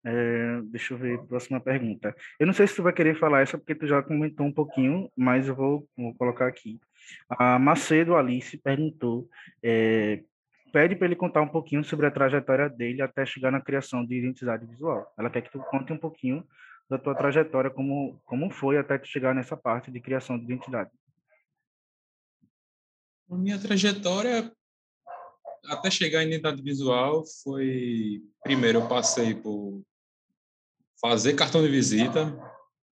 [0.05, 2.15] É, deixa eu ver, próxima pergunta.
[2.39, 5.11] Eu não sei se tu vai querer falar essa, porque tu já comentou um pouquinho,
[5.16, 6.78] mas eu vou, vou colocar aqui.
[7.28, 9.28] A Macedo Alice perguntou
[9.62, 10.23] é,
[10.72, 14.16] pede para ele contar um pouquinho sobre a trajetória dele até chegar na criação de
[14.16, 15.12] identidade visual.
[15.18, 16.47] Ela quer que tu conte um pouquinho
[16.88, 20.90] da tua trajetória, como, como foi até tu chegar nessa parte de criação de identidade.
[23.30, 24.52] A minha trajetória
[25.66, 29.82] até chegar em identidade visual foi primeiro eu passei por
[31.01, 32.36] fazer cartão de visita,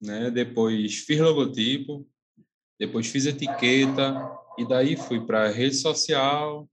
[0.01, 0.31] né?
[0.31, 2.07] Depois fiz logotipo,
[2.79, 6.69] depois fiz etiqueta e daí fui para rede social,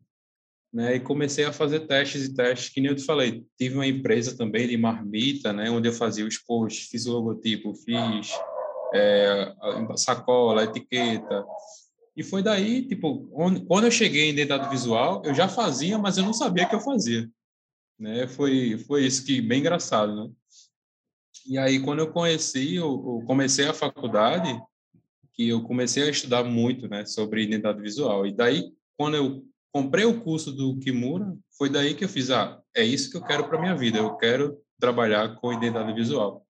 [0.76, 0.94] né?
[0.98, 3.46] E comecei a fazer testes e testes, que nem eu te falei.
[3.58, 5.72] Tive uma empresa também de marmita, né?
[5.72, 8.38] Onde eu fazia os posts, fiz o logotipo, fiz
[8.94, 9.56] é,
[9.96, 11.46] sacola, etiqueta.
[12.14, 16.18] E foi daí, tipo, onde, quando eu cheguei em identidade visual, eu já fazia, mas
[16.18, 17.26] eu não sabia que eu fazia.
[17.98, 18.28] Né?
[18.28, 20.30] Foi, foi isso que bem engraçado, né?
[21.48, 24.60] E aí, quando eu conheci, eu, eu comecei a faculdade,
[25.32, 28.26] que eu comecei a estudar muito, né, sobre identidade visual.
[28.26, 29.46] E daí, quando eu
[29.76, 33.22] comprei o curso do Kimura, foi daí que eu fiz, ah, é isso que eu
[33.22, 36.48] quero para minha vida, eu quero trabalhar com identidade visual.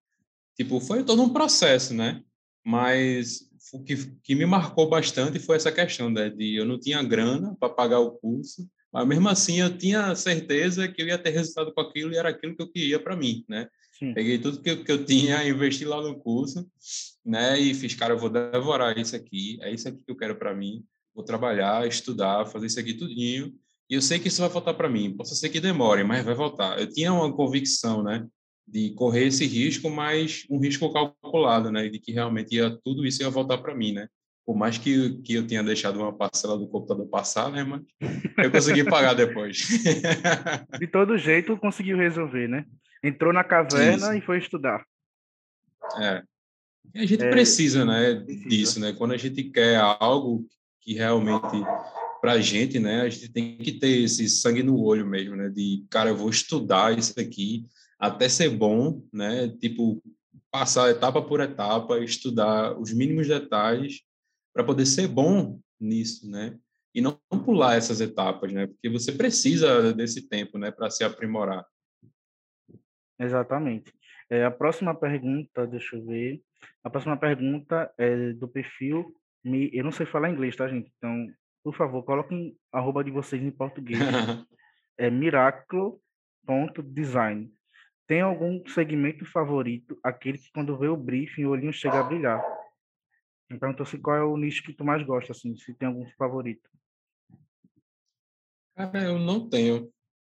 [0.55, 2.21] Tipo, foi todo um processo, né?
[2.63, 7.01] Mas o que, que me marcou bastante foi essa questão, né, de eu não tinha
[7.01, 11.31] grana para pagar o curso, mas mesmo assim eu tinha certeza que eu ia ter
[11.31, 13.67] resultado com aquilo e era aquilo que eu queria para mim, né?
[13.97, 14.13] Sim.
[14.13, 16.63] Peguei tudo que que eu tinha, investi lá no curso,
[17.25, 17.59] né?
[17.59, 20.53] E fiz, cara, eu vou devorar isso aqui, é isso aqui que eu quero para
[20.53, 20.85] mim
[21.15, 23.53] vou trabalhar, estudar, fazer isso aqui tudinho,
[23.89, 25.15] e eu sei que isso vai voltar para mim.
[25.15, 26.79] Posso ser que demore, mas vai voltar.
[26.79, 28.27] Eu tinha uma convicção, né,
[28.67, 33.21] de correr esse risco, mas um risco calculado, né, de que realmente ia tudo isso
[33.21, 34.07] ia voltar para mim, né?
[34.45, 37.81] Por mais que, que eu tenha deixado uma parcela do computador passar, né, mas
[38.37, 39.57] eu consegui pagar depois.
[40.79, 42.65] de todo jeito, conseguiu resolver, né?
[43.03, 44.13] Entrou na caverna isso.
[44.13, 44.83] e foi estudar.
[45.99, 46.23] É.
[46.95, 48.49] A gente é, precisa, né, precisa.
[48.49, 48.93] disso, né?
[48.93, 50.45] Quando a gente quer algo
[50.85, 51.65] que realmente
[52.21, 55.49] para a gente, né, a gente tem que ter esse sangue no olho mesmo, né,
[55.49, 57.65] de cara, eu vou estudar isso aqui
[57.99, 60.01] até ser bom, né, tipo
[60.51, 64.01] passar etapa por etapa, estudar os mínimos detalhes
[64.53, 66.57] para poder ser bom nisso, né,
[66.93, 71.65] e não pular essas etapas, né, porque você precisa desse tempo, né, para se aprimorar.
[73.19, 73.93] Exatamente.
[74.29, 76.41] É, a próxima pergunta, deixa eu ver.
[76.83, 79.15] A próxima pergunta é do perfil
[79.45, 80.91] me, eu não sei falar inglês, tá, gente?
[80.97, 81.27] Então,
[81.63, 83.99] por favor, coloquem arroba de vocês em português.
[84.97, 87.53] é miraclo.design.
[88.07, 89.99] Tem algum segmento favorito?
[90.03, 92.43] Aquele que quando vê o briefing o olhinho chega a brilhar.
[93.51, 96.05] Então, então assim, qual é o nicho que tu mais gosta, assim, se tem algum
[96.17, 96.67] favorito?
[98.75, 99.93] Cara, eu não tenho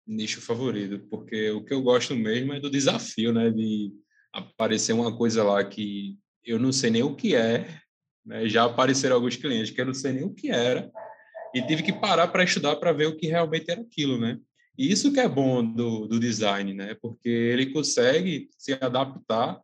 [0.06, 3.50] nicho favorito, porque o que eu gosto mesmo é do desafio, né?
[3.50, 3.94] De
[4.34, 7.82] aparecer uma coisa lá que eu não sei nem o que é,
[8.26, 8.48] né?
[8.48, 10.92] Já apareceram alguns clientes que eu não sei nem o que era
[11.54, 14.40] e tive que parar para estudar para ver o que realmente era aquilo, né?
[14.78, 16.96] E isso que é bom do, do design, né?
[17.02, 19.62] Porque ele consegue se adaptar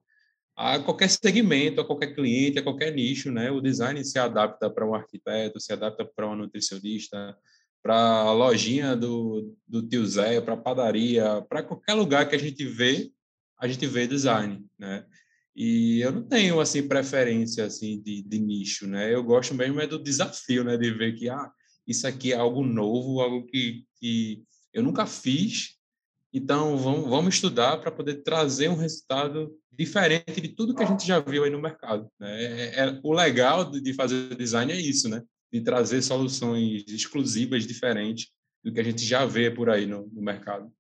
[0.55, 3.51] a qualquer segmento, a qualquer cliente, a qualquer nicho, né?
[3.51, 7.35] O design se adapta para um arquiteto, se adapta para um nutricionista,
[7.83, 12.39] para a lojinha do, do tio Zé, para a padaria, para qualquer lugar que a
[12.39, 13.11] gente vê,
[13.59, 15.05] a gente vê design, né?
[15.55, 19.13] E eu não tenho assim preferência assim de, de nicho, né?
[19.13, 20.77] Eu gosto mesmo é do desafio, né?
[20.77, 21.51] De ver que ah,
[21.85, 25.75] isso aqui é algo novo, algo que, que eu nunca fiz.
[26.33, 31.05] Então vamos, vamos estudar para poder trazer um resultado diferente de tudo que a gente
[31.05, 32.09] já viu aí no mercado.
[32.19, 32.43] Né?
[32.43, 35.21] É, é, o legal de fazer design é isso, né?
[35.51, 38.29] De trazer soluções exclusivas, diferentes
[38.63, 40.71] do que a gente já vê por aí no, no mercado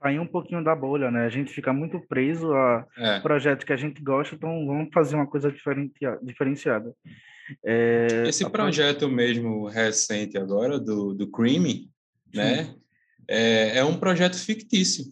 [0.00, 1.26] sair um pouquinho da bolha, né?
[1.26, 3.20] A gente fica muito preso a é.
[3.20, 5.52] projetos que a gente gosta, então vamos fazer uma coisa
[6.22, 6.94] diferenciada.
[7.64, 11.90] É, Esse projeto mesmo recente agora, do, do Creamy,
[12.32, 12.74] né?
[13.28, 15.04] É, é, um projeto fictício,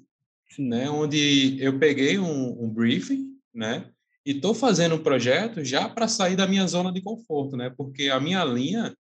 [0.50, 0.68] Sim.
[0.68, 0.88] né?
[0.90, 3.86] Onde eu peguei um, um briefing, né?
[4.24, 7.72] E estou fazendo um projeto já para sair da minha zona de conforto, né?
[7.76, 8.94] Porque a minha linha,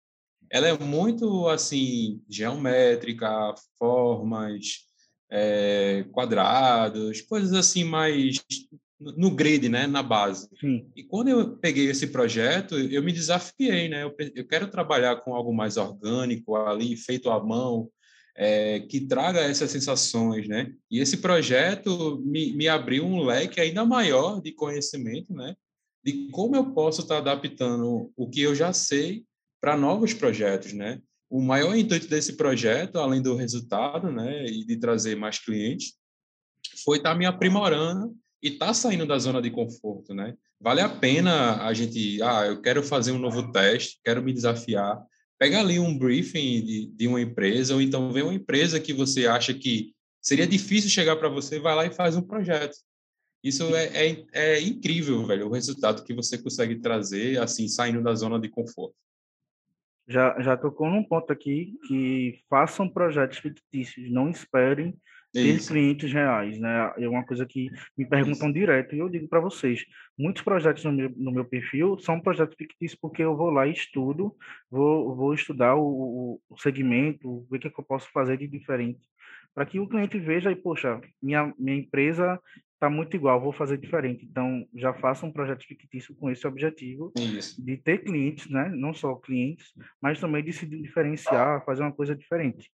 [0.50, 4.84] ela é muito, assim, geométrica, formas,
[5.36, 8.40] é, quadrados, coisas assim mais
[9.00, 10.48] no grid, né, na base.
[10.60, 10.88] Sim.
[10.94, 14.04] E quando eu peguei esse projeto, eu me desafiei, né?
[14.04, 17.90] Eu, eu quero trabalhar com algo mais orgânico ali, feito à mão,
[18.36, 20.72] é, que traga essas sensações, né?
[20.88, 25.56] E esse projeto me, me abriu um leque ainda maior de conhecimento, né?
[26.02, 29.24] De como eu posso estar adaptando o que eu já sei
[29.60, 31.00] para novos projetos, né?
[31.34, 35.94] O maior intuito desse projeto, além do resultado, né, e de trazer mais clientes,
[36.84, 40.36] foi estar tá me aprimorando e estar tá saindo da zona de conforto, né?
[40.60, 45.04] Vale a pena a gente, ah, eu quero fazer um novo teste, quero me desafiar,
[45.36, 49.26] pega ali um briefing de, de uma empresa ou então vê uma empresa que você
[49.26, 49.92] acha que
[50.22, 52.76] seria difícil chegar para você, vai lá e faz um projeto.
[53.42, 58.14] Isso é, é, é incrível, velho, o resultado que você consegue trazer, assim, saindo da
[58.14, 58.94] zona de conforto
[60.06, 64.94] já, já tocou num ponto aqui que façam projetos fictícios, não esperem
[65.34, 66.92] ter clientes reais, né?
[66.96, 67.68] É uma coisa que
[67.98, 68.54] me perguntam Isso.
[68.54, 69.84] direto e eu digo para vocês,
[70.16, 73.72] muitos projetos no meu, no meu perfil são projetos fictícios porque eu vou lá e
[73.72, 74.34] estudo,
[74.70, 78.46] vou, vou estudar o, o segmento, ver o que, é que eu posso fazer de
[78.46, 79.00] diferente,
[79.52, 82.40] para que o cliente veja e, poxa, minha, minha empresa
[82.84, 84.26] está muito igual, vou fazer diferente.
[84.30, 87.64] Então, já faça um projeto fictício com esse objetivo Isso.
[87.64, 88.70] de ter clientes, né?
[88.74, 92.70] Não só clientes, mas também de se diferenciar, fazer uma coisa diferente.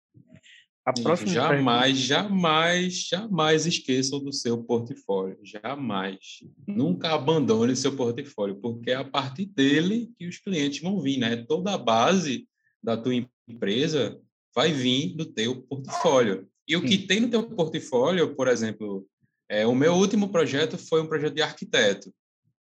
[0.84, 2.28] A próxima jamais, pergunta...
[2.28, 5.38] jamais, jamais esqueçam do seu portfólio.
[5.44, 6.18] Jamais.
[6.66, 11.36] Nunca abandone seu portfólio, porque é a partir dele que os clientes vão vir, né?
[11.36, 12.48] Toda a base
[12.82, 13.14] da tua
[13.46, 14.20] empresa
[14.54, 16.48] vai vir do teu portfólio.
[16.66, 19.06] E o que tem no teu portfólio, por exemplo,
[19.50, 22.14] é, o meu último projeto foi um projeto de arquiteto.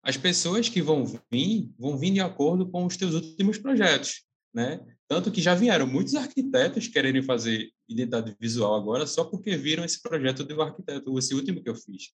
[0.02, 4.22] As pessoas que vão vir, vão vir de acordo com os teus últimos projetos,
[4.54, 4.78] né?
[5.08, 10.02] Tanto que já vieram muitos arquitetos quererem fazer identidade visual agora só porque viram esse
[10.02, 12.10] projeto do arquiteto, esse último que eu fiz.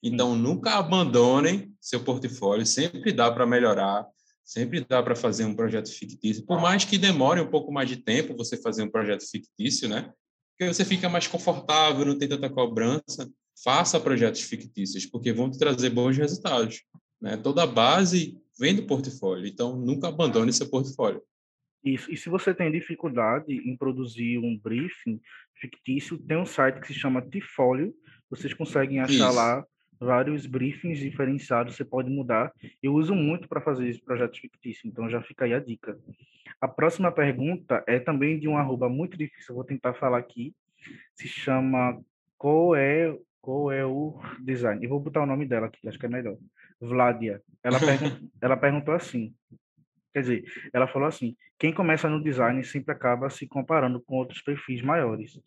[0.00, 4.06] Então, nunca abandonem seu portfólio, sempre dá para melhorar,
[4.44, 7.96] sempre dá para fazer um projeto fictício, por mais que demore um pouco mais de
[7.96, 10.12] tempo você fazer um projeto fictício, né?
[10.56, 13.28] Porque você fica mais confortável, não tem tanta cobrança.
[13.62, 16.82] Faça projetos fictícios, porque vão te trazer bons resultados.
[17.20, 17.36] Né?
[17.36, 21.22] Toda a base vem do portfólio, então nunca abandone seu portfólio.
[21.84, 22.10] Isso.
[22.10, 25.20] E se você tem dificuldade em produzir um briefing
[25.54, 27.94] fictício, tem um site que se chama Tifólio.
[28.30, 29.36] Vocês conseguem achar Isso.
[29.36, 29.64] lá
[30.00, 32.52] vários briefings diferenciados, você pode mudar.
[32.82, 35.98] Eu uso muito para fazer esse projeto fictício, então já fica aí a dica.
[36.60, 40.54] A próxima pergunta é também de um arroba muito difícil, vou tentar falar aqui.
[41.14, 42.00] Se chama
[42.36, 44.82] qual é, qual é o design?
[44.82, 46.38] Eu vou botar o nome dela aqui, acho que é melhor.
[46.80, 47.42] Vladia.
[47.62, 49.34] Ela, pergun ela perguntou assim:
[50.14, 54.40] Quer dizer, ela falou assim: quem começa no design sempre acaba se comparando com outros
[54.40, 55.38] perfis maiores.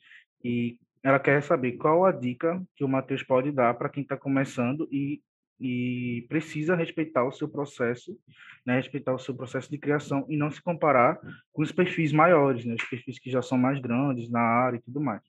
[0.43, 4.15] E ela quer saber qual a dica que o Matheus pode dar para quem está
[4.15, 5.23] começando e,
[5.59, 8.15] e precisa respeitar o seu processo,
[8.63, 11.19] né, respeitar o seu processo de criação e não se comparar
[11.51, 14.81] com os perfis maiores, né, os perfis que já são mais grandes na área e
[14.81, 15.23] tudo mais.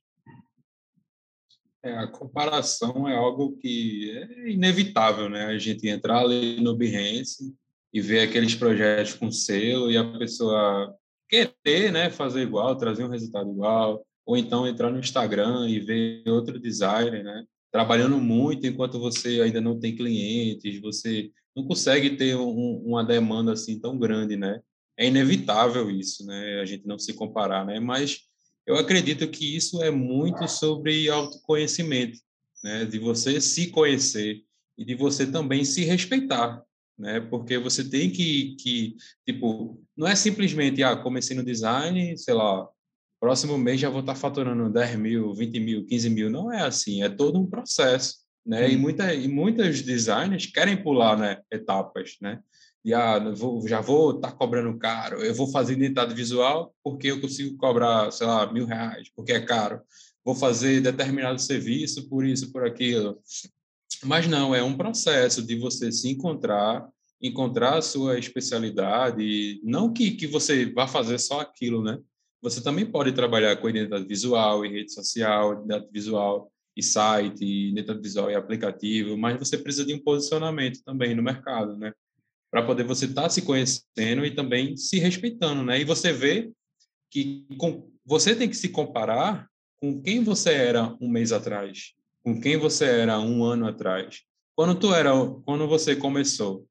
[1.83, 5.47] É, a comparação é algo que é inevitável, né?
[5.47, 7.55] A gente entrar ali no Behance
[7.93, 10.95] e ver aqueles projetos com selo e a pessoa
[11.29, 16.23] querer né, fazer igual, trazer um resultado igual, ou então entrar no Instagram e ver
[16.27, 22.37] outro designer, né, trabalhando muito enquanto você ainda não tem clientes, você não consegue ter
[22.37, 24.61] um, uma demanda assim tão grande, né?
[24.97, 26.61] É inevitável isso, né?
[26.61, 27.79] A gente não se comparar, né?
[27.79, 28.28] Mas
[28.69, 32.19] eu acredito que isso é muito sobre autoconhecimento,
[32.63, 32.85] né?
[32.85, 34.43] De você se conhecer
[34.77, 36.63] e de você também se respeitar,
[36.99, 37.19] né?
[37.19, 38.95] Porque você tem que, que
[39.27, 42.69] tipo, não é simplesmente, ah, comecei no design, sei lá,
[43.19, 46.29] próximo mês já vou estar faturando 10 mil, 20 mil, 15 mil.
[46.29, 48.67] Não é assim, é todo um processo, né?
[48.67, 48.71] Hum.
[48.71, 52.39] E, muita, e muitos designers querem pular, né, etapas, né?
[52.89, 57.21] E, ah, vou, já vou estar cobrando caro, eu vou fazer identidade visual porque eu
[57.21, 59.83] consigo cobrar, sei lá, mil reais, porque é caro.
[60.25, 63.21] Vou fazer determinado serviço por isso, por aquilo.
[64.05, 66.89] Mas não, é um processo de você se encontrar,
[67.21, 71.99] encontrar a sua especialidade, não que, que você vá fazer só aquilo, né?
[72.41, 78.01] Você também pode trabalhar com identidade visual e rede social, identidade visual e site, identidade
[78.01, 81.93] visual e aplicativo, mas você precisa de um posicionamento também no mercado, né?
[82.51, 85.81] Para poder você estar tá se conhecendo e também se respeitando, né?
[85.81, 86.51] E você vê
[87.11, 91.95] que com, você tem que se comparar com quem você era um mês atrás
[92.29, 94.23] com quem você era um ano atrás.
[94.55, 95.13] Quando tu era,
[95.45, 96.67] quando você começou,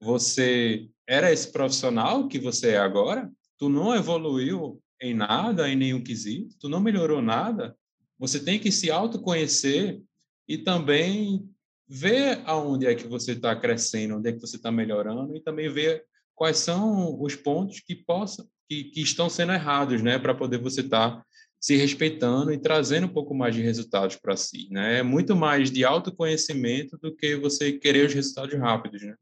[0.00, 3.30] você era esse profissional que você é agora?
[3.58, 7.76] Tu não evoluiu em nada, em nenhum quesito, tu não melhorou nada.
[8.18, 10.00] Você tem que se autoconhecer
[10.48, 11.48] e também
[11.90, 15.68] ver aonde é que você está crescendo, onde é que você está melhorando e também
[15.68, 16.04] ver
[16.36, 20.82] quais são os pontos que possam que, que estão sendo errados, né, para poder você
[20.82, 21.26] estar tá
[21.60, 25.00] se respeitando e trazendo um pouco mais de resultados para si, né?
[25.00, 29.14] É muito mais de autoconhecimento do que você querer os resultados rápidos, né?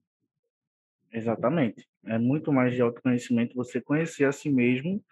[1.11, 1.89] Exatamente.
[2.05, 5.03] É muito mais de autoconhecimento você conhecer a si mesmo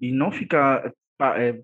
[0.00, 0.90] e não ficar
[1.36, 1.60] é,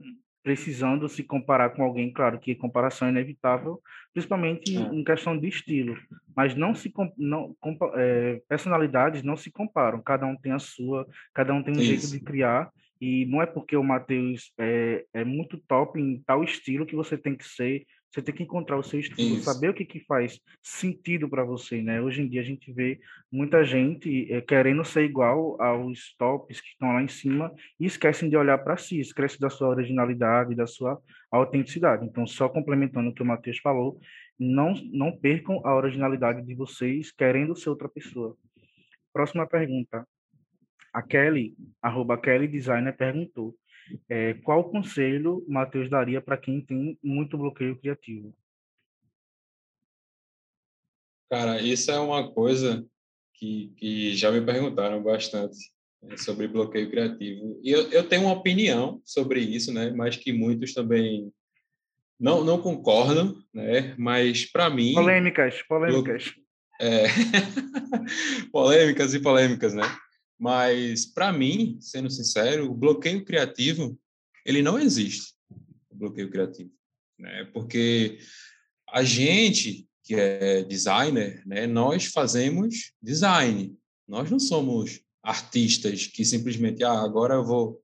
[0.47, 2.13] precisando se comparar com alguém.
[2.13, 3.83] Claro que comparação é inevitável,
[4.15, 4.81] principalmente é.
[4.81, 5.99] em questão de estilo.
[6.37, 7.57] Mas não se não
[7.97, 10.01] é, personalidades não se comparam.
[10.01, 11.05] Cada um tem a sua,
[11.35, 11.89] cada um tem um Isso.
[11.89, 12.71] jeito de criar
[13.01, 17.17] e não é porque o Matheus é, é muito top em tal estilo que você
[17.17, 19.45] tem que ser Você tem que encontrar o seu estilo, Isso.
[19.45, 22.01] saber o que, que faz sentido para você, né?
[22.01, 22.99] Hoje em dia a gente vê
[23.31, 28.31] muita gente é, querendo ser igual aos tops que estão lá em cima e esquecem
[28.31, 30.99] de olhar para si, esquecem da sua originalidade, da sua
[31.31, 32.07] autenticidade.
[32.07, 34.01] Então, só complementando o que o Matheus falou,
[34.39, 38.35] não, não percam a originalidade de vocês querendo ser outra pessoa.
[39.13, 40.07] Próxima pergunta.
[40.97, 43.55] A Kelly, arroba Kelly Designer, perguntou
[44.09, 48.35] é, qual conselho Matheus daria para quem tem muito bloqueio criativo?
[51.31, 52.83] Cara, isso é uma coisa
[53.35, 55.71] que, que já me perguntaram bastante
[56.03, 57.61] né, sobre bloqueio criativo.
[57.63, 59.91] E eu, eu tenho uma opinião sobre isso, né?
[59.91, 61.31] Mas que muitos também
[62.19, 63.95] não, não concordam, né?
[63.99, 64.95] Mas para mim...
[64.95, 66.33] Polêmicas, polêmicas.
[66.81, 67.05] É...
[68.51, 69.85] polêmicas e polêmicas, né?
[70.39, 73.99] Mas, para mim, sendo sincero, o bloqueio criativo,
[74.45, 75.35] ele não existe,
[75.91, 76.71] o bloqueio criativo.
[77.19, 77.45] Né?
[77.53, 78.19] Porque
[78.89, 83.75] a gente, que é designer, né, nós fazemos design.
[84.07, 87.81] Nós não somos artistas que simplesmente, ah, agora eu vou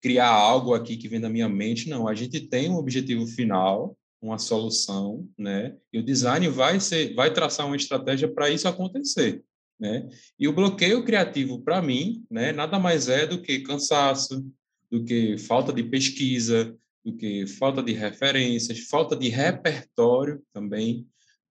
[0.00, 1.88] criar algo aqui que vem da minha mente.
[1.88, 5.76] Não, a gente tem um objetivo final, uma solução, né?
[5.92, 9.44] E o design vai ser, vai traçar uma estratégia para isso acontecer.
[9.78, 10.08] Né?
[10.38, 14.44] E o bloqueio criativo, para mim, né, nada mais é do que cansaço,
[14.90, 21.06] do que falta de pesquisa, do que falta de referências, falta de repertório também,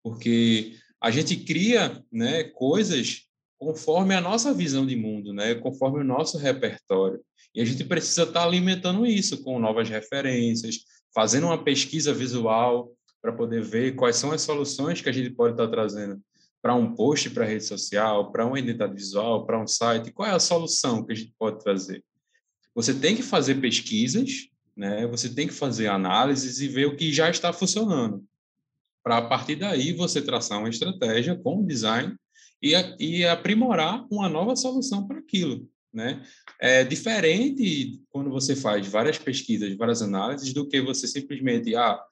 [0.02, 3.26] porque a gente cria né, coisas
[3.58, 7.20] conforme a nossa visão de mundo, né, conforme o nosso repertório.
[7.54, 10.78] E a gente precisa estar tá alimentando isso com novas referências,
[11.14, 12.90] fazendo uma pesquisa visual
[13.20, 16.20] para poder ver quais são as soluções que a gente pode estar tá trazendo
[16.64, 20.10] para um post para rede social, para uma identidade visual, para um site?
[20.10, 22.02] Qual é a solução que a gente pode trazer?
[22.74, 25.06] Você tem que fazer pesquisas, né?
[25.08, 28.24] Você tem que fazer análises e ver o que já está funcionando.
[29.02, 32.16] Para a partir daí você traçar uma estratégia com o design
[32.62, 36.24] e, e aprimorar uma nova solução para aquilo, né?
[36.58, 42.02] É diferente quando você faz várias pesquisas, várias análises, do que você simplesmente, ah,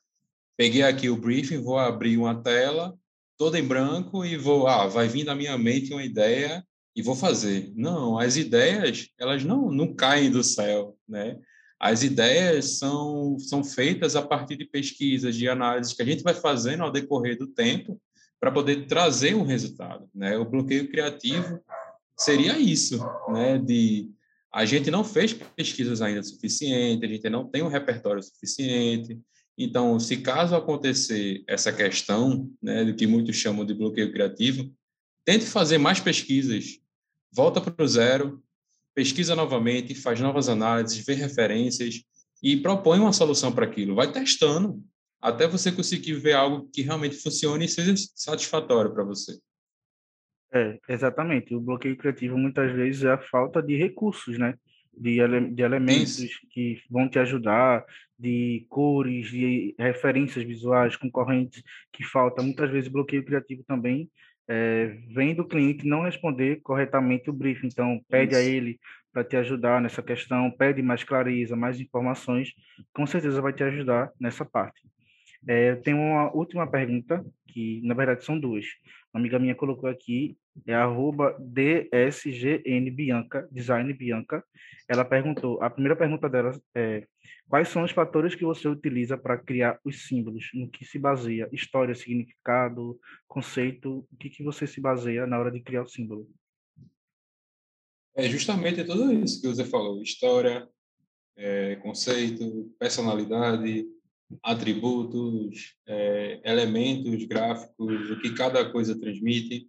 [0.59, 2.95] peguei aqui o briefing, vou abrir uma tela
[3.43, 6.65] todo em branco e vou, ah, vai vir na minha mente uma ideia
[6.95, 7.73] e vou fazer.
[7.75, 11.37] Não, as ideias, elas não, não caem do céu, né?
[11.77, 16.35] As ideias são, são feitas a partir de pesquisas, de análises que a gente vai
[16.35, 18.01] fazendo ao decorrer do tempo
[18.39, 20.39] para poder trazer um resultado, né?
[20.39, 21.61] O bloqueio criativo
[22.17, 23.59] seria isso, né?
[23.59, 24.09] De
[24.55, 29.19] a gente não fez pesquisas ainda suficiente, a gente não tem um repertório suficiente,
[29.57, 34.73] então, se caso acontecer essa questão, né, do que muitos chamam de bloqueio criativo,
[35.25, 36.81] tente fazer mais pesquisas,
[37.31, 38.43] volta para o zero,
[38.95, 42.03] pesquisa novamente, faz novas análises, vê referências
[42.43, 43.95] e propõe uma solução para aquilo.
[43.95, 44.83] Vai testando
[45.21, 49.39] até você conseguir ver algo que realmente funcione e seja satisfatório para você.
[50.53, 51.55] É, exatamente.
[51.55, 54.59] O bloqueio criativo muitas vezes é a falta de recursos, né?
[54.95, 56.41] De, ele de elementos Isso.
[56.51, 57.85] que vão te ajudar,
[58.19, 61.63] de cores, de referências visuais concorrentes
[61.93, 62.43] que falta.
[62.43, 64.09] Muitas vezes bloqueio criativo também
[64.49, 67.69] é, vem do cliente não responder corretamente o briefing.
[67.69, 68.41] Então, pede Isso.
[68.41, 68.79] a ele
[69.13, 72.53] para te ajudar nessa questão, pede mais clareza, mais informações,
[72.95, 74.83] com certeza vai te ajudar nessa parte.
[75.49, 78.67] É, eu tenho uma última pergunta, que na verdade são duas.
[79.13, 80.37] Uma amiga minha colocou aqui,
[80.67, 84.45] é arroba dsgnbianca, design Bianca.
[84.89, 87.07] Ela perguntou, a primeira pergunta dela é,
[87.49, 90.51] quais são os fatores que você utiliza para criar os símbolos?
[90.55, 91.49] No que se baseia?
[91.53, 94.07] História, significado, conceito?
[94.13, 96.29] O que, que você se baseia na hora de criar o símbolo?
[98.15, 100.69] É justamente tudo isso que você falou: história,
[101.37, 103.87] é, conceito, personalidade,
[104.43, 109.69] atributos, é, elementos gráficos, o que cada coisa transmite,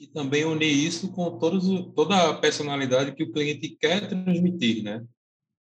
[0.00, 1.64] e também unir isso com todos,
[1.94, 5.04] toda a personalidade que o cliente quer transmitir, né?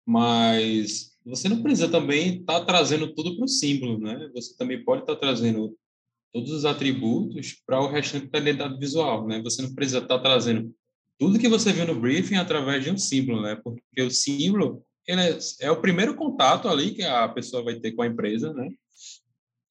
[0.05, 4.29] Mas você não precisa também estar tá trazendo tudo para o símbolo, né?
[4.33, 5.77] Você também pode estar tá trazendo
[6.33, 9.41] todos os atributos para o restante da identidade visual, né?
[9.41, 10.73] Você não precisa estar tá trazendo
[11.19, 13.55] tudo que você viu no briefing através de um símbolo, né?
[13.55, 17.91] Porque o símbolo ele é, é o primeiro contato ali que a pessoa vai ter
[17.91, 18.69] com a empresa, né?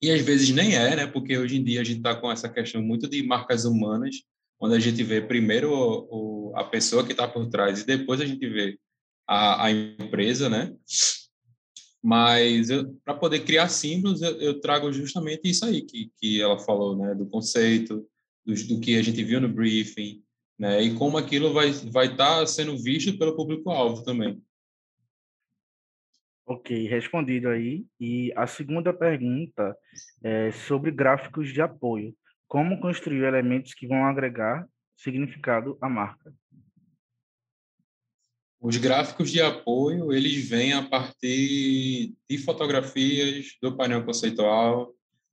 [0.02, 1.06] E às vezes nem é, né?
[1.06, 4.16] Porque hoje em dia a gente está com essa questão muito de marcas humanas,
[4.60, 8.20] onde a gente vê primeiro o, o, a pessoa que está por trás e depois
[8.20, 8.78] a gente vê
[9.26, 10.74] a, a empresa, né?
[12.02, 12.68] Mas
[13.04, 17.14] para poder criar símbolos, eu, eu, trago justamente isso aí que, que ela falou, né?
[17.14, 18.04] Do conceito,
[18.44, 20.20] do, do que a gente viu no briefing,
[20.58, 20.82] né?
[20.82, 24.42] E como aquilo vai vai estar tá sendo visto pelo público-alvo também.
[26.52, 27.86] Ok, respondido aí.
[27.98, 29.74] E a segunda pergunta
[30.22, 32.14] é sobre gráficos de apoio.
[32.46, 36.30] Como construir elementos que vão agregar significado à marca?
[38.60, 44.92] Os gráficos de apoio, eles vêm a partir de fotografias do painel conceitual,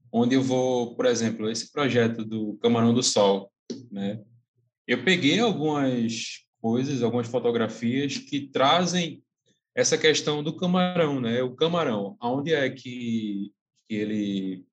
[0.09, 3.51] onde eu vou, por exemplo, esse projeto do Camarão do Sol,
[3.91, 4.23] né?
[4.87, 9.21] Eu peguei algumas coisas, algumas fotografias que trazem
[9.80, 11.41] essa questão do camarão, né?
[11.41, 13.51] O camarão, aonde é que,
[13.88, 14.65] que ele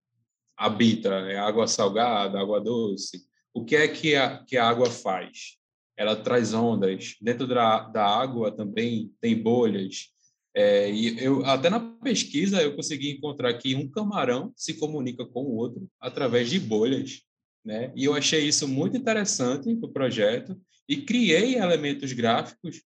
[0.57, 1.09] habita?
[1.31, 3.25] É água salgada, água doce?
[3.55, 5.57] O que é que a, que a água faz?
[5.97, 7.17] ela traz ondas.
[7.21, 10.11] Dentro da, da água também tem bolhas.
[10.55, 15.43] É, e eu até na pesquisa eu consegui encontrar que um camarão se comunica com
[15.43, 17.23] o outro através de bolhas,
[17.65, 17.93] né?
[17.95, 20.59] E eu achei isso muito interessante para o projeto
[20.89, 22.83] e criei elementos gráficos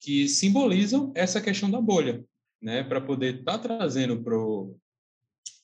[0.00, 2.24] que simbolizam essa questão da bolha,
[2.60, 2.82] né?
[2.82, 4.22] Para poder estar tá trazendo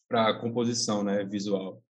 [0.08, 1.24] para a composição, né?
[1.24, 1.82] Visual.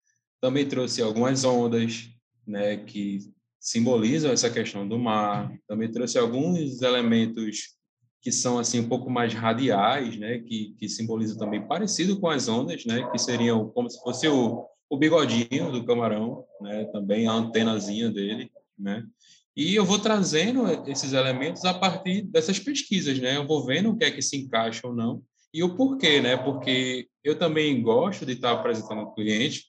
[0.41, 2.10] Também trouxe algumas ondas,
[2.45, 2.78] né?
[2.78, 3.20] Que
[3.60, 5.53] simbolizam essa questão do mar.
[5.68, 7.78] Também trouxe alguns elementos
[8.24, 12.48] que são assim um pouco mais radiais, né, que, que simbolizam também parecido com as
[12.48, 17.34] ondas, né, que seriam como se fosse o, o bigodinho do camarão, né, também a
[17.34, 18.49] antenazinha dele,
[18.80, 19.06] né.
[19.55, 23.38] E eu vou trazendo esses elementos a partir dessas pesquisas, né?
[23.38, 25.21] Eu vou vendo o que é que se encaixa ou não
[25.53, 26.35] e o porquê, né?
[26.35, 29.65] Porque eu também gosto de estar apresentando ao cliente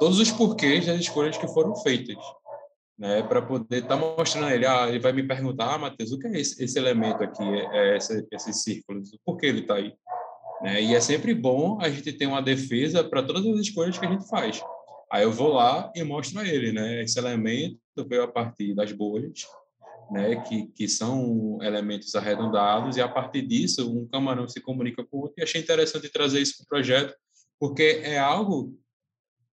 [0.00, 2.16] todos os porquês das escolhas que foram feitas,
[2.98, 6.10] né, para poder estar tá mostrando a ele, ah, ele vai me perguntar, ah, Matheus,
[6.10, 9.60] o que é esse, esse elemento aqui, é, é esse, esses círculos, por que ele
[9.60, 9.92] está aí?
[10.62, 10.82] Né?
[10.82, 14.10] E é sempre bom a gente ter uma defesa para todas as escolhas que a
[14.10, 14.62] gente faz.
[15.12, 18.92] Aí eu vou lá e mostro a ele, né, esse elemento veio a partir das
[18.92, 19.46] bolhas,
[20.10, 25.18] né, que, que são elementos arredondados, e a partir disso um camarão se comunica com
[25.18, 27.14] o outro, e achei interessante trazer isso para o projeto,
[27.58, 28.76] porque é algo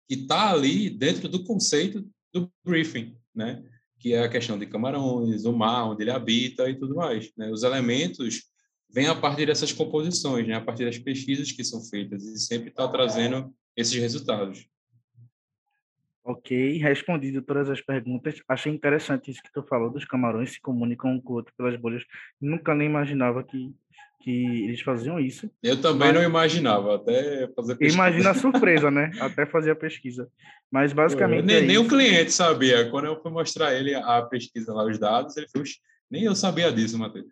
[0.07, 3.63] que está ali dentro do conceito do briefing, né?
[3.99, 7.31] que é a questão de camarões, o mar onde ele habita e tudo mais.
[7.35, 7.49] Né?
[7.51, 8.43] Os elementos
[8.89, 10.55] vêm a partir dessas composições, né?
[10.55, 14.67] a partir das pesquisas que são feitas e sempre está trazendo esses resultados.
[16.29, 18.41] Ok, respondido todas as perguntas.
[18.49, 21.79] Achei interessante isso que tu falou dos camarões se comunicam um com o outro pelas
[21.79, 22.03] bolhas.
[22.41, 23.73] Nunca nem imaginava que
[24.19, 25.49] que eles faziam isso.
[25.63, 26.15] Eu também mas...
[26.15, 27.95] não imaginava, até fazer pesquisa.
[27.95, 29.11] Imagina a surpresa, né?
[29.21, 30.27] Até fazer a pesquisa.
[30.69, 31.45] Mas basicamente.
[31.45, 32.89] nem, é nem o cliente sabia.
[32.89, 35.65] Quando eu fui mostrar ele a pesquisa lá, os dados, ele falou,
[36.11, 37.31] nem eu sabia disso, Matheus.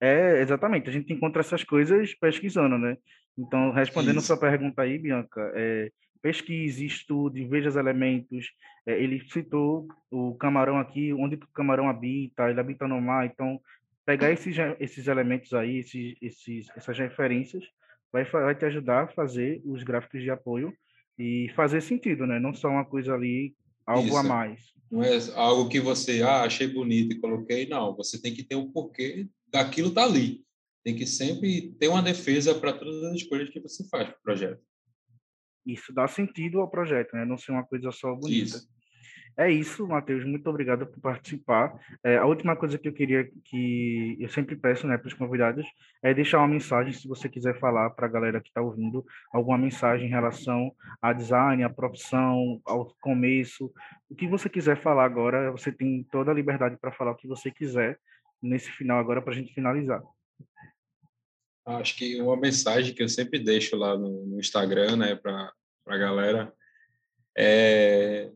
[0.00, 0.88] É, exatamente.
[0.88, 2.96] A gente encontra essas coisas pesquisando, né?
[3.38, 4.26] Então, respondendo isso.
[4.26, 5.92] sua pergunta aí, Bianca, é,
[6.24, 8.46] pesquise, estude, veja os elementos.
[8.86, 13.60] É, ele citou o camarão aqui, onde o camarão habita, ele habita no mar, então
[14.06, 17.62] pegar esses, esses elementos aí, esses, esses, essas referências,
[18.10, 20.72] vai, vai te ajudar a fazer os gráficos de apoio
[21.18, 22.40] e fazer sentido, né?
[22.40, 23.54] Não só uma coisa ali,
[23.86, 24.16] algo Isso.
[24.16, 24.72] a mais.
[24.90, 27.68] Não é algo que você, ah, achei bonito e coloquei.
[27.68, 30.42] Não, você tem que ter um porquê daquilo tá ali.
[30.82, 34.22] Tem que sempre ter uma defesa para todas as escolhas que você faz para o
[34.22, 34.62] projeto.
[35.66, 37.24] Isso dá sentido ao projeto, né?
[37.24, 38.56] Não ser uma coisa só bonita.
[38.56, 38.74] Isso.
[39.36, 40.24] É isso, Matheus.
[40.24, 41.74] Muito obrigado por participar.
[42.04, 45.66] É, a última coisa que eu queria que eu sempre peço né, para os convidados
[46.02, 49.58] é deixar uma mensagem, se você quiser falar para a galera que está ouvindo, alguma
[49.58, 50.72] mensagem em relação
[51.02, 53.72] a design, a profissão, ao começo.
[54.08, 57.26] O que você quiser falar agora, você tem toda a liberdade para falar o que
[57.26, 57.98] você quiser
[58.40, 60.00] nesse final agora para a gente finalizar.
[61.66, 65.52] Acho que uma mensagem que eu sempre deixo lá no, no Instagram, né, para
[65.86, 66.52] a galera,
[67.36, 68.30] é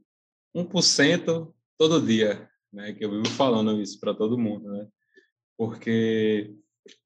[0.55, 2.92] 1% todo dia, né?
[2.92, 4.88] Que eu vivo falando isso para todo mundo, né?
[5.56, 6.55] Porque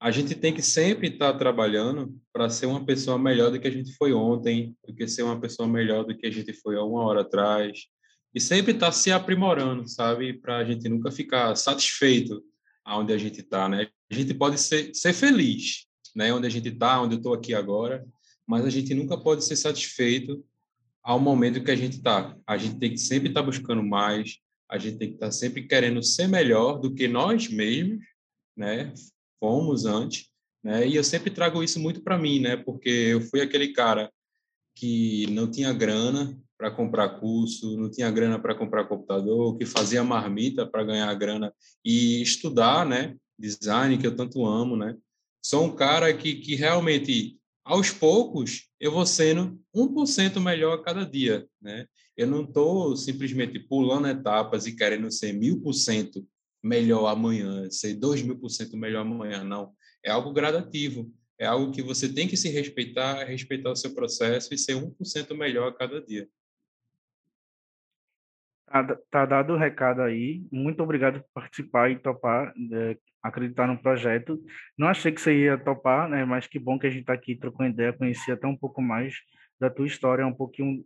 [0.01, 3.69] a gente tem que sempre estar tá trabalhando para ser uma pessoa melhor do que
[3.69, 6.77] a gente foi ontem, do que ser uma pessoa melhor do que a gente foi
[6.77, 7.87] há uma hora atrás.
[8.35, 10.33] E sempre estar tá se aprimorando, sabe?
[10.35, 12.43] Para a gente nunca ficar satisfeito
[12.85, 13.89] aonde a gente está, né?
[14.11, 16.33] A gente pode ser, ser feliz, né?
[16.33, 18.05] Onde a gente está, onde eu estou aqui agora,
[18.47, 20.45] mas a gente nunca pode ser satisfeito
[21.03, 22.37] ao momento que a gente está.
[22.47, 24.39] A gente tem que sempre estar tá buscando mais,
[24.71, 28.05] a gente tem que estar tá sempre querendo ser melhor do que nós mesmos,
[28.57, 28.93] né?
[29.41, 30.29] Fomos antes,
[30.63, 30.87] né?
[30.87, 32.57] E eu sempre trago isso muito para mim, né?
[32.57, 34.11] Porque eu fui aquele cara
[34.75, 40.05] que não tinha grana para comprar curso, não tinha grana para comprar computador, que fazia
[40.05, 41.53] marmita para ganhar grana
[41.85, 43.17] e estudar, né?
[43.39, 44.97] Design que eu tanto amo, né?
[45.43, 51.05] Sou um cara que, que realmente aos poucos, eu vou sendo 1% melhor a cada
[51.05, 51.87] dia, né?
[52.17, 56.27] Eu não estou simplesmente pulando etapas e querendo ser 1000%
[56.63, 59.73] melhor amanhã, ser 2000% melhor amanhã, não.
[60.05, 61.13] É algo gradativo.
[61.39, 65.35] é algo que você tem que se respeitar, respeitar o seu processo e ser 1%
[65.35, 66.29] melhor a cada dia.
[68.73, 70.47] Tá, tá dado o recado aí.
[70.51, 74.43] Muito obrigado por participar e topar, é, acreditar no projeto.
[74.79, 76.25] Não achei que você ia topar, né?
[76.25, 79.15] Mas que bom que a gente está aqui trocando ideia, conhecer até um pouco mais
[79.61, 80.83] da tua história, um pouquinho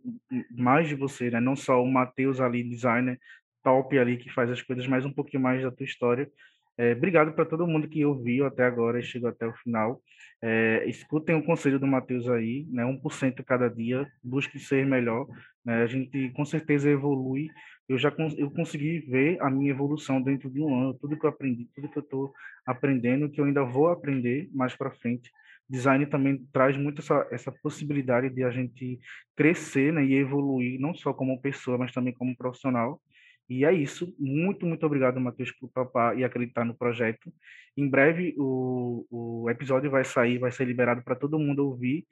[0.51, 1.39] mais de você, né?
[1.39, 3.17] Não só o Matheus ali, designer
[3.63, 6.29] top ali que faz as coisas, mas um pouquinho mais da tua história.
[6.77, 10.01] É, obrigado para todo mundo que ouviu até agora e chegou até o final.
[10.41, 12.83] É, escutem o conselho do Matheus aí, né?
[12.83, 15.25] 1% cada dia, busque ser melhor.
[15.65, 15.83] Né?
[15.83, 17.49] A gente com certeza evolui
[17.89, 21.29] eu já eu consegui ver a minha evolução dentro de um ano, tudo que eu
[21.29, 22.33] aprendi, tudo que eu estou
[22.65, 25.31] aprendendo, que eu ainda vou aprender mais para frente.
[25.69, 28.99] Design também traz muito essa, essa possibilidade de a gente
[29.35, 33.01] crescer né, e evoluir, não só como pessoa, mas também como profissional.
[33.49, 34.13] E é isso.
[34.19, 37.31] Muito, muito obrigado, Matheus, por topar e acreditar no projeto.
[37.75, 42.05] Em breve o, o episódio vai sair, vai ser liberado para todo mundo ouvir.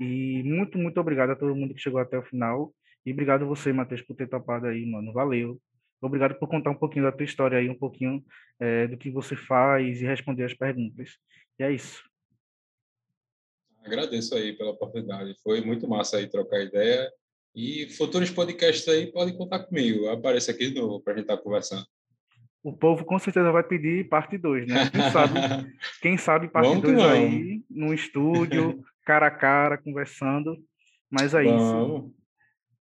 [0.00, 2.72] E muito, muito obrigado a todo mundo que chegou até o final.
[3.08, 5.14] E obrigado você, Matheus, por ter topado aí, mano.
[5.14, 5.58] Valeu.
[5.98, 8.22] Obrigado por contar um pouquinho da tua história aí, um pouquinho
[8.60, 11.16] é, do que você faz e responder as perguntas.
[11.58, 12.02] E é isso.
[13.82, 15.34] Agradeço aí pela oportunidade.
[15.42, 17.10] Foi muito massa aí trocar ideia.
[17.54, 20.06] E futuros podcasts aí podem contar comigo.
[20.10, 21.86] Aparece aqui de novo para a gente estar tá conversando.
[22.62, 24.90] O povo com certeza vai pedir parte 2, né?
[24.90, 25.32] Quem sabe,
[26.02, 30.62] quem sabe parte 2 aí, no estúdio, cara a cara, conversando.
[31.10, 32.04] Mas é Vamos.
[32.04, 32.17] isso.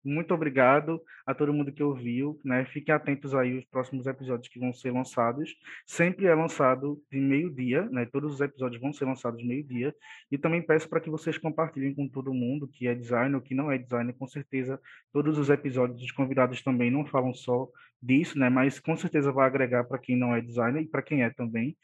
[0.03, 2.65] Muito obrigado a todo mundo que ouviu, né?
[2.65, 5.56] Fiquem atentos aí aos próximos episódios que vão ser lançados.
[5.86, 8.06] Sempre é lançado de meio-dia, né?
[8.06, 9.95] Todos os episódios vão ser lançados meio-dia.
[10.32, 13.53] E também peço para que vocês compartilhem com todo mundo que é designer ou que
[13.53, 14.14] não é designer.
[14.14, 14.82] Com certeza,
[15.14, 17.68] todos os episódios dos convidados também não falam só
[18.02, 18.49] disso, né?
[18.49, 21.78] Mas com certeza vai agregar para quem não é designer e para quem é também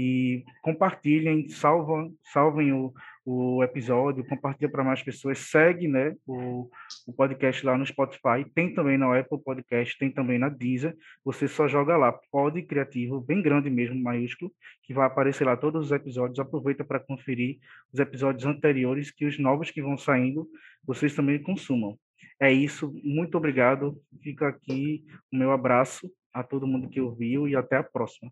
[0.00, 2.94] e compartilhem, salvam, salvem o,
[3.26, 6.70] o episódio, compartilha para mais pessoas, segue né, o,
[7.04, 11.48] o podcast lá no Spotify, tem também na Apple Podcast, tem também na Deezer, você
[11.48, 14.52] só joga lá, Pod Criativo, bem grande mesmo, maiúsculo,
[14.84, 17.58] que vai aparecer lá todos os episódios, aproveita para conferir
[17.92, 20.48] os episódios anteriores, que os novos que vão saindo,
[20.86, 21.98] vocês também consumam.
[22.40, 27.56] É isso, muito obrigado, fica aqui o meu abraço a todo mundo que ouviu e
[27.56, 28.30] até a próxima.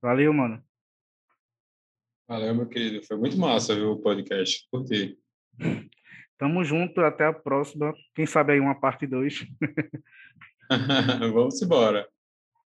[0.00, 0.62] Valeu, mano.
[2.28, 3.02] Valeu, meu querido.
[3.06, 4.68] Foi muito massa, viu, o podcast.
[4.70, 5.18] Curti.
[6.36, 7.92] Tamo junto, até a próxima.
[8.14, 9.46] Quem sabe aí uma parte 2.
[11.32, 12.08] Vamos embora.